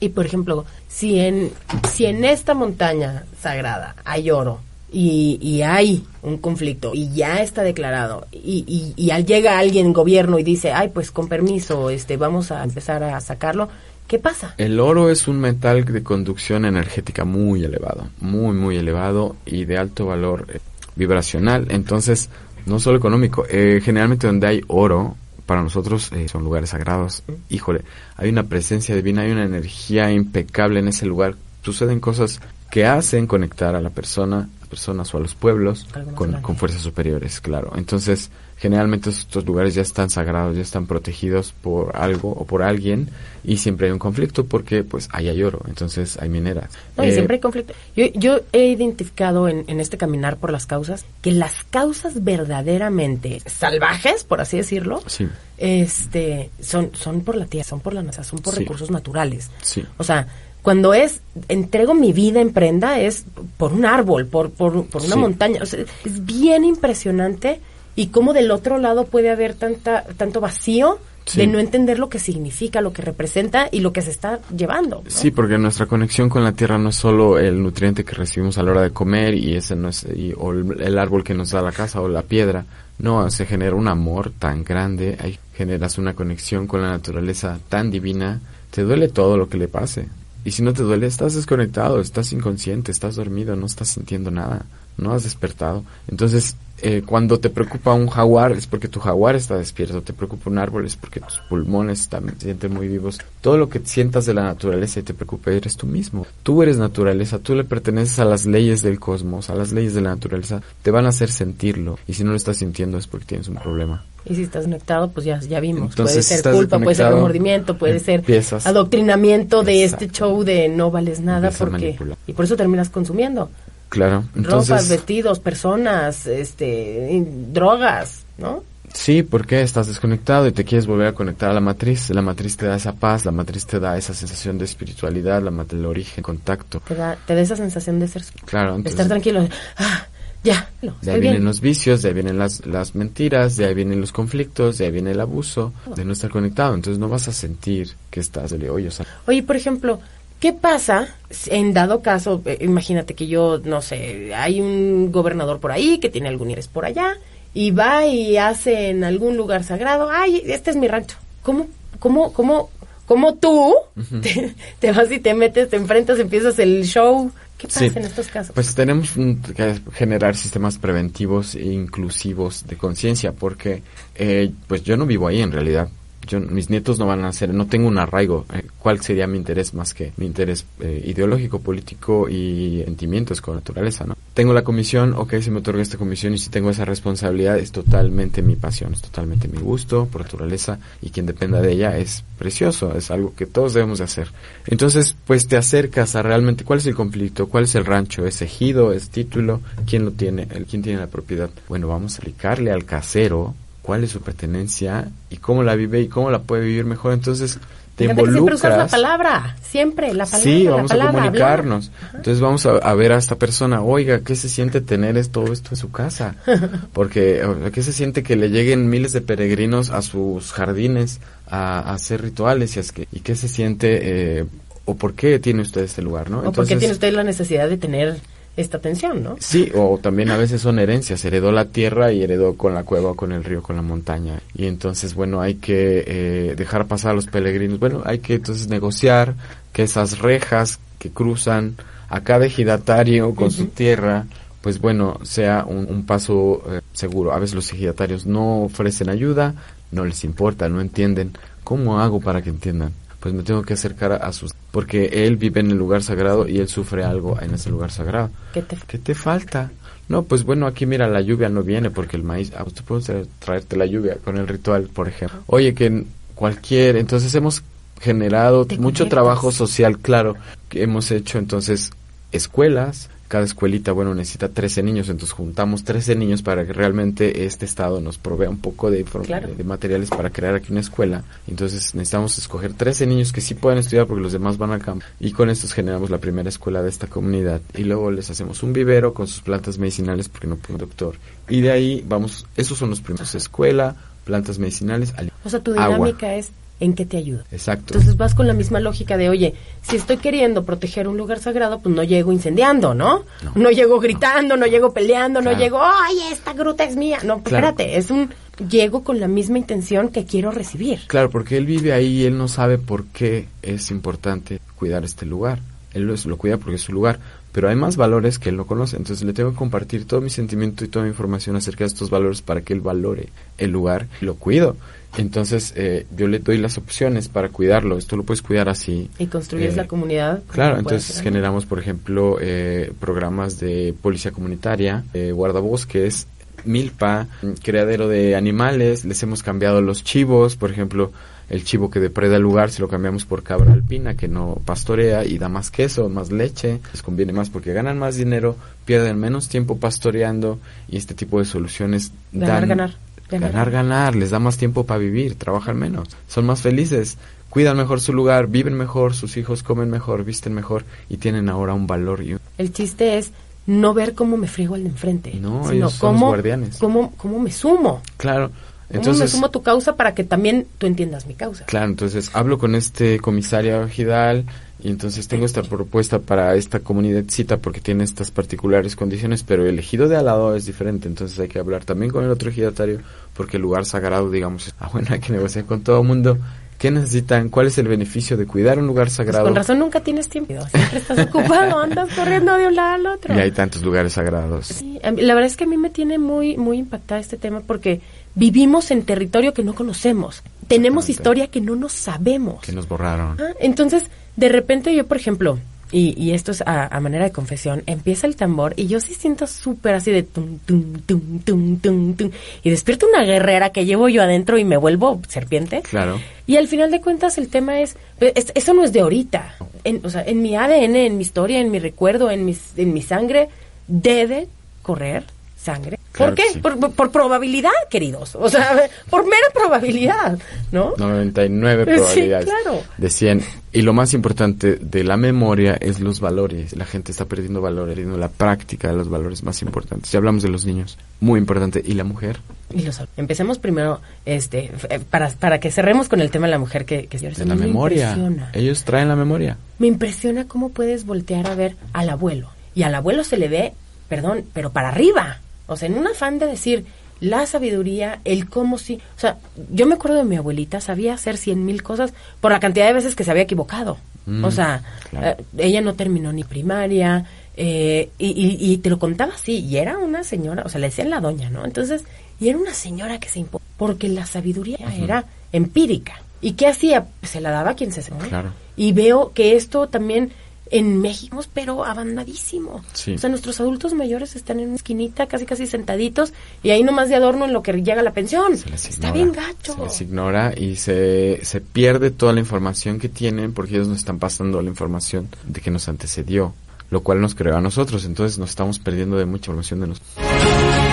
Y 0.00 0.10
por 0.10 0.26
ejemplo, 0.26 0.64
si 0.88 1.18
en, 1.18 1.50
si 1.90 2.06
en 2.06 2.24
esta 2.24 2.54
montaña 2.54 3.24
sagrada 3.40 3.96
hay 4.04 4.30
oro 4.30 4.60
y, 4.92 5.38
y 5.40 5.62
hay 5.62 6.04
un 6.22 6.38
conflicto 6.38 6.92
y 6.94 7.12
ya 7.12 7.42
está 7.42 7.62
declarado 7.62 8.26
y, 8.32 8.64
y, 8.66 8.94
y 8.96 9.10
al 9.10 9.26
llega 9.26 9.58
alguien 9.58 9.92
gobierno 9.92 10.38
y 10.38 10.44
dice, 10.44 10.72
ay, 10.72 10.88
pues 10.88 11.10
con 11.10 11.28
permiso, 11.28 11.90
este, 11.90 12.16
vamos 12.16 12.52
a 12.52 12.62
empezar 12.62 13.02
a 13.02 13.20
sacarlo, 13.20 13.68
¿qué 14.08 14.18
pasa? 14.18 14.54
El 14.58 14.80
oro 14.80 15.10
es 15.10 15.28
un 15.28 15.38
metal 15.38 15.84
de 15.84 16.02
conducción 16.02 16.64
energética 16.64 17.24
muy 17.24 17.62
elevado, 17.62 18.08
muy, 18.20 18.54
muy 18.54 18.76
elevado 18.76 19.36
y 19.46 19.66
de 19.66 19.78
alto 19.78 20.06
valor 20.06 20.46
eh, 20.52 20.58
vibracional. 20.96 21.68
Entonces, 21.70 22.28
no 22.66 22.80
solo 22.80 22.98
económico, 22.98 23.44
eh, 23.48 23.80
generalmente 23.84 24.26
donde 24.26 24.46
hay 24.46 24.60
oro, 24.66 25.16
para 25.46 25.62
nosotros 25.62 26.10
eh, 26.12 26.28
son 26.28 26.44
lugares 26.44 26.70
sagrados. 26.70 27.22
Híjole, 27.48 27.82
hay 28.16 28.28
una 28.28 28.42
presencia 28.42 28.94
divina, 28.94 29.22
hay 29.22 29.30
una 29.30 29.44
energía 29.44 30.10
impecable 30.10 30.80
en 30.80 30.88
ese 30.88 31.06
lugar. 31.06 31.36
Suceden 31.62 32.00
cosas 32.00 32.40
que 32.70 32.84
hacen 32.86 33.26
conectar 33.26 33.74
a 33.74 33.80
la 33.80 33.90
persona, 33.90 34.36
a 34.40 34.60
las 34.60 34.68
personas 34.68 35.14
o 35.14 35.18
a 35.18 35.20
los 35.20 35.34
pueblos 35.34 35.86
con, 36.14 36.40
con 36.42 36.56
fuerzas 36.56 36.82
superiores, 36.82 37.40
claro. 37.40 37.72
Entonces, 37.76 38.30
generalmente 38.58 39.08
estos 39.10 39.46
lugares 39.46 39.74
ya 39.74 39.82
están 39.82 40.10
sagrados, 40.10 40.56
ya 40.56 40.62
están 40.62 40.86
protegidos 40.86 41.54
por 41.62 41.96
algo 41.96 42.32
o 42.32 42.44
por 42.44 42.62
alguien 42.62 43.08
y 43.44 43.58
siempre 43.58 43.86
hay 43.86 43.92
un 43.92 44.00
conflicto 44.00 44.44
porque 44.46 44.82
pues 44.82 45.08
ahí 45.12 45.28
hay 45.28 45.42
oro, 45.44 45.60
entonces 45.68 46.18
hay 46.20 46.28
mineras. 46.28 46.70
No, 46.96 47.04
y 47.04 47.08
Eh, 47.08 47.12
siempre 47.12 47.36
hay 47.36 47.40
conflicto. 47.40 47.72
Yo, 47.96 48.06
yo 48.14 48.40
he 48.52 48.66
identificado 48.66 49.48
en, 49.48 49.64
en 49.68 49.78
este 49.80 49.96
caminar 49.96 50.36
por 50.38 50.50
las 50.50 50.66
causas 50.66 51.04
que 51.22 51.30
las 51.32 51.62
causas 51.70 52.22
verdaderamente 52.24 53.40
salvajes, 53.46 54.24
por 54.24 54.40
así 54.40 54.56
decirlo, 54.56 55.02
Sí, 55.06 55.28
este, 55.56 56.50
son, 56.60 56.90
son 56.94 57.20
por 57.22 57.36
la 57.36 57.46
tierra, 57.46 57.68
son 57.68 57.80
por 57.80 57.94
la 57.94 58.02
NASA, 58.02 58.24
son 58.24 58.40
por 58.40 58.54
Sí. 58.54 58.60
recursos 58.60 58.90
naturales. 58.90 59.50
sí. 59.62 59.84
O 59.98 60.04
sea, 60.04 60.26
cuando 60.62 60.92
es 60.94 61.20
entrego 61.48 61.94
mi 61.94 62.12
vida 62.12 62.40
en 62.40 62.52
prenda 62.52 62.98
es 63.00 63.24
por 63.56 63.72
un 63.72 63.84
árbol, 63.84 64.26
por, 64.26 64.50
por, 64.50 64.84
por 64.86 65.02
una 65.02 65.14
Sí. 65.14 65.18
montaña. 65.20 65.62
O 65.62 65.66
sea, 65.66 65.80
es 66.04 66.24
bien 66.26 66.64
impresionante 66.64 67.60
y 67.96 68.08
cómo 68.08 68.32
del 68.32 68.50
otro 68.50 68.78
lado 68.78 69.06
puede 69.06 69.30
haber 69.30 69.54
tanta, 69.54 70.04
tanto 70.16 70.40
vacío 70.40 70.98
Sí. 71.24 71.40
de 71.40 71.46
no 71.46 71.58
entender 71.58 71.98
lo 71.98 72.08
que 72.08 72.18
significa, 72.18 72.80
lo 72.80 72.94
que 72.94 73.02
representa 73.02 73.68
y 73.70 73.80
lo 73.80 73.92
que 73.92 74.00
se 74.00 74.10
está 74.10 74.40
llevando. 74.56 75.02
¿no? 75.04 75.10
Sí, 75.10 75.30
porque 75.30 75.58
nuestra 75.58 75.84
conexión 75.84 76.30
con 76.30 76.42
la 76.42 76.52
tierra 76.52 76.78
no 76.78 76.88
es 76.88 76.96
solo 76.96 77.38
el 77.38 77.62
nutriente 77.62 78.02
que 78.02 78.14
recibimos 78.14 78.56
a 78.56 78.62
la 78.62 78.70
hora 78.70 78.80
de 78.80 78.92
comer 78.92 79.34
y 79.34 79.54
ese 79.54 79.76
no 79.76 79.90
es 79.90 80.04
y- 80.04 80.32
o 80.38 80.52
el, 80.52 80.80
el 80.80 80.98
árbol 80.98 81.22
que 81.24 81.34
nos 81.34 81.50
da 81.50 81.60
la 81.60 81.72
casa 81.72 82.00
o 82.00 82.08
la 82.08 82.22
piedra. 82.22 82.64
No, 82.98 83.30
se 83.30 83.44
genera 83.44 83.76
un 83.76 83.88
amor 83.88 84.32
tan 84.38 84.64
grande, 84.64 85.18
ahí 85.20 85.38
generas 85.54 85.98
una 85.98 86.14
conexión 86.14 86.66
con 86.66 86.80
la 86.80 86.88
naturaleza 86.88 87.58
tan 87.68 87.90
divina. 87.90 88.40
Te 88.70 88.82
duele 88.82 89.08
todo 89.08 89.36
lo 89.36 89.50
que 89.50 89.58
le 89.58 89.68
pase. 89.68 90.08
Y 90.48 90.50
si 90.50 90.62
no 90.62 90.72
te 90.72 90.82
duele, 90.82 91.06
estás 91.06 91.34
desconectado, 91.34 92.00
estás 92.00 92.32
inconsciente, 92.32 92.90
estás 92.90 93.16
dormido, 93.16 93.54
no 93.54 93.66
estás 93.66 93.88
sintiendo 93.88 94.30
nada, 94.30 94.64
no 94.98 95.12
has 95.14 95.24
despertado. 95.24 95.84
Entonces, 96.08 96.56
eh, 96.80 97.02
cuando 97.04 97.40
te 97.40 97.50
preocupa 97.50 97.92
un 97.92 98.06
jaguar 98.06 98.52
es 98.52 98.68
porque 98.68 98.86
tu 98.86 99.00
jaguar 99.00 99.34
está 99.34 99.56
despierto, 99.56 100.00
te 100.02 100.12
preocupa 100.12 100.48
un 100.48 100.58
árbol 100.58 100.86
es 100.86 100.94
porque 100.94 101.18
tus 101.18 101.38
pulmones 101.48 102.08
también 102.08 102.38
se 102.38 102.44
sienten 102.46 102.72
muy 102.72 102.86
vivos. 102.86 103.18
Todo 103.40 103.56
lo 103.56 103.68
que 103.68 103.80
sientas 103.84 104.26
de 104.26 104.34
la 104.34 104.42
naturaleza 104.44 105.00
y 105.00 105.02
te 105.02 105.12
preocupa 105.14 105.50
eres 105.50 105.76
tú 105.76 105.86
mismo. 105.88 106.24
Tú 106.44 106.62
eres 106.62 106.78
naturaleza, 106.78 107.40
tú 107.40 107.56
le 107.56 107.64
perteneces 107.64 108.20
a 108.20 108.24
las 108.24 108.46
leyes 108.46 108.82
del 108.82 109.00
cosmos, 109.00 109.50
a 109.50 109.56
las 109.56 109.72
leyes 109.72 109.94
de 109.94 110.02
la 110.02 110.10
naturaleza, 110.10 110.62
te 110.82 110.92
van 110.92 111.06
a 111.06 111.08
hacer 111.08 111.30
sentirlo. 111.32 111.98
Y 112.06 112.12
si 112.12 112.22
no 112.22 112.30
lo 112.30 112.36
estás 112.36 112.58
sintiendo 112.58 112.96
es 112.96 113.08
porque 113.08 113.26
tienes 113.26 113.48
un 113.48 113.56
problema. 113.56 114.04
Y 114.24 114.34
si 114.36 114.42
estás 114.42 114.64
conectado, 114.64 115.10
pues 115.10 115.26
ya, 115.26 115.40
ya 115.40 115.58
vimos. 115.58 115.90
Entonces, 115.90 116.28
puede 116.28 116.42
ser 116.42 116.52
culpa, 116.54 116.78
puede 116.78 116.94
ser 116.96 117.08
remordimiento, 117.12 117.76
puede 117.76 117.98
ser 117.98 118.20
empiezas- 118.20 118.66
adoctrinamiento 118.66 119.62
de 119.64 119.84
este 119.84 120.08
show 120.10 120.44
de 120.44 120.68
no 120.68 120.90
vales 120.90 121.20
nada 121.20 121.50
porque 121.50 121.96
y 122.26 122.32
por 122.34 122.44
eso 122.44 122.56
terminas 122.56 122.88
consumiendo 122.88 123.50
Claro, 123.88 124.16
ropas, 124.34 124.36
entonces... 124.36 124.88
vestidos, 124.88 125.38
personas, 125.40 126.26
este, 126.26 127.24
drogas, 127.52 128.24
¿no? 128.38 128.62
Sí, 128.94 129.22
porque 129.22 129.60
estás 129.60 129.86
desconectado 129.86 130.46
y 130.46 130.52
te 130.52 130.64
quieres 130.64 130.86
volver 130.86 131.08
a 131.08 131.12
conectar 131.12 131.50
a 131.50 131.52
la 131.52 131.60
matriz. 131.60 132.08
La 132.10 132.22
matriz 132.22 132.56
te 132.56 132.66
da 132.66 132.76
esa 132.76 132.94
paz, 132.94 133.26
la 133.26 133.32
matriz 133.32 133.66
te 133.66 133.78
da 133.78 133.98
esa 133.98 134.14
sensación 134.14 134.56
de 134.56 134.64
espiritualidad, 134.64 135.42
la 135.42 135.50
mat- 135.50 135.72
el 135.74 135.84
origen, 135.84 136.22
contacto. 136.24 136.80
Te 136.80 136.94
da, 136.94 137.16
te 137.26 137.34
da 137.34 137.40
esa 137.42 137.54
sensación 137.56 138.00
de 138.00 138.08
ser, 138.08 138.22
Claro, 138.46 138.70
entonces, 138.70 138.92
estar 138.92 139.08
tranquilo, 139.08 139.46
ah, 139.76 140.06
ya, 140.42 140.70
no, 140.80 140.96
de 141.02 141.10
ahí 141.10 141.20
vienen 141.20 141.40
bien. 141.40 141.44
los 141.44 141.60
vicios, 141.60 142.00
de 142.00 142.08
ahí 142.08 142.14
vienen 142.14 142.38
las, 142.38 142.64
las 142.64 142.94
mentiras, 142.94 143.56
de 143.56 143.66
ahí 143.66 143.74
vienen 143.74 144.00
los 144.00 144.12
conflictos, 144.12 144.78
de 144.78 144.86
ahí 144.86 144.90
viene 144.90 145.10
el 145.10 145.20
abuso, 145.20 145.74
de 145.94 146.04
no 146.06 146.12
estar 146.14 146.30
conectado. 146.30 146.74
Entonces 146.74 146.98
no 146.98 147.08
vas 147.10 147.28
a 147.28 147.32
sentir 147.32 147.90
que 148.10 148.20
estás 148.20 148.58
de 148.58 148.70
hoyo. 148.70 148.88
O 148.88 148.92
sea, 148.92 149.04
Oye, 149.26 149.42
por 149.42 149.56
ejemplo, 149.56 150.00
¿qué 150.40 150.52
pasa 150.52 151.08
en 151.46 151.74
dado 151.74 152.00
caso, 152.00 152.40
eh, 152.46 152.58
imagínate 152.60 153.14
que 153.14 153.26
yo, 153.26 153.58
no 153.64 153.82
sé, 153.82 154.34
hay 154.34 154.60
un 154.60 155.12
gobernador 155.12 155.60
por 155.60 155.72
ahí 155.72 155.98
que 155.98 156.08
tiene 156.08 156.28
algún 156.28 156.48
interés 156.48 156.68
por 156.68 156.84
allá 156.84 157.16
y 157.54 157.70
va 157.70 158.06
y 158.06 158.36
hace 158.38 158.88
en 158.90 159.04
algún 159.04 159.36
lugar 159.36 159.64
sagrado, 159.64 160.08
ay, 160.10 160.42
este 160.46 160.70
es 160.70 160.76
mi 160.76 160.88
rancho. 160.88 161.16
¿Cómo, 161.42 161.66
cómo, 161.98 162.32
cómo, 162.32 162.70
cómo 163.06 163.34
tú 163.34 163.74
te, 164.22 164.54
te 164.78 164.92
vas 164.92 165.10
y 165.10 165.18
te 165.18 165.34
metes, 165.34 165.68
te 165.70 165.76
enfrentas, 165.76 166.18
empiezas 166.18 166.58
el 166.58 166.84
show? 166.84 167.30
¿Qué 167.58 167.66
pasa 167.66 167.80
Sí. 167.80 167.90
en 167.96 168.04
estos 168.04 168.28
casos? 168.28 168.54
Pues 168.54 168.72
tenemos 168.76 169.10
que 169.56 169.80
generar 169.92 170.36
sistemas 170.36 170.78
preventivos 170.78 171.56
e 171.56 171.64
inclusivos 171.64 172.64
de 172.68 172.76
conciencia, 172.76 173.32
porque 173.32 173.82
eh, 174.14 174.52
pues 174.68 174.84
yo 174.84 174.96
no 174.96 175.06
vivo 175.06 175.26
ahí 175.26 175.40
en 175.42 175.50
realidad. 175.50 175.88
Yo, 176.28 176.40
mis 176.40 176.70
nietos 176.70 176.98
no 176.98 177.06
van 177.06 177.24
a 177.24 177.32
ser, 177.32 177.52
no 177.52 177.66
tengo 177.66 177.88
un 177.88 177.98
arraigo. 177.98 178.46
Eh, 178.54 178.62
¿Cuál 178.78 179.00
sería 179.00 179.26
mi 179.26 179.38
interés 179.38 179.74
más 179.74 179.94
que 179.94 180.12
mi 180.16 180.26
interés 180.26 180.64
eh, 180.80 181.02
ideológico, 181.06 181.60
político 181.60 182.28
y 182.28 182.82
sentimientos 182.84 183.40
con 183.40 183.56
naturaleza, 183.56 184.04
no? 184.04 184.16
Tengo 184.34 184.52
la 184.52 184.62
comisión, 184.62 185.14
ok, 185.14 185.34
se 185.40 185.50
me 185.50 185.58
otorga 185.58 185.82
esta 185.82 185.98
comisión 185.98 186.34
y 186.34 186.38
si 186.38 186.50
tengo 186.50 186.70
esa 186.70 186.84
responsabilidad 186.84 187.58
es 187.58 187.72
totalmente 187.72 188.42
mi 188.42 188.54
pasión, 188.54 188.92
es 188.92 189.02
totalmente 189.02 189.48
mi 189.48 189.58
gusto 189.58 190.06
por 190.06 190.22
naturaleza 190.22 190.78
y 191.02 191.10
quien 191.10 191.26
dependa 191.26 191.60
de 191.60 191.72
ella 191.72 191.98
es 191.98 192.22
precioso, 192.38 192.94
es 192.94 193.10
algo 193.10 193.34
que 193.34 193.46
todos 193.46 193.74
debemos 193.74 193.98
de 193.98 194.04
hacer. 194.04 194.28
Entonces, 194.66 195.16
pues 195.26 195.48
te 195.48 195.56
acercas 195.56 196.14
a 196.14 196.22
realmente 196.22 196.64
cuál 196.64 196.78
es 196.78 196.86
el 196.86 196.94
conflicto, 196.94 197.48
cuál 197.48 197.64
es 197.64 197.74
el 197.74 197.84
rancho, 197.84 198.26
es 198.26 198.40
ejido, 198.42 198.92
es 198.92 199.10
título, 199.10 199.60
quién 199.86 200.04
lo 200.04 200.12
tiene, 200.12 200.46
quién 200.68 200.82
tiene 200.82 201.00
la 201.00 201.08
propiedad. 201.08 201.50
Bueno, 201.68 201.88
vamos 201.88 202.12
a 202.12 202.16
explicarle 202.18 202.70
al 202.70 202.84
casero 202.84 203.54
cuál 203.88 204.04
es 204.04 204.10
su 204.10 204.20
pertenencia 204.20 205.08
y 205.30 205.38
cómo 205.38 205.62
la 205.62 205.74
vive 205.74 206.02
y 206.02 206.08
cómo 206.08 206.30
la 206.30 206.40
puede 206.40 206.66
vivir 206.66 206.84
mejor. 206.84 207.14
Entonces, 207.14 207.58
te 207.96 208.04
involucras. 208.04 208.34
Siempre 208.34 208.54
usas 208.54 208.76
la 208.76 208.86
palabra, 208.86 209.56
siempre 209.62 210.12
la 210.12 210.26
palabra. 210.26 210.42
Sí, 210.42 210.66
vamos 210.66 210.92
a 210.92 211.06
comunicarnos. 211.06 211.90
Entonces 212.08 212.38
vamos 212.38 212.66
a, 212.66 212.94
ver 212.94 213.12
a 213.12 213.16
esta 213.16 213.36
persona, 213.36 213.80
oiga, 213.80 214.20
¿qué 214.20 214.36
se 214.36 214.50
siente 214.50 214.82
tener 214.82 215.26
todo 215.28 215.54
esto 215.54 215.70
en 215.70 215.76
su 215.78 215.90
casa? 215.90 216.34
Porque, 216.92 217.42
¿qué 217.72 217.82
se 217.82 217.94
siente 217.94 218.22
que 218.22 218.36
le 218.36 218.50
lleguen 218.50 218.90
miles 218.90 219.14
de 219.14 219.22
peregrinos 219.22 219.88
a 219.88 220.02
sus 220.02 220.52
jardines 220.52 221.22
a, 221.46 221.94
hacer 221.94 222.20
rituales 222.20 222.76
y, 222.76 222.80
y 223.10 223.20
qué 223.20 223.36
se 223.36 223.48
siente 223.48 224.40
eh, 224.40 224.44
o 224.84 224.96
por 224.96 225.14
qué 225.14 225.38
tiene 225.38 225.62
usted 225.62 225.80
este 225.80 226.02
lugar, 226.02 226.28
¿no? 226.28 226.40
O 226.40 226.52
por 226.52 226.66
qué 226.66 226.76
tiene 226.76 226.92
usted 226.92 227.10
la 227.14 227.24
necesidad 227.24 227.70
de 227.70 227.78
tener 227.78 228.18
esta 228.58 228.80
tensión, 228.80 229.22
¿no? 229.22 229.36
Sí, 229.38 229.70
o 229.72 229.98
también 229.98 230.30
a 230.30 230.36
veces 230.36 230.60
son 230.60 230.80
herencias, 230.80 231.24
heredó 231.24 231.52
la 231.52 231.66
tierra 231.66 232.12
y 232.12 232.24
heredó 232.24 232.56
con 232.56 232.74
la 232.74 232.82
cueva, 232.82 233.14
con 233.14 233.30
el 233.30 233.44
río, 233.44 233.62
con 233.62 233.76
la 233.76 233.82
montaña. 233.82 234.40
Y 234.52 234.66
entonces, 234.66 235.14
bueno, 235.14 235.40
hay 235.40 235.54
que 235.54 236.04
eh, 236.04 236.54
dejar 236.56 236.86
pasar 236.86 237.12
a 237.12 237.14
los 237.14 237.26
peregrinos. 237.26 237.78
Bueno, 237.78 238.02
hay 238.04 238.18
que 238.18 238.34
entonces 238.34 238.66
negociar 238.68 239.36
que 239.72 239.84
esas 239.84 240.18
rejas 240.18 240.80
que 240.98 241.10
cruzan 241.10 241.76
a 242.08 242.22
cada 242.22 242.46
ejidatario 242.46 243.32
con 243.36 243.52
su 243.52 243.66
tierra, 243.66 244.26
pues 244.60 244.80
bueno, 244.80 245.20
sea 245.22 245.64
un, 245.64 246.04
paso 246.04 246.64
eh, 246.68 246.80
seguro. 246.92 247.32
A 247.32 247.38
veces 247.38 247.54
los 247.54 247.72
ejidatarios 247.72 248.26
no 248.26 248.62
ofrecen 248.62 249.08
ayuda, 249.08 249.54
no 249.92 250.04
les 250.04 250.24
importa, 250.24 250.68
no 250.68 250.80
entienden. 250.80 251.32
¿Cómo 251.62 252.00
hago 252.00 252.20
para 252.20 252.42
que 252.42 252.50
entiendan? 252.50 252.92
Pues 253.20 253.34
me 253.34 253.42
tengo 253.42 253.62
que 253.62 253.74
acercar 253.74 254.12
a, 254.12 254.32
sus... 254.32 254.52
Porque 254.70 255.24
él 255.26 255.36
vive 255.36 255.60
en 255.60 255.70
el 255.70 255.76
lugar 255.78 256.02
sagrado 256.02 256.46
y 256.48 256.58
él 256.58 256.68
sufre 256.68 257.04
algo 257.04 257.40
en 257.40 257.54
ese 257.54 257.70
lugar 257.70 257.90
sagrado. 257.90 258.30
¿Qué 258.52 258.62
te, 258.62 258.76
¿Qué 258.86 258.98
te 258.98 259.14
falta? 259.14 259.70
No, 260.08 260.22
pues 260.22 260.44
bueno, 260.44 260.66
aquí 260.66 260.86
mira, 260.86 261.08
la 261.08 261.20
lluvia 261.20 261.48
no 261.48 261.62
viene 261.62 261.90
porque 261.90 262.16
el 262.16 262.22
maíz... 262.22 262.52
Ah, 262.56 262.64
tú 262.64 262.82
puedes 262.84 263.10
traerte 263.38 263.76
la 263.76 263.86
lluvia 263.86 264.16
con 264.24 264.36
el 264.36 264.46
ritual, 264.46 264.88
por 264.92 265.08
ejemplo. 265.08 265.40
Oye, 265.46 265.74
que 265.74 266.04
cualquier... 266.34 266.96
Entonces 266.96 267.34
hemos 267.34 267.62
generado 268.00 268.66
mucho 268.78 269.08
trabajo 269.08 269.50
social, 269.50 269.98
claro, 269.98 270.36
que 270.68 270.82
hemos 270.82 271.10
hecho 271.10 271.38
entonces 271.38 271.90
escuelas, 272.30 273.10
cada 273.28 273.44
escuelita, 273.44 273.92
bueno, 273.92 274.14
necesita 274.14 274.48
13 274.48 274.82
niños, 274.82 275.08
entonces 275.08 275.32
juntamos 275.32 275.84
13 275.84 276.16
niños 276.16 276.42
para 276.42 276.66
que 276.66 276.72
realmente 276.72 277.44
este 277.44 277.66
estado 277.66 278.00
nos 278.00 278.18
provea 278.18 278.48
un 278.48 278.58
poco 278.58 278.90
de, 278.90 279.04
de, 279.04 279.64
materiales 279.64 280.08
para 280.08 280.30
crear 280.30 280.54
aquí 280.54 280.72
una 280.72 280.80
escuela. 280.80 281.22
Entonces 281.46 281.94
necesitamos 281.94 282.38
escoger 282.38 282.72
13 282.72 283.06
niños 283.06 283.32
que 283.32 283.42
sí 283.42 283.54
puedan 283.54 283.78
estudiar 283.78 284.06
porque 284.06 284.22
los 284.22 284.32
demás 284.32 284.56
van 284.56 284.72
al 284.72 284.82
campo. 284.82 285.04
Y 285.20 285.32
con 285.32 285.50
estos 285.50 285.74
generamos 285.74 286.10
la 286.10 286.18
primera 286.18 286.48
escuela 286.48 286.82
de 286.82 286.88
esta 286.88 287.06
comunidad. 287.06 287.60
Y 287.74 287.84
luego 287.84 288.10
les 288.10 288.30
hacemos 288.30 288.62
un 288.62 288.72
vivero 288.72 289.12
con 289.12 289.28
sus 289.28 289.42
plantas 289.42 289.78
medicinales 289.78 290.28
porque 290.28 290.46
no 290.46 290.56
puede 290.56 290.74
un 290.74 290.78
doctor. 290.78 291.16
Y 291.48 291.60
de 291.60 291.70
ahí 291.70 292.04
vamos, 292.08 292.46
esos 292.56 292.78
son 292.78 292.90
los 292.90 293.00
primeros, 293.00 293.34
escuela, 293.34 293.94
plantas 294.24 294.58
medicinales, 294.58 295.14
O 295.44 295.50
sea, 295.50 295.60
tu 295.60 295.72
dinámica 295.72 296.34
es 296.34 296.50
en 296.80 296.94
qué 296.94 297.04
te 297.04 297.16
ayuda. 297.16 297.44
Exacto. 297.50 297.94
Entonces 297.94 298.16
vas 298.16 298.34
con 298.34 298.46
la 298.46 298.52
misma 298.52 298.80
lógica 298.80 299.16
de, 299.16 299.28
oye, 299.28 299.54
si 299.82 299.96
estoy 299.96 300.18
queriendo 300.18 300.64
proteger 300.64 301.08
un 301.08 301.16
lugar 301.16 301.40
sagrado, 301.40 301.80
pues 301.80 301.94
no 301.94 302.04
llego 302.04 302.32
incendiando, 302.32 302.94
¿no? 302.94 303.24
No, 303.54 303.70
llego 303.70 304.00
gritando, 304.00 304.56
no 304.56 304.66
llego 304.66 304.92
peleando, 304.92 305.40
no 305.40 305.52
llego, 305.52 305.80
ay, 305.82 306.16
esta 306.32 306.52
gruta 306.52 306.84
es 306.84 306.96
mía. 306.96 307.18
No, 307.24 307.40
pues 307.40 307.54
espérate, 307.54 307.96
es 307.96 308.10
un, 308.10 308.30
llego 308.68 309.02
con 309.02 309.20
la 309.20 309.28
misma 309.28 309.58
intención 309.58 310.08
que 310.08 310.24
quiero 310.24 310.50
recibir. 310.50 311.00
Claro, 311.06 311.30
porque 311.30 311.56
él 311.56 311.66
vive 311.66 311.92
ahí 311.92 312.22
y 312.22 312.24
él 312.24 312.38
no 312.38 312.48
sabe 312.48 312.78
por 312.78 313.06
qué 313.06 313.48
es 313.62 313.90
importante 313.90 314.60
cuidar 314.76 315.04
este 315.04 315.26
lugar. 315.26 315.60
Él 315.94 316.04
lo, 316.04 316.14
lo 316.14 316.36
cuida 316.36 316.58
porque 316.58 316.76
es 316.76 316.82
su 316.82 316.92
lugar, 316.92 317.18
pero 317.58 317.70
hay 317.70 317.74
más 317.74 317.96
valores 317.96 318.38
que 318.38 318.50
él 318.50 318.56
no 318.56 318.68
conoce. 318.68 318.96
Entonces 318.96 319.26
le 319.26 319.32
tengo 319.32 319.50
que 319.50 319.56
compartir 319.56 320.04
todo 320.04 320.20
mi 320.20 320.30
sentimiento 320.30 320.84
y 320.84 320.86
toda 320.86 321.06
mi 321.06 321.10
información 321.10 321.56
acerca 321.56 321.82
de 321.82 321.88
estos 321.88 322.08
valores 322.08 322.40
para 322.40 322.60
que 322.60 322.72
él 322.72 322.80
valore 322.80 323.30
el 323.56 323.72
lugar 323.72 324.06
y 324.22 324.26
lo 324.26 324.36
cuido. 324.36 324.76
Entonces 325.16 325.72
eh, 325.74 326.06
yo 326.16 326.28
le 326.28 326.38
doy 326.38 326.58
las 326.58 326.78
opciones 326.78 327.26
para 327.26 327.48
cuidarlo. 327.48 327.98
Esto 327.98 328.16
lo 328.16 328.22
puedes 328.22 328.42
cuidar 328.42 328.68
así. 328.68 329.10
Y 329.18 329.26
construyes 329.26 329.74
la 329.74 329.82
eh, 329.82 329.86
comunidad. 329.88 330.44
Claro, 330.52 330.78
entonces 330.78 331.20
generamos, 331.20 331.66
por 331.66 331.80
ejemplo, 331.80 332.38
eh, 332.40 332.92
programas 333.00 333.58
de 333.58 333.92
policía 334.02 334.30
comunitaria, 334.30 335.02
guardabosques, 335.32 336.28
milpa, 336.64 337.26
criadero 337.60 338.06
de 338.06 338.36
animales. 338.36 339.04
Les 339.04 339.20
hemos 339.24 339.42
cambiado 339.42 339.82
los 339.82 340.04
chivos, 340.04 340.54
por 340.54 340.70
ejemplo 340.70 341.10
el 341.48 341.64
chivo 341.64 341.90
que 341.90 342.00
depreda 342.00 342.36
el 342.36 342.42
lugar 342.42 342.70
si 342.70 342.80
lo 342.80 342.88
cambiamos 342.88 343.24
por 343.24 343.42
cabra 343.42 343.72
alpina 343.72 344.16
que 344.16 344.28
no 344.28 344.58
pastorea 344.64 345.24
y 345.24 345.38
da 345.38 345.48
más 345.48 345.70
queso, 345.70 346.08
más 346.08 346.30
leche, 346.30 346.80
les 346.92 347.02
conviene 347.02 347.32
más 347.32 347.50
porque 347.50 347.72
ganan 347.72 347.98
más 347.98 348.16
dinero, 348.16 348.56
pierden 348.84 349.18
menos 349.18 349.48
tiempo 349.48 349.78
pastoreando 349.78 350.58
y 350.88 350.96
este 350.96 351.14
tipo 351.14 351.38
de 351.38 351.44
soluciones 351.44 352.12
ganar, 352.32 352.60
dan 352.60 352.68
ganar, 352.68 352.94
ganar, 353.30 353.52
ganar, 353.52 353.70
ganar, 353.70 354.16
les 354.16 354.30
da 354.30 354.38
más 354.38 354.58
tiempo 354.58 354.84
para 354.84 354.98
vivir, 354.98 355.36
trabajan 355.36 355.78
menos, 355.78 356.08
son 356.26 356.46
más 356.46 356.60
felices, 356.62 357.18
cuidan 357.50 357.76
mejor 357.76 358.00
su 358.00 358.12
lugar, 358.12 358.48
viven 358.48 358.74
mejor, 358.74 359.14
sus 359.14 359.36
hijos 359.36 359.62
comen 359.62 359.90
mejor, 359.90 360.24
visten 360.24 360.54
mejor 360.54 360.84
y 361.08 361.16
tienen 361.16 361.48
ahora 361.48 361.74
un 361.74 361.86
valor. 361.86 362.22
Y 362.22 362.36
El 362.58 362.72
chiste 362.72 363.18
es 363.18 363.32
no 363.66 363.92
ver 363.92 364.14
cómo 364.14 364.36
me 364.36 364.48
frigo 364.48 364.74
al 364.74 364.82
de 364.82 364.88
enfrente, 364.88 365.34
no, 365.34 365.68
sino 365.68 365.90
cómo, 365.98 366.28
guardianes. 366.28 366.78
Cómo, 366.78 367.12
cómo 367.16 367.38
me 367.38 367.50
sumo. 367.50 368.02
Claro. 368.16 368.50
Entonces, 368.90 369.20
me 369.20 369.28
sumo 369.28 369.46
a 369.46 369.50
tu 369.50 369.62
causa 369.62 369.96
para 369.96 370.14
que 370.14 370.24
también 370.24 370.66
tú 370.78 370.86
entiendas 370.86 371.26
mi 371.26 371.34
causa? 371.34 371.64
Claro, 371.66 371.86
entonces 371.86 372.30
hablo 372.32 372.58
con 372.58 372.74
este 372.74 373.18
comisario 373.20 373.86
Gidal 373.88 374.44
y 374.80 374.88
entonces 374.88 375.28
tengo 375.28 375.44
esta 375.44 375.62
propuesta 375.62 376.20
para 376.20 376.54
esta 376.54 376.80
comunidad 376.80 377.24
cita 377.28 377.58
porque 377.58 377.80
tiene 377.80 378.04
estas 378.04 378.30
particulares 378.30 378.96
condiciones, 378.96 379.42
pero 379.42 379.66
el 379.66 379.78
ejido 379.78 380.08
de 380.08 380.16
al 380.16 380.26
lado 380.26 380.54
es 380.54 380.66
diferente, 380.66 381.08
entonces 381.08 381.38
hay 381.38 381.48
que 381.48 381.58
hablar 381.58 381.84
también 381.84 382.12
con 382.12 382.24
el 382.24 382.30
otro 382.30 382.50
ejidatario 382.50 383.00
porque 383.34 383.56
el 383.56 383.62
lugar 383.62 383.84
sagrado, 383.84 384.30
digamos, 384.30 384.74
ah, 384.80 384.88
bueno, 384.92 385.08
hay 385.10 385.20
que 385.20 385.32
negociar 385.32 385.64
con 385.64 385.82
todo 385.82 386.00
el 386.00 386.06
mundo. 386.06 386.38
¿Qué 386.78 386.92
necesitan? 386.92 387.48
¿Cuál 387.48 387.66
es 387.66 387.78
el 387.78 387.88
beneficio 387.88 388.36
de 388.36 388.46
cuidar 388.46 388.78
un 388.78 388.86
lugar 388.86 389.06
pues 389.06 389.14
sagrado? 389.14 389.46
con 389.46 389.56
razón 389.56 389.80
nunca 389.80 389.98
tienes 390.00 390.28
tiempo. 390.28 390.54
Siempre 390.72 390.98
estás 390.98 391.18
ocupado, 391.26 391.80
andas 391.80 392.08
corriendo 392.14 392.56
de 392.56 392.68
un 392.68 392.76
lado 392.76 392.94
al 392.94 393.06
otro. 393.06 393.34
Y 393.34 393.40
hay 393.40 393.50
tantos 393.50 393.82
lugares 393.82 394.12
sagrados. 394.12 394.84
la 395.02 395.34
verdad 395.34 395.46
es 395.46 395.56
que 395.56 395.64
a 395.64 395.66
mí 395.66 395.76
me 395.76 395.90
tiene 395.90 396.18
muy, 396.18 396.56
muy 396.56 396.78
impactada 396.78 397.20
este 397.20 397.36
tema 397.36 397.62
porque 397.66 398.00
vivimos 398.38 398.90
en 398.90 399.02
territorio 399.02 399.52
que 399.52 399.64
no 399.64 399.74
conocemos. 399.74 400.42
Tenemos 400.68 401.08
historia 401.08 401.48
que 401.48 401.60
no 401.60 401.74
nos 401.74 401.92
sabemos. 401.92 402.60
Que 402.62 402.72
nos 402.72 402.86
borraron. 402.86 403.40
Ah, 403.40 403.54
entonces, 403.58 404.04
de 404.36 404.48
repente 404.48 404.94
yo, 404.94 405.06
por 405.06 405.16
ejemplo, 405.16 405.58
y, 405.90 406.14
y 406.22 406.32
esto 406.32 406.52
es 406.52 406.62
a, 406.66 407.00
manera 407.00 407.24
de 407.24 407.32
confesión, 407.32 407.82
empieza 407.86 408.26
el 408.26 408.36
tambor 408.36 408.74
y 408.76 408.86
yo 408.86 409.00
sí 409.00 409.14
siento 409.14 409.46
súper 409.46 409.94
así 409.94 410.10
de 410.10 410.22
tum, 410.22 410.58
tum, 410.66 411.00
tum, 411.06 411.38
tum, 411.40 411.78
tum, 411.78 412.14
tum, 412.14 412.30
y 412.62 412.70
despierto 412.70 413.06
una 413.08 413.24
guerrera 413.24 413.70
que 413.70 413.86
llevo 413.86 414.08
yo 414.08 414.22
adentro 414.22 414.58
y 414.58 414.64
me 414.64 414.76
vuelvo 414.76 415.20
serpiente. 415.28 415.82
Claro. 415.82 416.20
Y 416.46 416.56
al 416.56 416.68
final 416.68 416.90
de 416.90 417.00
cuentas 417.00 417.38
el 417.38 417.48
tema 417.48 417.80
es, 417.80 417.96
eso 418.20 418.74
no 418.74 418.84
es 418.84 418.92
de 418.92 419.00
ahorita. 419.00 419.54
En, 419.84 420.00
o 420.04 420.10
sea, 420.10 420.22
en 420.22 420.42
mi 420.42 420.54
ADN, 420.56 420.96
en 420.96 421.16
mi 421.16 421.22
historia, 421.22 421.58
en 421.60 421.70
mi 421.70 421.78
recuerdo, 421.78 422.30
en, 422.30 422.44
mis, 422.44 422.76
en 422.76 422.92
mi 422.92 423.02
sangre, 423.02 423.48
debe 423.86 424.48
correr 424.82 425.24
sangre. 425.56 425.97
¿Por 426.18 426.34
qué? 426.34 426.42
Por, 426.60 427.10
probabilidad, 427.10 427.70
queridos. 427.88 428.34
O 428.34 428.48
sea, 428.48 428.88
por 429.10 429.24
mera 429.24 429.46
probabilidad, 429.54 430.38
¿no? 430.72 430.94
99 430.98 431.86
probabilidades 431.86 432.46
claro. 432.46 432.82
de 432.96 433.10
100. 433.10 433.44
Y 433.72 433.82
lo 433.82 433.92
más 433.92 434.14
importante 434.14 434.76
de 434.76 435.04
la 435.04 435.16
memoria 435.16 435.76
es 435.80 436.00
los 436.00 436.20
valores. 436.20 436.76
La 436.76 436.84
gente 436.84 437.12
está 437.12 437.26
perdiendo 437.26 437.60
valores, 437.60 437.94
perdiendo 437.94 438.18
la 438.18 438.28
práctica 438.28 438.88
de 438.88 438.96
los 438.96 439.08
valores 439.08 439.42
más 439.42 439.60
importantes. 439.62 440.10
Ya 440.10 440.18
hablamos 440.18 440.42
de 440.42 440.48
los 440.48 440.64
niños, 440.64 440.98
muy 441.20 441.38
importante. 441.38 441.82
¿Y 441.84 441.94
la 441.94 442.04
mujer? 442.04 442.40
Y 442.74 442.82
los, 442.82 443.00
empecemos 443.16 443.58
primero, 443.58 444.00
este, 444.24 444.72
eh, 444.88 445.00
para, 445.10 445.30
para 445.30 445.60
que 445.60 445.70
cerremos 445.70 446.08
con 446.08 446.20
el 446.20 446.30
tema 446.30 446.46
de 446.46 446.52
la 446.52 446.58
mujer 446.58 446.84
que, 446.84 447.06
que 447.06 447.18
de 447.18 447.46
la 447.46 447.54
memoria. 447.54 448.16
Ellos 448.52 448.84
traen 448.84 449.08
la 449.08 449.16
memoria. 449.16 449.58
Me 449.78 449.86
impresiona 449.86 450.46
cómo 450.46 450.70
puedes 450.70 451.06
voltear 451.06 451.46
a 451.46 451.54
ver 451.54 451.76
al 451.92 452.10
abuelo. 452.10 452.50
Y 452.74 452.82
al 452.82 452.94
abuelo 452.94 453.24
se 453.24 453.36
le 453.36 453.48
ve, 453.48 453.72
perdón, 454.08 454.44
pero 454.52 454.70
para 454.70 454.88
arriba. 454.88 455.40
O 455.68 455.76
sea, 455.76 455.88
en 455.88 455.96
un 455.96 456.08
afán 456.08 456.40
de 456.40 456.46
decir 456.46 456.84
la 457.20 457.46
sabiduría, 457.46 458.20
el 458.24 458.48
cómo 458.48 458.78
sí. 458.78 459.00
O 459.16 459.20
sea, 459.20 459.38
yo 459.70 459.86
me 459.86 459.94
acuerdo 459.94 460.16
de 460.16 460.24
mi 460.24 460.36
abuelita, 460.36 460.80
sabía 460.80 461.14
hacer 461.14 461.36
cien 461.36 461.64
mil 461.64 461.82
cosas 461.82 462.12
por 462.40 462.50
la 462.50 462.60
cantidad 462.60 462.86
de 462.86 462.92
veces 462.92 463.14
que 463.14 463.24
se 463.24 463.30
había 463.30 463.44
equivocado. 463.44 463.98
Mm, 464.26 464.44
o 464.44 464.50
sea, 464.50 464.82
eh, 465.12 465.36
ella 465.56 465.80
no 465.80 465.94
terminó 465.94 466.32
ni 466.32 466.44
primaria, 466.44 467.24
eh, 467.56 468.10
y, 468.18 468.72
y, 468.72 468.76
te 468.78 468.90
lo 468.90 468.98
contaba 468.98 469.34
así, 469.34 469.58
y 469.58 469.78
era 469.78 469.98
una 469.98 470.22
señora, 470.22 470.62
o 470.64 470.68
sea, 470.68 470.80
le 470.80 470.88
decían 470.88 471.10
la 471.10 471.20
doña, 471.20 471.50
¿no? 471.50 471.64
Entonces, 471.64 472.04
y 472.38 472.48
era 472.48 472.58
una 472.58 472.72
señora 472.72 473.18
que 473.18 473.28
se 473.28 473.40
impuso, 473.40 473.64
porque 473.76 474.08
la 474.08 474.26
sabiduría 474.26 474.78
era 474.96 475.24
empírica. 475.52 476.22
¿Y 476.40 476.52
qué 476.52 476.68
hacía? 476.68 477.08
Se 477.22 477.40
la 477.40 477.50
daba 477.50 477.70
a 477.70 477.74
quien 477.74 477.90
se 477.90 478.02
sentó. 478.02 478.28
Claro. 478.28 478.52
Y 478.76 478.92
veo 478.92 479.32
que 479.32 479.56
esto 479.56 479.88
también 479.88 480.30
en 480.70 481.00
México, 481.00 481.40
pero 481.54 481.84
abandonadísimo. 481.84 482.82
Sí. 482.92 483.14
O 483.14 483.18
sea, 483.18 483.30
nuestros 483.30 483.60
adultos 483.60 483.94
mayores 483.94 484.36
están 484.36 484.60
en 484.60 484.68
una 484.68 484.76
esquinita, 484.76 485.26
casi 485.26 485.46
casi 485.46 485.66
sentaditos, 485.66 486.32
y 486.62 486.70
ahí 486.70 486.82
nomás 486.82 487.08
de 487.08 487.14
adorno 487.16 487.44
en 487.44 487.52
lo 487.52 487.62
que 487.62 487.72
llega 487.72 488.02
la 488.02 488.12
pensión. 488.12 488.56
Se 488.56 488.68
les 488.70 488.84
Está 488.88 489.08
ignora. 489.08 489.12
bien 489.12 489.32
gacho. 489.32 489.74
Se 489.74 489.82
les 489.82 490.00
ignora 490.02 490.54
y 490.56 490.76
se, 490.76 491.40
se 491.44 491.60
pierde 491.60 492.10
toda 492.10 492.32
la 492.32 492.40
información 492.40 492.98
que 492.98 493.08
tienen 493.08 493.52
porque 493.52 493.74
ellos 493.76 493.88
nos 493.88 493.98
están 493.98 494.18
pasando 494.18 494.60
la 494.62 494.68
información 494.68 495.28
de 495.46 495.60
que 495.60 495.70
nos 495.70 495.88
antecedió, 495.88 496.54
lo 496.90 497.00
cual 497.02 497.20
nos 497.20 497.34
creó 497.34 497.56
a 497.56 497.60
nosotros. 497.60 498.04
Entonces 498.04 498.38
nos 498.38 498.50
estamos 498.50 498.78
perdiendo 498.78 499.16
de 499.16 499.26
mucha 499.26 499.50
información 499.50 499.80
de 499.80 499.86
nosotros. 499.88 500.87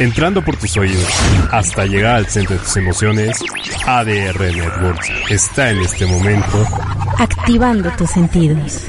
Entrando 0.00 0.42
por 0.42 0.56
tus 0.56 0.78
oídos 0.78 1.12
hasta 1.50 1.84
llegar 1.84 2.16
al 2.16 2.26
centro 2.26 2.56
de 2.56 2.62
tus 2.62 2.74
emociones, 2.78 3.38
ADR 3.84 4.40
Networks 4.40 5.10
está 5.28 5.70
en 5.70 5.80
este 5.80 6.06
momento 6.06 6.64
Activando 7.18 7.90
tus 7.98 8.08
sentidos. 8.08 8.86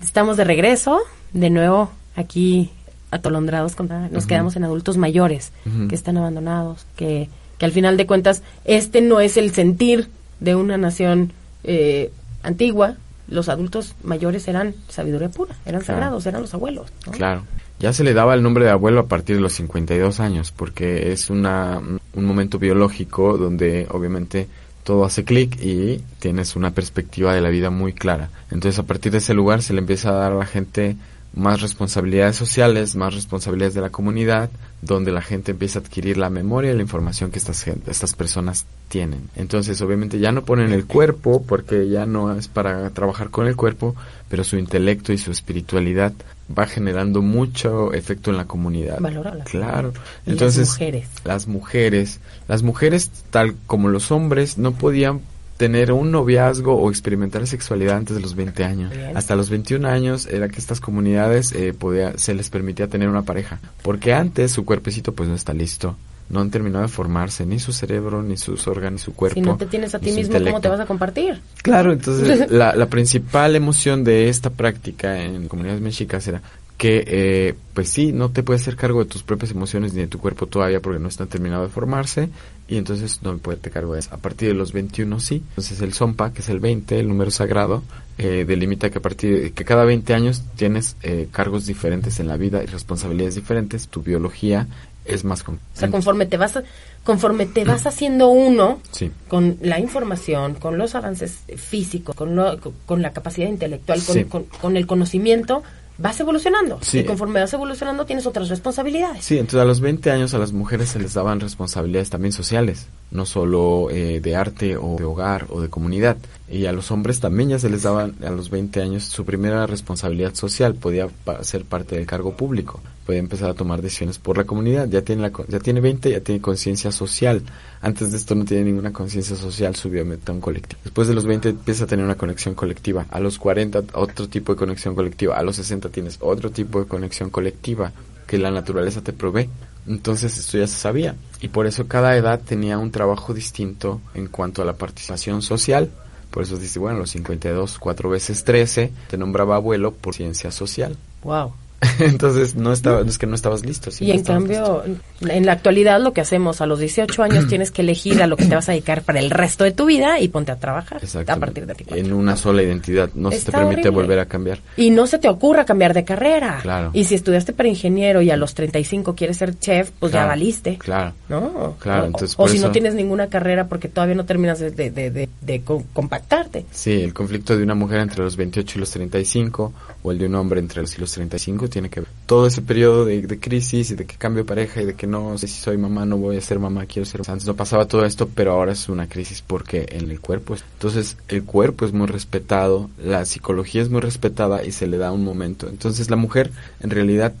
Estamos 0.00 0.38
de 0.38 0.44
regreso, 0.44 1.00
de 1.34 1.50
nuevo 1.50 1.90
aquí 2.14 2.70
atolondrados, 3.10 3.76
con, 3.76 3.90
nos 4.10 4.24
quedamos 4.24 4.56
en 4.56 4.64
adultos 4.64 4.96
mayores 4.96 5.52
que 5.90 5.94
están 5.94 6.16
abandonados, 6.16 6.86
que, 6.96 7.28
que 7.58 7.66
al 7.66 7.72
final 7.72 7.98
de 7.98 8.06
cuentas 8.06 8.42
este 8.64 9.02
no 9.02 9.20
es 9.20 9.36
el 9.36 9.52
sentir 9.52 10.08
de 10.40 10.54
una 10.54 10.78
nación 10.78 11.34
eh, 11.66 12.10
antigua. 12.42 12.94
Los 13.28 13.48
adultos 13.48 13.94
mayores 14.04 14.46
eran 14.46 14.74
sabiduría 14.88 15.28
pura, 15.28 15.56
eran 15.66 15.80
Claro. 15.82 16.00
sagrados, 16.00 16.26
eran 16.26 16.42
los 16.42 16.54
abuelos. 16.54 16.86
¿no? 17.06 17.12
Claro. 17.12 17.42
Ya 17.80 17.92
se 17.92 18.04
le 18.04 18.14
daba 18.14 18.34
el 18.34 18.42
nombre 18.42 18.64
de 18.64 18.70
abuelo 18.70 19.00
a 19.00 19.06
partir 19.06 19.36
de 19.36 19.42
los 19.42 19.52
52 19.54 20.20
años, 20.20 20.52
porque 20.52 21.10
es 21.12 21.28
una, 21.28 21.78
un 22.14 22.24
momento 22.24 22.58
biológico 22.58 23.36
donde 23.36 23.86
obviamente 23.90 24.46
todo 24.84 25.04
hace 25.04 25.24
clic 25.24 25.60
y 25.60 26.00
tienes 26.20 26.54
una 26.54 26.70
perspectiva 26.70 27.34
de 27.34 27.40
la 27.40 27.48
vida 27.50 27.70
muy 27.70 27.92
clara. 27.92 28.30
Entonces 28.52 28.78
a 28.78 28.84
partir 28.84 29.10
de 29.10 29.18
ese 29.18 29.34
lugar 29.34 29.60
se 29.60 29.72
le 29.74 29.80
empieza 29.80 30.10
a 30.10 30.12
dar 30.14 30.32
a 30.32 30.36
la 30.36 30.46
gente 30.46 30.94
más 31.36 31.60
responsabilidades 31.60 32.34
sociales, 32.34 32.96
más 32.96 33.14
responsabilidades 33.14 33.74
de 33.74 33.82
la 33.82 33.90
comunidad, 33.90 34.48
donde 34.80 35.12
la 35.12 35.20
gente 35.20 35.52
empieza 35.52 35.78
a 35.78 35.82
adquirir 35.82 36.16
la 36.16 36.30
memoria 36.30 36.72
y 36.72 36.74
la 36.74 36.82
información 36.82 37.30
que 37.30 37.38
estas, 37.38 37.66
estas 37.86 38.14
personas 38.14 38.64
tienen. 38.88 39.28
Entonces, 39.36 39.80
obviamente 39.82 40.18
ya 40.18 40.32
no 40.32 40.44
ponen 40.44 40.72
el 40.72 40.86
cuerpo, 40.86 41.44
porque 41.46 41.88
ya 41.90 42.06
no 42.06 42.34
es 42.34 42.48
para 42.48 42.88
trabajar 42.90 43.28
con 43.28 43.46
el 43.46 43.54
cuerpo, 43.54 43.94
pero 44.30 44.44
su 44.44 44.56
intelecto 44.56 45.12
y 45.12 45.18
su 45.18 45.30
espiritualidad 45.30 46.14
va 46.56 46.66
generando 46.66 47.20
mucho 47.20 47.92
efecto 47.92 48.30
en 48.30 48.38
la 48.38 48.46
comunidad. 48.46 48.98
Valora 49.00 49.32
a 49.32 49.34
la 49.34 49.44
Claro. 49.44 49.92
Y 50.24 50.30
Entonces, 50.30 50.68
las 50.68 50.78
mujeres. 50.78 51.08
las 51.24 51.46
mujeres, 51.46 52.20
las 52.48 52.62
mujeres 52.62 53.10
tal 53.30 53.56
como 53.66 53.88
los 53.88 54.10
hombres 54.10 54.56
no 54.56 54.72
podían 54.72 55.20
tener 55.56 55.92
un 55.92 56.10
noviazgo 56.10 56.74
o 56.74 56.90
experimentar 56.90 57.46
sexualidad 57.46 57.96
antes 57.96 58.16
de 58.16 58.22
los 58.22 58.34
20 58.34 58.64
años. 58.64 58.90
Bien. 58.90 59.16
Hasta 59.16 59.36
los 59.36 59.50
21 59.50 59.88
años 59.88 60.26
era 60.26 60.48
que 60.48 60.58
estas 60.58 60.80
comunidades 60.80 61.52
eh, 61.52 61.72
podía, 61.72 62.16
se 62.18 62.34
les 62.34 62.50
permitía 62.50 62.88
tener 62.88 63.08
una 63.08 63.22
pareja, 63.22 63.58
porque 63.82 64.12
antes 64.12 64.52
su 64.52 64.64
cuerpecito 64.64 65.12
pues 65.12 65.28
no 65.28 65.34
está 65.34 65.52
listo. 65.52 65.96
No 66.28 66.40
han 66.40 66.50
terminado 66.50 66.82
de 66.82 66.88
formarse 66.88 67.46
ni 67.46 67.60
su 67.60 67.72
cerebro, 67.72 68.20
ni 68.20 68.36
sus 68.36 68.66
órganos, 68.66 68.92
ni 68.92 68.98
su 68.98 69.14
cuerpo. 69.14 69.34
Si 69.34 69.40
no 69.40 69.56
te 69.56 69.66
tienes 69.66 69.94
a 69.94 70.00
ti 70.00 70.10
mismo, 70.10 70.36
¿cómo 70.42 70.60
te 70.60 70.68
vas 70.68 70.80
a 70.80 70.86
compartir? 70.86 71.40
Claro, 71.62 71.92
entonces 71.92 72.50
la, 72.50 72.74
la 72.74 72.86
principal 72.86 73.54
emoción 73.54 74.02
de 74.02 74.28
esta 74.28 74.50
práctica 74.50 75.22
en 75.22 75.46
comunidades 75.46 75.80
mexicas 75.80 76.26
era 76.26 76.42
que, 76.76 77.04
eh, 77.06 77.54
pues 77.74 77.88
sí, 77.88 78.12
no 78.12 78.30
te 78.30 78.42
puedes 78.42 78.62
hacer 78.62 78.76
cargo 78.76 79.02
de 79.02 79.10
tus 79.10 79.22
propias 79.22 79.50
emociones 79.50 79.94
ni 79.94 80.00
de 80.00 80.08
tu 80.08 80.18
cuerpo 80.18 80.46
todavía 80.46 80.80
porque 80.80 80.98
no 80.98 81.08
están 81.08 81.28
terminado 81.28 81.62
de 81.62 81.68
formarse 81.68 82.28
y 82.68 82.78
entonces 82.78 83.20
no 83.22 83.32
me 83.32 83.38
puedes 83.38 83.60
hacer 83.60 83.72
cargo 83.72 83.94
eso. 83.96 84.10
A 84.12 84.18
partir 84.18 84.48
de 84.48 84.54
los 84.54 84.72
21 84.72 85.20
sí. 85.20 85.42
Entonces 85.50 85.80
el 85.80 85.92
Sompa, 85.92 86.32
que 86.32 86.40
es 86.40 86.48
el 86.48 86.58
20, 86.60 86.98
el 86.98 87.08
número 87.08 87.30
sagrado, 87.30 87.82
eh, 88.18 88.44
delimita 88.46 88.90
que 88.90 88.98
a 88.98 89.02
partir 89.02 89.40
de 89.42 89.50
que 89.52 89.64
cada 89.64 89.84
20 89.84 90.14
años 90.14 90.42
tienes 90.56 90.96
eh, 91.02 91.28
cargos 91.30 91.66
diferentes 91.66 92.18
en 92.20 92.28
la 92.28 92.36
vida 92.36 92.62
y 92.62 92.66
responsabilidades 92.66 93.34
diferentes, 93.36 93.88
tu 93.88 94.02
biología 94.02 94.66
es 95.04 95.22
más... 95.24 95.44
con- 95.44 95.56
O 95.56 95.78
sea, 95.78 95.88
conforme 95.90 96.26
te 96.26 96.36
vas, 96.36 96.58
conforme 97.04 97.46
te 97.46 97.64
vas 97.64 97.86
haciendo 97.86 98.28
uno, 98.28 98.80
Sí. 98.90 99.12
con 99.28 99.56
la 99.60 99.78
información, 99.78 100.54
con 100.54 100.78
los 100.78 100.94
avances 100.96 101.38
físicos, 101.56 102.16
con, 102.16 102.34
lo- 102.34 102.58
con- 102.60 102.72
con 102.86 103.02
la 103.02 103.12
capacidad 103.12 103.48
intelectual, 103.48 104.02
con, 104.02 104.14
Sí. 104.16 104.24
con- 104.24 104.44
con 104.60 104.76
el 104.76 104.86
conocimiento, 104.88 105.62
vas 105.98 106.18
evolucionando. 106.20 106.78
Sí. 106.82 107.00
Y 107.00 107.04
conforme 107.04 107.40
vas 107.40 107.52
evolucionando 107.52 108.04
tienes 108.06 108.26
otras 108.26 108.48
responsabilidades. 108.48 109.24
Sí, 109.24 109.38
entonces 109.38 109.60
a 109.60 109.64
los 109.64 109.80
20 109.80 110.10
años 110.10 110.34
a 110.34 110.38
las 110.38 110.52
mujeres 110.52 110.90
se 110.90 110.98
les 110.98 111.14
daban 111.14 111.40
responsabilidades 111.40 112.10
también 112.10 112.32
sociales, 112.32 112.86
no 113.10 113.26
solo 113.26 113.88
eh, 113.90 114.20
de 114.20 114.36
arte 114.36 114.76
o 114.76 114.96
de 114.96 115.04
hogar 115.04 115.46
o 115.50 115.60
de 115.60 115.68
comunidad. 115.68 116.16
Y 116.48 116.66
a 116.66 116.72
los 116.72 116.92
hombres 116.92 117.18
también 117.18 117.48
ya 117.48 117.58
se 117.58 117.68
les 117.68 117.82
daban 117.82 118.14
a 118.24 118.30
los 118.30 118.50
20 118.50 118.80
años 118.80 119.04
su 119.04 119.24
primera 119.24 119.66
responsabilidad 119.66 120.34
social, 120.34 120.74
podía 120.74 121.08
ser 121.42 121.64
parte 121.64 121.96
del 121.96 122.06
cargo 122.06 122.36
público, 122.36 122.80
podía 123.04 123.18
empezar 123.18 123.50
a 123.50 123.54
tomar 123.54 123.82
decisiones 123.82 124.18
por 124.18 124.36
la 124.36 124.44
comunidad, 124.44 124.88
ya 124.88 125.02
tiene, 125.02 125.22
la, 125.22 125.32
ya 125.48 125.58
tiene 125.58 125.80
20, 125.80 126.10
ya 126.10 126.20
tiene 126.20 126.40
conciencia 126.40 126.92
social. 126.92 127.42
Antes 127.80 128.12
de 128.12 128.18
esto 128.18 128.36
no 128.36 128.44
tiene 128.44 128.64
ninguna 128.64 128.92
conciencia 128.92 129.34
social, 129.34 129.74
subió 129.74 130.02
a 130.02 130.32
un 130.32 130.40
colectivo. 130.40 130.80
Después 130.84 131.08
de 131.08 131.14
los 131.14 131.26
20 131.26 131.48
empieza 131.48 131.84
a 131.84 131.86
tener 131.88 132.04
una 132.04 132.14
conexión 132.14 132.54
colectiva. 132.54 133.06
A 133.10 133.18
los 133.18 133.38
40 133.38 133.82
otro 133.94 134.28
tipo 134.28 134.52
de 134.52 134.58
conexión 134.58 134.94
colectiva. 134.94 135.36
A 135.36 135.42
los 135.42 135.56
60 135.56 135.88
tienes 135.88 136.18
otro 136.20 136.50
tipo 136.50 136.80
de 136.80 136.86
conexión 136.86 137.30
colectiva 137.30 137.92
que 138.26 138.38
la 138.38 138.50
naturaleza 138.50 139.02
te 139.02 139.12
provee. 139.12 139.48
Entonces 139.86 140.36
esto 140.36 140.58
ya 140.58 140.66
se 140.66 140.78
sabía. 140.78 141.14
Y 141.40 141.48
por 141.48 141.66
eso 141.66 141.86
cada 141.86 142.16
edad 142.16 142.40
tenía 142.40 142.78
un 142.78 142.90
trabajo 142.90 143.34
distinto 143.34 144.00
en 144.14 144.28
cuanto 144.28 144.62
a 144.62 144.64
la 144.64 144.74
participación 144.74 145.42
social. 145.42 145.90
Por 146.30 146.42
eso 146.42 146.56
dice, 146.56 146.78
bueno, 146.78 146.98
los 146.98 147.10
52, 147.10 147.78
4 147.78 148.10
veces 148.10 148.44
13, 148.44 148.92
te 149.08 149.16
nombraba 149.16 149.56
abuelo 149.56 149.92
por 149.92 150.14
ciencia 150.14 150.50
social. 150.50 150.96
Wow. 151.22 151.52
Entonces 152.00 152.54
no 152.54 152.72
estaba, 152.72 153.02
no 153.02 153.08
es 153.08 153.18
que 153.18 153.26
no 153.26 153.34
estabas 153.34 153.64
listo. 153.64 153.90
Y 154.00 154.10
en 154.10 154.22
cambio, 154.22 154.82
en 155.20 155.46
la 155.46 155.52
actualidad 155.52 156.00
lo 156.00 156.12
que 156.12 156.20
hacemos 156.20 156.60
a 156.60 156.66
los 156.66 156.78
18 156.78 157.22
años 157.22 157.46
tienes 157.48 157.70
que 157.70 157.82
elegir 157.82 158.22
a 158.22 158.26
lo 158.26 158.36
que 158.36 158.46
te 158.46 158.54
vas 158.54 158.68
a 158.68 158.72
dedicar 158.72 159.02
para 159.02 159.18
el 159.20 159.30
resto 159.30 159.64
de 159.64 159.72
tu 159.72 159.86
vida 159.86 160.18
y 160.20 160.28
ponte 160.28 160.52
a 160.52 160.56
trabajar 160.56 161.00
a 161.26 161.36
partir 161.36 161.66
de 161.66 161.74
24. 161.74 161.96
En 162.04 162.12
una 162.12 162.36
sola 162.36 162.62
identidad. 162.62 163.10
No 163.14 163.30
se 163.30 163.40
te 163.44 163.52
permite 163.52 163.80
horrible. 163.82 163.90
volver 163.90 164.18
a 164.20 164.26
cambiar. 164.26 164.58
Y 164.76 164.90
no 164.90 165.06
se 165.06 165.18
te 165.18 165.28
ocurra 165.28 165.64
cambiar 165.64 165.92
de 165.94 166.04
carrera. 166.04 166.58
Claro. 166.62 166.90
Y 166.92 167.04
si 167.04 167.14
estudiaste 167.14 167.52
para 167.52 167.68
ingeniero 167.68 168.22
y 168.22 168.30
a 168.30 168.36
los 168.36 168.54
35 168.54 169.14
quieres 169.14 169.36
ser 169.36 169.58
chef, 169.58 169.90
pues 169.98 170.12
ya 170.12 170.24
valiste. 170.26 170.78
Claro. 170.78 171.12
¿No? 171.28 171.76
Claro, 171.78 172.04
O- 172.04 172.06
entonces 172.06 172.34
o, 172.34 172.36
por 172.38 172.50
si 172.50 172.58
no 172.58 172.70
tienes 172.70 172.94
ninguna 172.94 173.28
carrera 173.28 173.68
porque 173.68 173.88
todavía 173.88 174.14
no 174.14 174.24
terminas 174.24 174.58
de, 174.58 174.70
de, 174.70 174.90
de- 174.90 175.10
de- 175.10 175.28
de 175.40 175.60
co- 175.62 175.84
compactarte. 175.92 176.64
Sí, 176.70 176.92
el 177.02 177.12
conflicto 177.12 177.56
de 177.56 177.62
una 177.62 177.74
mujer 177.74 178.00
entre 178.00 178.22
los 178.22 178.36
28 178.36 178.78
y 178.78 178.80
los 178.80 178.90
35 178.90 179.72
o 180.02 180.12
el 180.12 180.18
de 180.18 180.26
un 180.26 180.34
hombre 180.36 180.60
entre 180.60 180.80
los 180.82 180.96
y 180.96 181.00
los 181.00 181.12
35 181.12 181.65
tiene 181.68 181.88
que 181.90 182.00
ver. 182.00 182.08
Todo 182.26 182.46
ese 182.46 182.62
periodo 182.62 183.04
de, 183.04 183.22
de 183.22 183.38
crisis 183.40 183.90
y 183.90 183.94
de 183.94 184.04
que 184.06 184.16
cambio 184.16 184.44
pareja 184.46 184.82
y 184.82 184.86
de 184.86 184.94
que 184.94 185.06
no 185.06 185.36
sé 185.38 185.48
si 185.48 185.60
soy 185.60 185.76
mamá, 185.78 186.04
no 186.06 186.16
voy 186.16 186.36
a 186.36 186.40
ser 186.40 186.58
mamá, 186.58 186.86
quiero 186.86 187.04
ser... 187.06 187.22
Antes 187.28 187.46
no 187.46 187.54
pasaba 187.54 187.86
todo 187.86 188.04
esto, 188.04 188.28
pero 188.34 188.52
ahora 188.52 188.72
es 188.72 188.88
una 188.88 189.08
crisis 189.08 189.42
porque 189.46 189.86
en 189.90 190.10
el 190.10 190.20
cuerpo... 190.20 190.54
es- 190.54 190.64
Entonces 190.74 191.16
el 191.28 191.44
cuerpo 191.44 191.84
es 191.86 191.92
muy 191.92 192.06
respetado, 192.06 192.90
la 193.02 193.24
psicología 193.24 193.82
es 193.82 193.90
muy 193.90 194.00
respetada 194.00 194.64
y 194.64 194.72
se 194.72 194.86
le 194.86 194.96
da 194.98 195.12
un 195.12 195.24
momento. 195.24 195.68
Entonces 195.68 196.10
la 196.10 196.16
mujer 196.16 196.50
en 196.80 196.90
realidad 196.90 197.32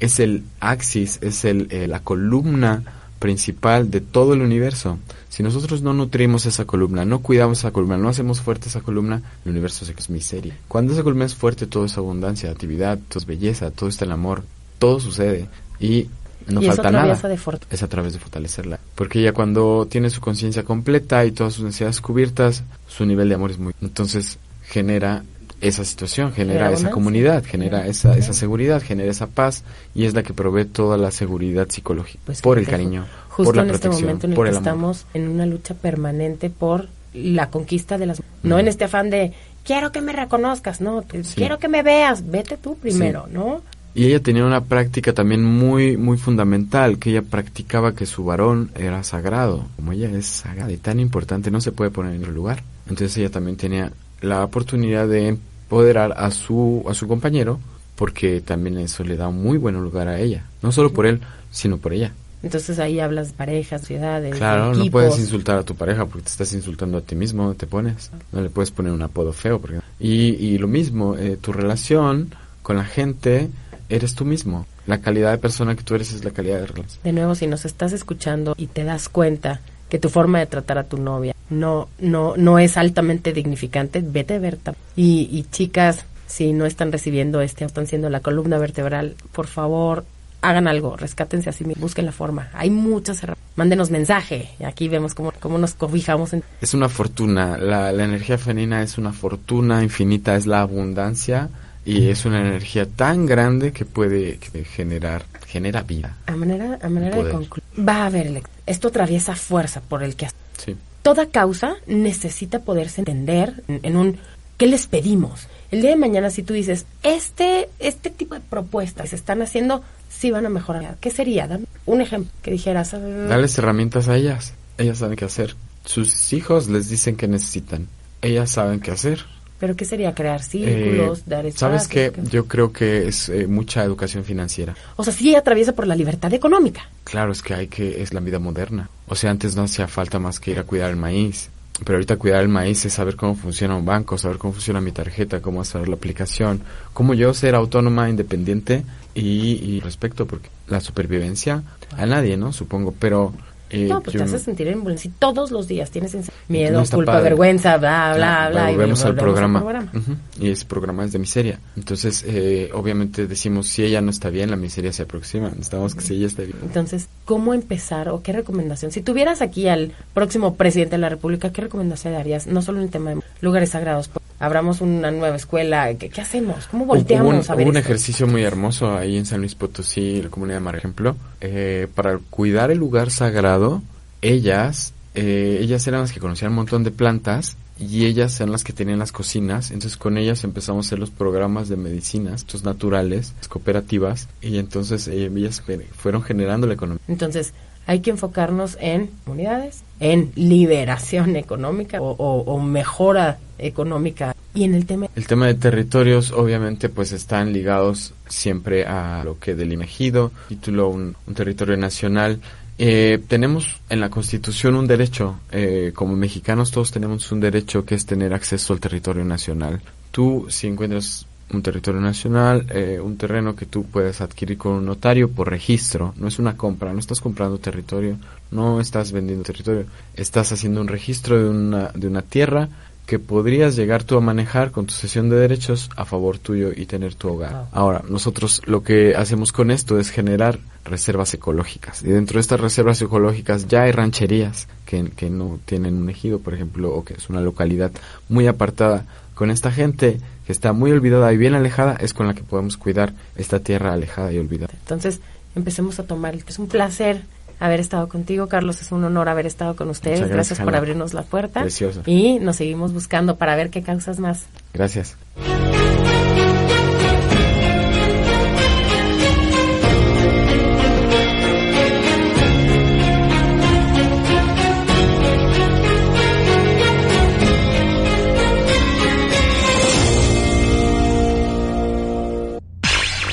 es 0.00 0.20
el 0.20 0.42
axis, 0.60 1.18
es 1.22 1.44
el, 1.44 1.68
eh, 1.70 1.86
la 1.88 2.00
columna 2.00 2.82
principal 3.18 3.90
de 3.90 4.00
todo 4.00 4.34
el 4.34 4.42
universo. 4.42 4.98
Si 5.28 5.42
nosotros 5.42 5.82
no 5.82 5.92
nutrimos 5.92 6.46
esa 6.46 6.64
columna, 6.64 7.04
no 7.04 7.20
cuidamos 7.20 7.58
esa 7.58 7.70
columna, 7.70 7.98
no 7.98 8.08
hacemos 8.08 8.40
fuerte 8.40 8.68
esa 8.68 8.80
columna, 8.80 9.22
el 9.44 9.50
universo 9.50 9.84
es 9.84 10.10
miseria. 10.10 10.56
Cuando 10.68 10.92
esa 10.92 11.02
columna 11.02 11.24
es 11.24 11.34
fuerte, 11.34 11.66
todo 11.66 11.84
es 11.84 11.96
abundancia, 11.98 12.50
actividad, 12.50 12.98
todo 13.08 13.18
es 13.18 13.26
belleza, 13.26 13.70
todo 13.70 13.88
está 13.88 14.04
el 14.04 14.12
amor, 14.12 14.44
todo 14.78 15.00
sucede 15.00 15.48
y 15.80 16.08
no 16.46 16.62
y 16.62 16.66
falta 16.66 16.90
nada. 16.90 17.14
de. 17.14 17.38
Es 17.70 17.82
a 17.82 17.88
través 17.88 18.12
de 18.14 18.18
fortalecerla. 18.18 18.80
Porque 18.94 19.20
ella 19.20 19.32
cuando 19.32 19.86
tiene 19.90 20.10
su 20.10 20.20
conciencia 20.20 20.64
completa 20.64 21.24
y 21.24 21.32
todas 21.32 21.54
sus 21.54 21.64
necesidades 21.64 22.00
cubiertas, 22.00 22.64
su 22.86 23.04
nivel 23.04 23.28
de 23.28 23.34
amor 23.34 23.50
es 23.50 23.58
muy... 23.58 23.74
Entonces 23.82 24.38
genera 24.62 25.24
esa 25.60 25.84
situación, 25.84 26.32
genera 26.32 26.70
esa 26.72 26.90
comunidad, 26.90 27.44
genera 27.44 27.86
esa, 27.86 28.16
esa 28.16 28.32
seguridad, 28.32 28.82
genera 28.82 29.10
esa 29.10 29.26
paz 29.26 29.64
y 29.94 30.04
es 30.04 30.14
la 30.14 30.22
que 30.22 30.32
provee 30.34 30.64
toda 30.66 30.96
la 30.96 31.10
seguridad 31.10 31.68
psicológica 31.68 32.20
Pues 32.26 32.40
por 32.42 32.58
el 32.58 32.66
cariño, 32.66 33.06
Justo 33.28 33.44
por 33.44 33.56
la 33.56 33.62
en 33.62 33.70
este 33.70 33.80
protección, 33.88 34.06
momento 34.08 34.26
en 34.26 34.32
el 34.32 34.36
por 34.36 34.44
que 34.46 34.50
amor. 34.50 34.62
estamos 34.62 35.06
en 35.14 35.28
una 35.28 35.46
lucha 35.46 35.74
permanente 35.74 36.50
por 36.50 36.88
la 37.14 37.50
conquista 37.50 37.98
de 37.98 38.06
las... 38.06 38.22
No 38.42 38.56
Mm. 38.56 38.60
en 38.60 38.68
este 38.68 38.84
afán 38.84 39.10
de, 39.10 39.32
quiero 39.64 39.90
que 39.92 40.00
me 40.00 40.12
reconozcas, 40.12 40.80
no, 40.80 41.02
Sí. 41.22 41.34
quiero 41.34 41.58
que 41.58 41.68
me 41.68 41.82
veas, 41.82 42.30
vete 42.30 42.56
tú 42.56 42.76
primero, 42.76 43.24
Sí. 43.26 43.34
¿no? 43.34 43.60
Y 43.94 44.04
ella 44.04 44.20
tenía 44.20 44.44
una 44.44 44.62
práctica 44.62 45.12
también 45.12 45.42
muy, 45.42 45.96
muy 45.96 46.18
fundamental, 46.18 46.98
que 46.98 47.10
ella 47.10 47.22
practicaba 47.22 47.94
que 47.96 48.06
su 48.06 48.22
varón 48.24 48.70
era 48.76 49.02
sagrado. 49.02 49.66
Como 49.74 49.90
ella 49.92 50.08
es 50.10 50.26
sagrada 50.26 50.70
y 50.70 50.76
tan 50.76 51.00
importante, 51.00 51.50
no 51.50 51.60
se 51.60 51.72
puede 51.72 51.90
poner 51.90 52.14
en 52.14 52.20
otro 52.20 52.32
lugar. 52.32 52.62
Entonces 52.88 53.16
ella 53.16 53.30
también 53.30 53.56
tenía 53.56 53.90
la 54.20 54.44
oportunidad 54.44 55.08
de 55.08 55.28
empoderar 55.28 56.14
a 56.16 56.30
su, 56.30 56.84
a 56.88 56.94
su 56.94 57.06
compañero, 57.08 57.58
porque 57.96 58.40
también 58.40 58.78
eso 58.78 59.04
le 59.04 59.16
da 59.16 59.28
un 59.28 59.42
muy 59.42 59.58
buen 59.58 59.74
lugar 59.74 60.08
a 60.08 60.20
ella. 60.20 60.44
No 60.62 60.72
solo 60.72 60.92
por 60.92 61.06
él, 61.06 61.20
sino 61.50 61.78
por 61.78 61.92
ella. 61.92 62.12
Entonces 62.42 62.78
ahí 62.78 63.00
hablas 63.00 63.28
de 63.28 63.34
parejas, 63.34 63.82
ciudades, 63.82 64.36
Claro, 64.36 64.72
no 64.72 64.86
puedes 64.90 65.18
insultar 65.18 65.58
a 65.58 65.64
tu 65.64 65.74
pareja 65.74 66.06
porque 66.06 66.22
te 66.22 66.30
estás 66.30 66.52
insultando 66.52 66.98
a 66.98 67.00
ti 67.00 67.16
mismo, 67.16 67.54
te 67.54 67.66
pones. 67.66 68.10
No 68.30 68.40
le 68.40 68.48
puedes 68.48 68.70
poner 68.70 68.92
un 68.92 69.02
apodo 69.02 69.32
feo. 69.32 69.60
Porque... 69.60 69.80
Y, 69.98 70.36
y 70.36 70.58
lo 70.58 70.68
mismo, 70.68 71.16
eh, 71.16 71.36
tu 71.40 71.52
relación 71.52 72.32
con 72.62 72.76
la 72.76 72.84
gente 72.84 73.50
eres 73.88 74.14
tú 74.14 74.24
mismo. 74.24 74.66
La 74.86 74.98
calidad 75.00 75.32
de 75.32 75.38
persona 75.38 75.74
que 75.74 75.82
tú 75.82 75.94
eres 75.94 76.12
es 76.12 76.24
la 76.24 76.30
calidad 76.30 76.60
de 76.60 76.66
relación. 76.66 77.02
De 77.02 77.12
nuevo, 77.12 77.34
si 77.34 77.46
nos 77.46 77.64
estás 77.64 77.92
escuchando 77.92 78.54
y 78.56 78.68
te 78.68 78.84
das 78.84 79.08
cuenta 79.08 79.60
que 79.88 79.98
tu 79.98 80.08
forma 80.08 80.38
de 80.38 80.46
tratar 80.46 80.78
a 80.78 80.84
tu 80.84 80.98
novia 80.98 81.34
no 81.50 81.88
no 81.98 82.36
no 82.36 82.58
es 82.58 82.76
altamente 82.76 83.32
dignificante, 83.32 84.02
vete 84.04 84.34
a 84.34 84.38
ver. 84.38 84.58
Y, 84.96 85.28
y 85.32 85.44
chicas, 85.50 86.04
si 86.26 86.52
no 86.52 86.66
están 86.66 86.92
recibiendo 86.92 87.40
este, 87.40 87.64
están 87.64 87.86
siendo 87.86 88.10
la 88.10 88.20
columna 88.20 88.58
vertebral, 88.58 89.14
por 89.32 89.46
favor, 89.46 90.04
hagan 90.42 90.68
algo, 90.68 90.96
rescátense 90.96 91.50
así, 91.50 91.64
mismos, 91.64 91.82
busquen 91.82 92.06
la 92.06 92.12
forma. 92.12 92.50
Hay 92.54 92.70
muchas 92.70 93.22
herramientas. 93.22 93.56
Mándenos 93.56 93.90
mensaje. 93.90 94.50
Y 94.60 94.64
aquí 94.64 94.88
vemos 94.88 95.14
cómo, 95.14 95.32
cómo 95.40 95.58
nos 95.58 95.74
cobijamos. 95.74 96.32
En... 96.32 96.44
Es 96.60 96.74
una 96.74 96.88
fortuna. 96.88 97.58
La, 97.58 97.90
la 97.92 98.04
energía 98.04 98.38
femenina 98.38 98.82
es 98.82 98.98
una 98.98 99.12
fortuna 99.12 99.82
infinita, 99.82 100.36
es 100.36 100.46
la 100.46 100.60
abundancia 100.60 101.48
y 101.84 102.08
es 102.10 102.24
una 102.24 102.40
energía 102.40 102.86
tan 102.86 103.26
grande 103.26 103.72
que 103.72 103.84
puede 103.84 104.38
generar, 104.76 105.24
genera 105.46 105.82
vida. 105.82 106.16
A 106.26 106.36
manera, 106.36 106.78
a 106.82 106.88
manera 106.88 107.16
de 107.16 107.30
concluir, 107.30 107.64
va 107.76 108.02
a 108.02 108.06
haber 108.06 108.42
Esto 108.66 108.88
atraviesa 108.88 109.34
fuerza 109.34 109.80
por 109.80 110.02
el 110.02 110.14
que 110.14 110.28
Sí. 110.58 110.76
Toda 111.08 111.24
causa 111.24 111.76
necesita 111.86 112.58
poderse 112.58 113.00
entender 113.00 113.64
en, 113.66 113.96
un 113.96 114.18
¿qué 114.58 114.66
les 114.66 114.86
pedimos? 114.86 115.46
El 115.70 115.80
día 115.80 115.88
de 115.88 115.96
mañana 115.96 116.28
si 116.28 116.42
tú 116.42 116.52
dices, 116.52 116.84
este 117.02 117.70
este 117.78 118.10
tipo 118.10 118.34
de 118.34 118.42
propuestas 118.42 119.08
se 119.08 119.16
están 119.16 119.40
haciendo, 119.40 119.82
sí 120.10 120.30
van 120.30 120.44
a 120.44 120.50
mejorar. 120.50 120.98
¿Qué 121.00 121.10
sería? 121.10 121.48
Dame 121.48 121.64
un 121.86 122.02
ejemplo 122.02 122.30
que 122.42 122.50
dijeras. 122.50 122.92
ah, 122.92 122.98
Darles 122.98 123.56
herramientas 123.56 124.08
a 124.08 124.16
ellas. 124.16 124.52
Ellas 124.76 124.98
saben 124.98 125.16
qué 125.16 125.24
hacer. 125.24 125.56
Sus 125.86 126.30
hijos 126.34 126.68
les 126.68 126.90
dicen 126.90 127.16
que 127.16 127.26
necesitan. 127.26 127.88
Ellas 128.20 128.50
saben 128.50 128.80
qué 128.80 128.90
hacer. 128.90 129.24
Pero 129.58 129.74
¿qué 129.76 129.84
sería? 129.84 130.14
Crear 130.14 130.42
círculos, 130.42 131.18
Eh, 131.18 131.22
dar 131.26 131.40
¿Sabes 131.52 131.82
espacios, 131.82 131.88
qué? 131.88 132.12
que- 132.12 132.28
Yo 132.30 132.46
creo 132.46 132.72
que 132.72 133.08
es 133.08 133.28
eh, 133.28 133.46
mucha 133.46 133.82
educación 133.84 134.24
financiera. 134.24 134.74
O 134.96 135.02
sea, 135.04 135.12
sí 135.12 135.34
atraviesa 135.34 135.72
por 135.72 135.86
la 135.86 135.96
libertad 135.96 136.32
económica. 136.32 136.88
Claro, 137.04 137.32
es 137.32 137.42
que 137.42 137.54
hay 137.54 137.66
que, 137.68 138.00
es 138.02 138.12
la 138.14 138.20
vida 138.20 138.38
moderna. 138.38 138.88
O 139.08 139.14
sea, 139.14 139.30
antes 139.30 139.56
no 139.56 139.62
hacía 139.64 139.88
falta 139.88 140.18
más 140.18 140.38
que 140.38 140.52
ir 140.52 140.58
a 140.58 140.64
cuidar 140.64 140.90
el 140.90 140.96
maíz. 140.96 141.50
Pero 141.84 141.94
ahorita 141.96 142.16
cuidar 142.16 142.42
el 142.42 142.48
maíz 142.48 142.84
es 142.84 142.92
saber 142.94 143.14
cómo 143.14 143.36
funciona 143.36 143.76
un 143.76 143.84
banco, 143.84 144.18
saber 144.18 144.36
cómo 144.38 144.52
funciona 144.52 144.80
mi 144.80 144.90
tarjeta, 144.90 145.40
cómo 145.40 145.60
hacer 145.60 145.88
la 145.88 145.94
aplicación, 145.94 146.60
cómo 146.92 147.14
yo 147.14 147.32
ser 147.34 147.54
autónoma, 147.54 148.10
independiente 148.10 148.84
y, 149.14 149.52
y 149.64 149.80
respecto, 149.80 150.26
porque 150.26 150.48
la 150.66 150.80
supervivencia 150.80 151.62
a 151.96 152.04
nadie, 152.06 152.36
¿no? 152.36 152.52
Supongo, 152.52 152.92
pero... 152.98 153.32
eh, 153.70 153.86
no, 153.88 154.00
pues 154.00 154.16
te 154.16 154.22
hace 154.22 154.38
sentir 154.38 154.68
en 154.68 154.98
Si 154.98 155.08
todos 155.10 155.50
los 155.50 155.68
días 155.68 155.90
tienes 155.90 156.14
en- 156.14 156.24
miedo, 156.48 156.80
no 156.80 156.86
culpa, 156.88 157.12
padre. 157.12 157.24
vergüenza, 157.30 157.76
bla, 157.76 158.14
bla, 158.14 158.16
Claro, 158.16 158.50
bla. 158.52 158.70
y 158.70 158.74
volvemos 158.74 159.04
al 159.04 159.14
programa. 159.14 159.60
programa. 159.60 159.90
Ujú, 159.94 160.16
Y 160.40 160.50
ese 160.50 160.64
programa 160.64 161.04
es 161.04 161.12
de 161.12 161.18
miseria. 161.18 161.60
Entonces, 161.76 162.24
eh, 162.26 162.70
obviamente 162.74 163.26
decimos, 163.26 163.66
si 163.68 163.84
ella 163.84 164.00
no 164.00 164.10
está 164.10 164.30
bien, 164.30 164.50
la 164.50 164.56
miseria 164.56 164.92
se 164.92 165.02
aproxima. 165.02 165.48
Necesitamos 165.50 165.94
que 165.94 166.00
si 166.02 166.14
ella 166.14 166.26
esté 166.26 166.44
bien. 166.46 166.58
Entonces, 166.62 167.08
¿cómo 167.24 167.54
empezar 167.54 168.08
o 168.08 168.22
qué 168.22 168.32
recomendación? 168.32 168.90
Si 168.92 169.02
tuvieras 169.02 169.42
aquí 169.42 169.68
al 169.68 169.92
próximo 170.14 170.54
presidente 170.54 170.96
de 170.96 171.00
la 171.02 171.08
República, 171.08 171.52
¿qué 171.52 171.62
recomendación 171.62 172.14
darías? 172.14 172.46
No 172.46 172.62
solo 172.62 172.78
en 172.78 172.84
el 172.84 172.90
tema 172.90 173.10
de 173.10 173.20
lugares 173.40 173.70
sagrados, 173.70 174.08
abramos 174.40 174.80
una 174.80 175.10
nueva 175.10 175.36
escuela, 175.36 175.92
¿qué, 175.94 176.08
qué 176.08 176.20
hacemos? 176.20 176.66
¿Cómo 176.68 176.84
volteamos 176.86 177.26
Hubo 177.28 177.40
un, 177.40 177.50
a 177.50 177.54
ver 177.54 177.64
hubo 177.66 177.70
un 177.72 177.76
esto? 177.76 177.88
ejercicio 177.88 178.26
muy 178.26 178.42
hermoso 178.42 178.96
ahí 178.96 179.16
en 179.16 179.26
San 179.26 179.40
Luis 179.40 179.54
Potosí, 179.54 180.22
la 180.22 180.28
comunidad 180.30 180.56
de 180.58 180.64
Mar 180.64 180.76
ejemplo, 180.76 181.16
eh, 181.40 181.88
para 181.94 182.18
cuidar 182.30 182.70
el 182.70 182.78
lugar 182.78 183.10
sagrado, 183.10 183.82
ellas, 184.22 184.92
eh, 185.14 185.58
ellas 185.60 185.86
eran 185.86 186.00
las 186.02 186.12
que 186.12 186.20
conocían 186.20 186.50
un 186.50 186.56
montón 186.56 186.84
de 186.84 186.90
plantas 186.90 187.56
y 187.80 188.06
ellas 188.06 188.40
eran 188.40 188.50
las 188.50 188.64
que 188.64 188.72
tenían 188.72 188.98
las 188.98 189.12
cocinas, 189.12 189.70
entonces 189.70 189.96
con 189.96 190.18
ellas 190.18 190.42
empezamos 190.42 190.84
a 190.84 190.88
hacer 190.88 190.98
los 190.98 191.10
programas 191.10 191.68
de 191.68 191.76
medicinas, 191.76 192.40
estos 192.40 192.64
naturales, 192.64 193.34
las 193.38 193.46
cooperativas, 193.48 194.28
y 194.42 194.58
entonces 194.58 195.06
eh, 195.06 195.30
ellas 195.34 195.60
fe- 195.60 195.86
fueron 195.96 196.22
generando 196.22 196.66
la 196.66 196.74
economía. 196.74 197.00
Entonces, 197.06 197.52
hay 197.88 198.00
que 198.00 198.10
enfocarnos 198.10 198.76
en 198.80 199.08
comunidades, 199.24 199.82
en 199.98 200.30
liberación 200.36 201.36
económica 201.36 201.98
o, 202.02 202.60
mejora 202.60 203.38
económica 203.56 204.36
y 204.54 204.64
en 204.64 204.74
el 204.74 204.84
tema 204.84 205.08
El 205.16 205.26
tema 205.26 205.46
de 205.46 205.54
territorios 205.54 206.30
obviamente 206.30 206.90
pues 206.90 207.12
están 207.12 207.54
ligados 207.54 208.12
siempre 208.28 208.84
a 208.84 209.22
lo 209.24 209.38
que 209.38 209.54
del 209.54 209.72
ejido, 209.80 210.32
título 210.48 210.88
un, 210.88 211.16
un 211.26 211.34
territorio 211.34 211.78
nacional. 211.78 212.40
Eh, 212.76 213.20
tenemos 213.26 213.80
en 213.88 214.00
la 214.00 214.10
Constitución 214.10 214.74
un 214.74 214.86
derecho, 214.86 215.40
eh, 215.50 215.92
como 215.94 216.14
mexicanos 216.14 216.70
todos 216.70 216.92
tenemos 216.92 217.32
un 217.32 217.40
derecho 217.40 217.86
que 217.86 217.94
es 217.94 218.04
tener 218.04 218.34
acceso 218.34 218.74
al 218.74 218.80
territorio 218.80 219.24
nacional. 219.24 219.80
Tú 220.10 220.46
si 220.50 220.66
encuentras 220.66 221.26
un 221.52 221.62
territorio 221.62 222.00
nacional, 222.00 222.66
eh, 222.70 223.00
un 223.02 223.16
terreno 223.16 223.56
que 223.56 223.66
tú 223.66 223.84
puedes 223.84 224.20
adquirir 224.20 224.58
con 224.58 224.72
un 224.72 224.86
notario 224.86 225.30
por 225.30 225.48
registro, 225.48 226.14
no 226.16 226.28
es 226.28 226.38
una 226.38 226.56
compra, 226.56 226.92
no 226.92 226.98
estás 226.98 227.20
comprando 227.20 227.58
territorio, 227.58 228.16
no 228.50 228.80
estás 228.80 229.12
vendiendo 229.12 229.44
territorio, 229.44 229.86
estás 230.14 230.52
haciendo 230.52 230.80
un 230.80 230.88
registro 230.88 231.42
de 231.42 231.48
una, 231.48 231.90
de 231.94 232.06
una 232.06 232.22
tierra 232.22 232.68
que 233.08 233.18
podrías 233.18 233.74
llegar 233.74 234.04
tú 234.04 234.18
a 234.18 234.20
manejar 234.20 234.70
con 234.70 234.84
tu 234.84 234.92
sesión 234.92 235.30
de 235.30 235.36
derechos 235.36 235.88
a 235.96 236.04
favor 236.04 236.38
tuyo 236.38 236.72
y 236.76 236.84
tener 236.84 237.14
tu 237.14 237.30
hogar. 237.30 237.52
Wow. 237.52 237.66
Ahora, 237.72 238.02
nosotros 238.06 238.60
lo 238.66 238.82
que 238.82 239.16
hacemos 239.16 239.50
con 239.50 239.70
esto 239.70 239.98
es 239.98 240.10
generar 240.10 240.58
reservas 240.84 241.32
ecológicas. 241.32 242.02
Y 242.02 242.08
dentro 242.08 242.36
de 242.36 242.42
estas 242.42 242.60
reservas 242.60 243.00
ecológicas 243.00 243.66
ya 243.66 243.84
hay 243.84 243.92
rancherías 243.92 244.68
que, 244.84 245.10
que 245.16 245.30
no 245.30 245.58
tienen 245.64 245.94
un 245.94 246.10
ejido, 246.10 246.40
por 246.40 246.52
ejemplo, 246.52 246.94
o 246.94 247.02
que 247.02 247.14
es 247.14 247.30
una 247.30 247.40
localidad 247.40 247.92
muy 248.28 248.46
apartada. 248.46 249.06
Con 249.34 249.50
esta 249.50 249.72
gente 249.72 250.20
que 250.48 250.52
está 250.52 250.72
muy 250.72 250.90
olvidada 250.92 251.30
y 251.30 251.36
bien 251.36 251.54
alejada 251.54 251.94
es 252.00 252.14
con 252.14 252.26
la 252.26 252.32
que 252.32 252.42
podemos 252.42 252.78
cuidar 252.78 253.12
esta 253.36 253.60
tierra 253.60 253.92
alejada 253.92 254.32
y 254.32 254.38
olvidada. 254.38 254.72
Entonces, 254.80 255.20
empecemos 255.54 256.00
a 256.00 256.06
tomar. 256.06 256.34
Es 256.34 256.58
un 256.58 256.68
placer 256.68 257.20
haber 257.60 257.80
estado 257.80 258.08
contigo, 258.08 258.48
Carlos. 258.48 258.80
Es 258.80 258.90
un 258.90 259.04
honor 259.04 259.28
haber 259.28 259.44
estado 259.44 259.76
con 259.76 259.90
ustedes. 259.90 260.20
Muchas 260.20 260.32
gracias 260.32 260.58
gracias, 260.58 260.64
por 260.64 260.74
abrirnos 260.74 261.12
la 261.12 261.22
puerta. 261.24 261.60
Precioso. 261.60 262.00
Y 262.06 262.38
nos 262.38 262.56
seguimos 262.56 262.94
buscando 262.94 263.36
para 263.36 263.56
ver 263.56 263.68
qué 263.68 263.82
causas 263.82 264.20
más. 264.20 264.46
Gracias. 264.72 265.18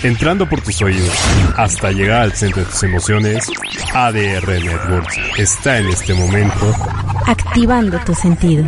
Entrando 0.06 0.48
por 0.48 0.62
tus 0.62 0.80
oídos 0.84 1.10
hasta 1.58 1.92
llegar 1.92 2.22
al 2.22 2.34
centro 2.34 2.64
de 2.64 2.70
tus 2.70 2.84
emociones, 2.84 3.50
ADR 3.92 4.48
Networks 4.64 5.18
está 5.40 5.80
en 5.80 5.88
este 5.88 6.14
momento 6.14 6.76
Activando 7.26 7.98
tus 8.06 8.20
sentidos. 8.20 8.64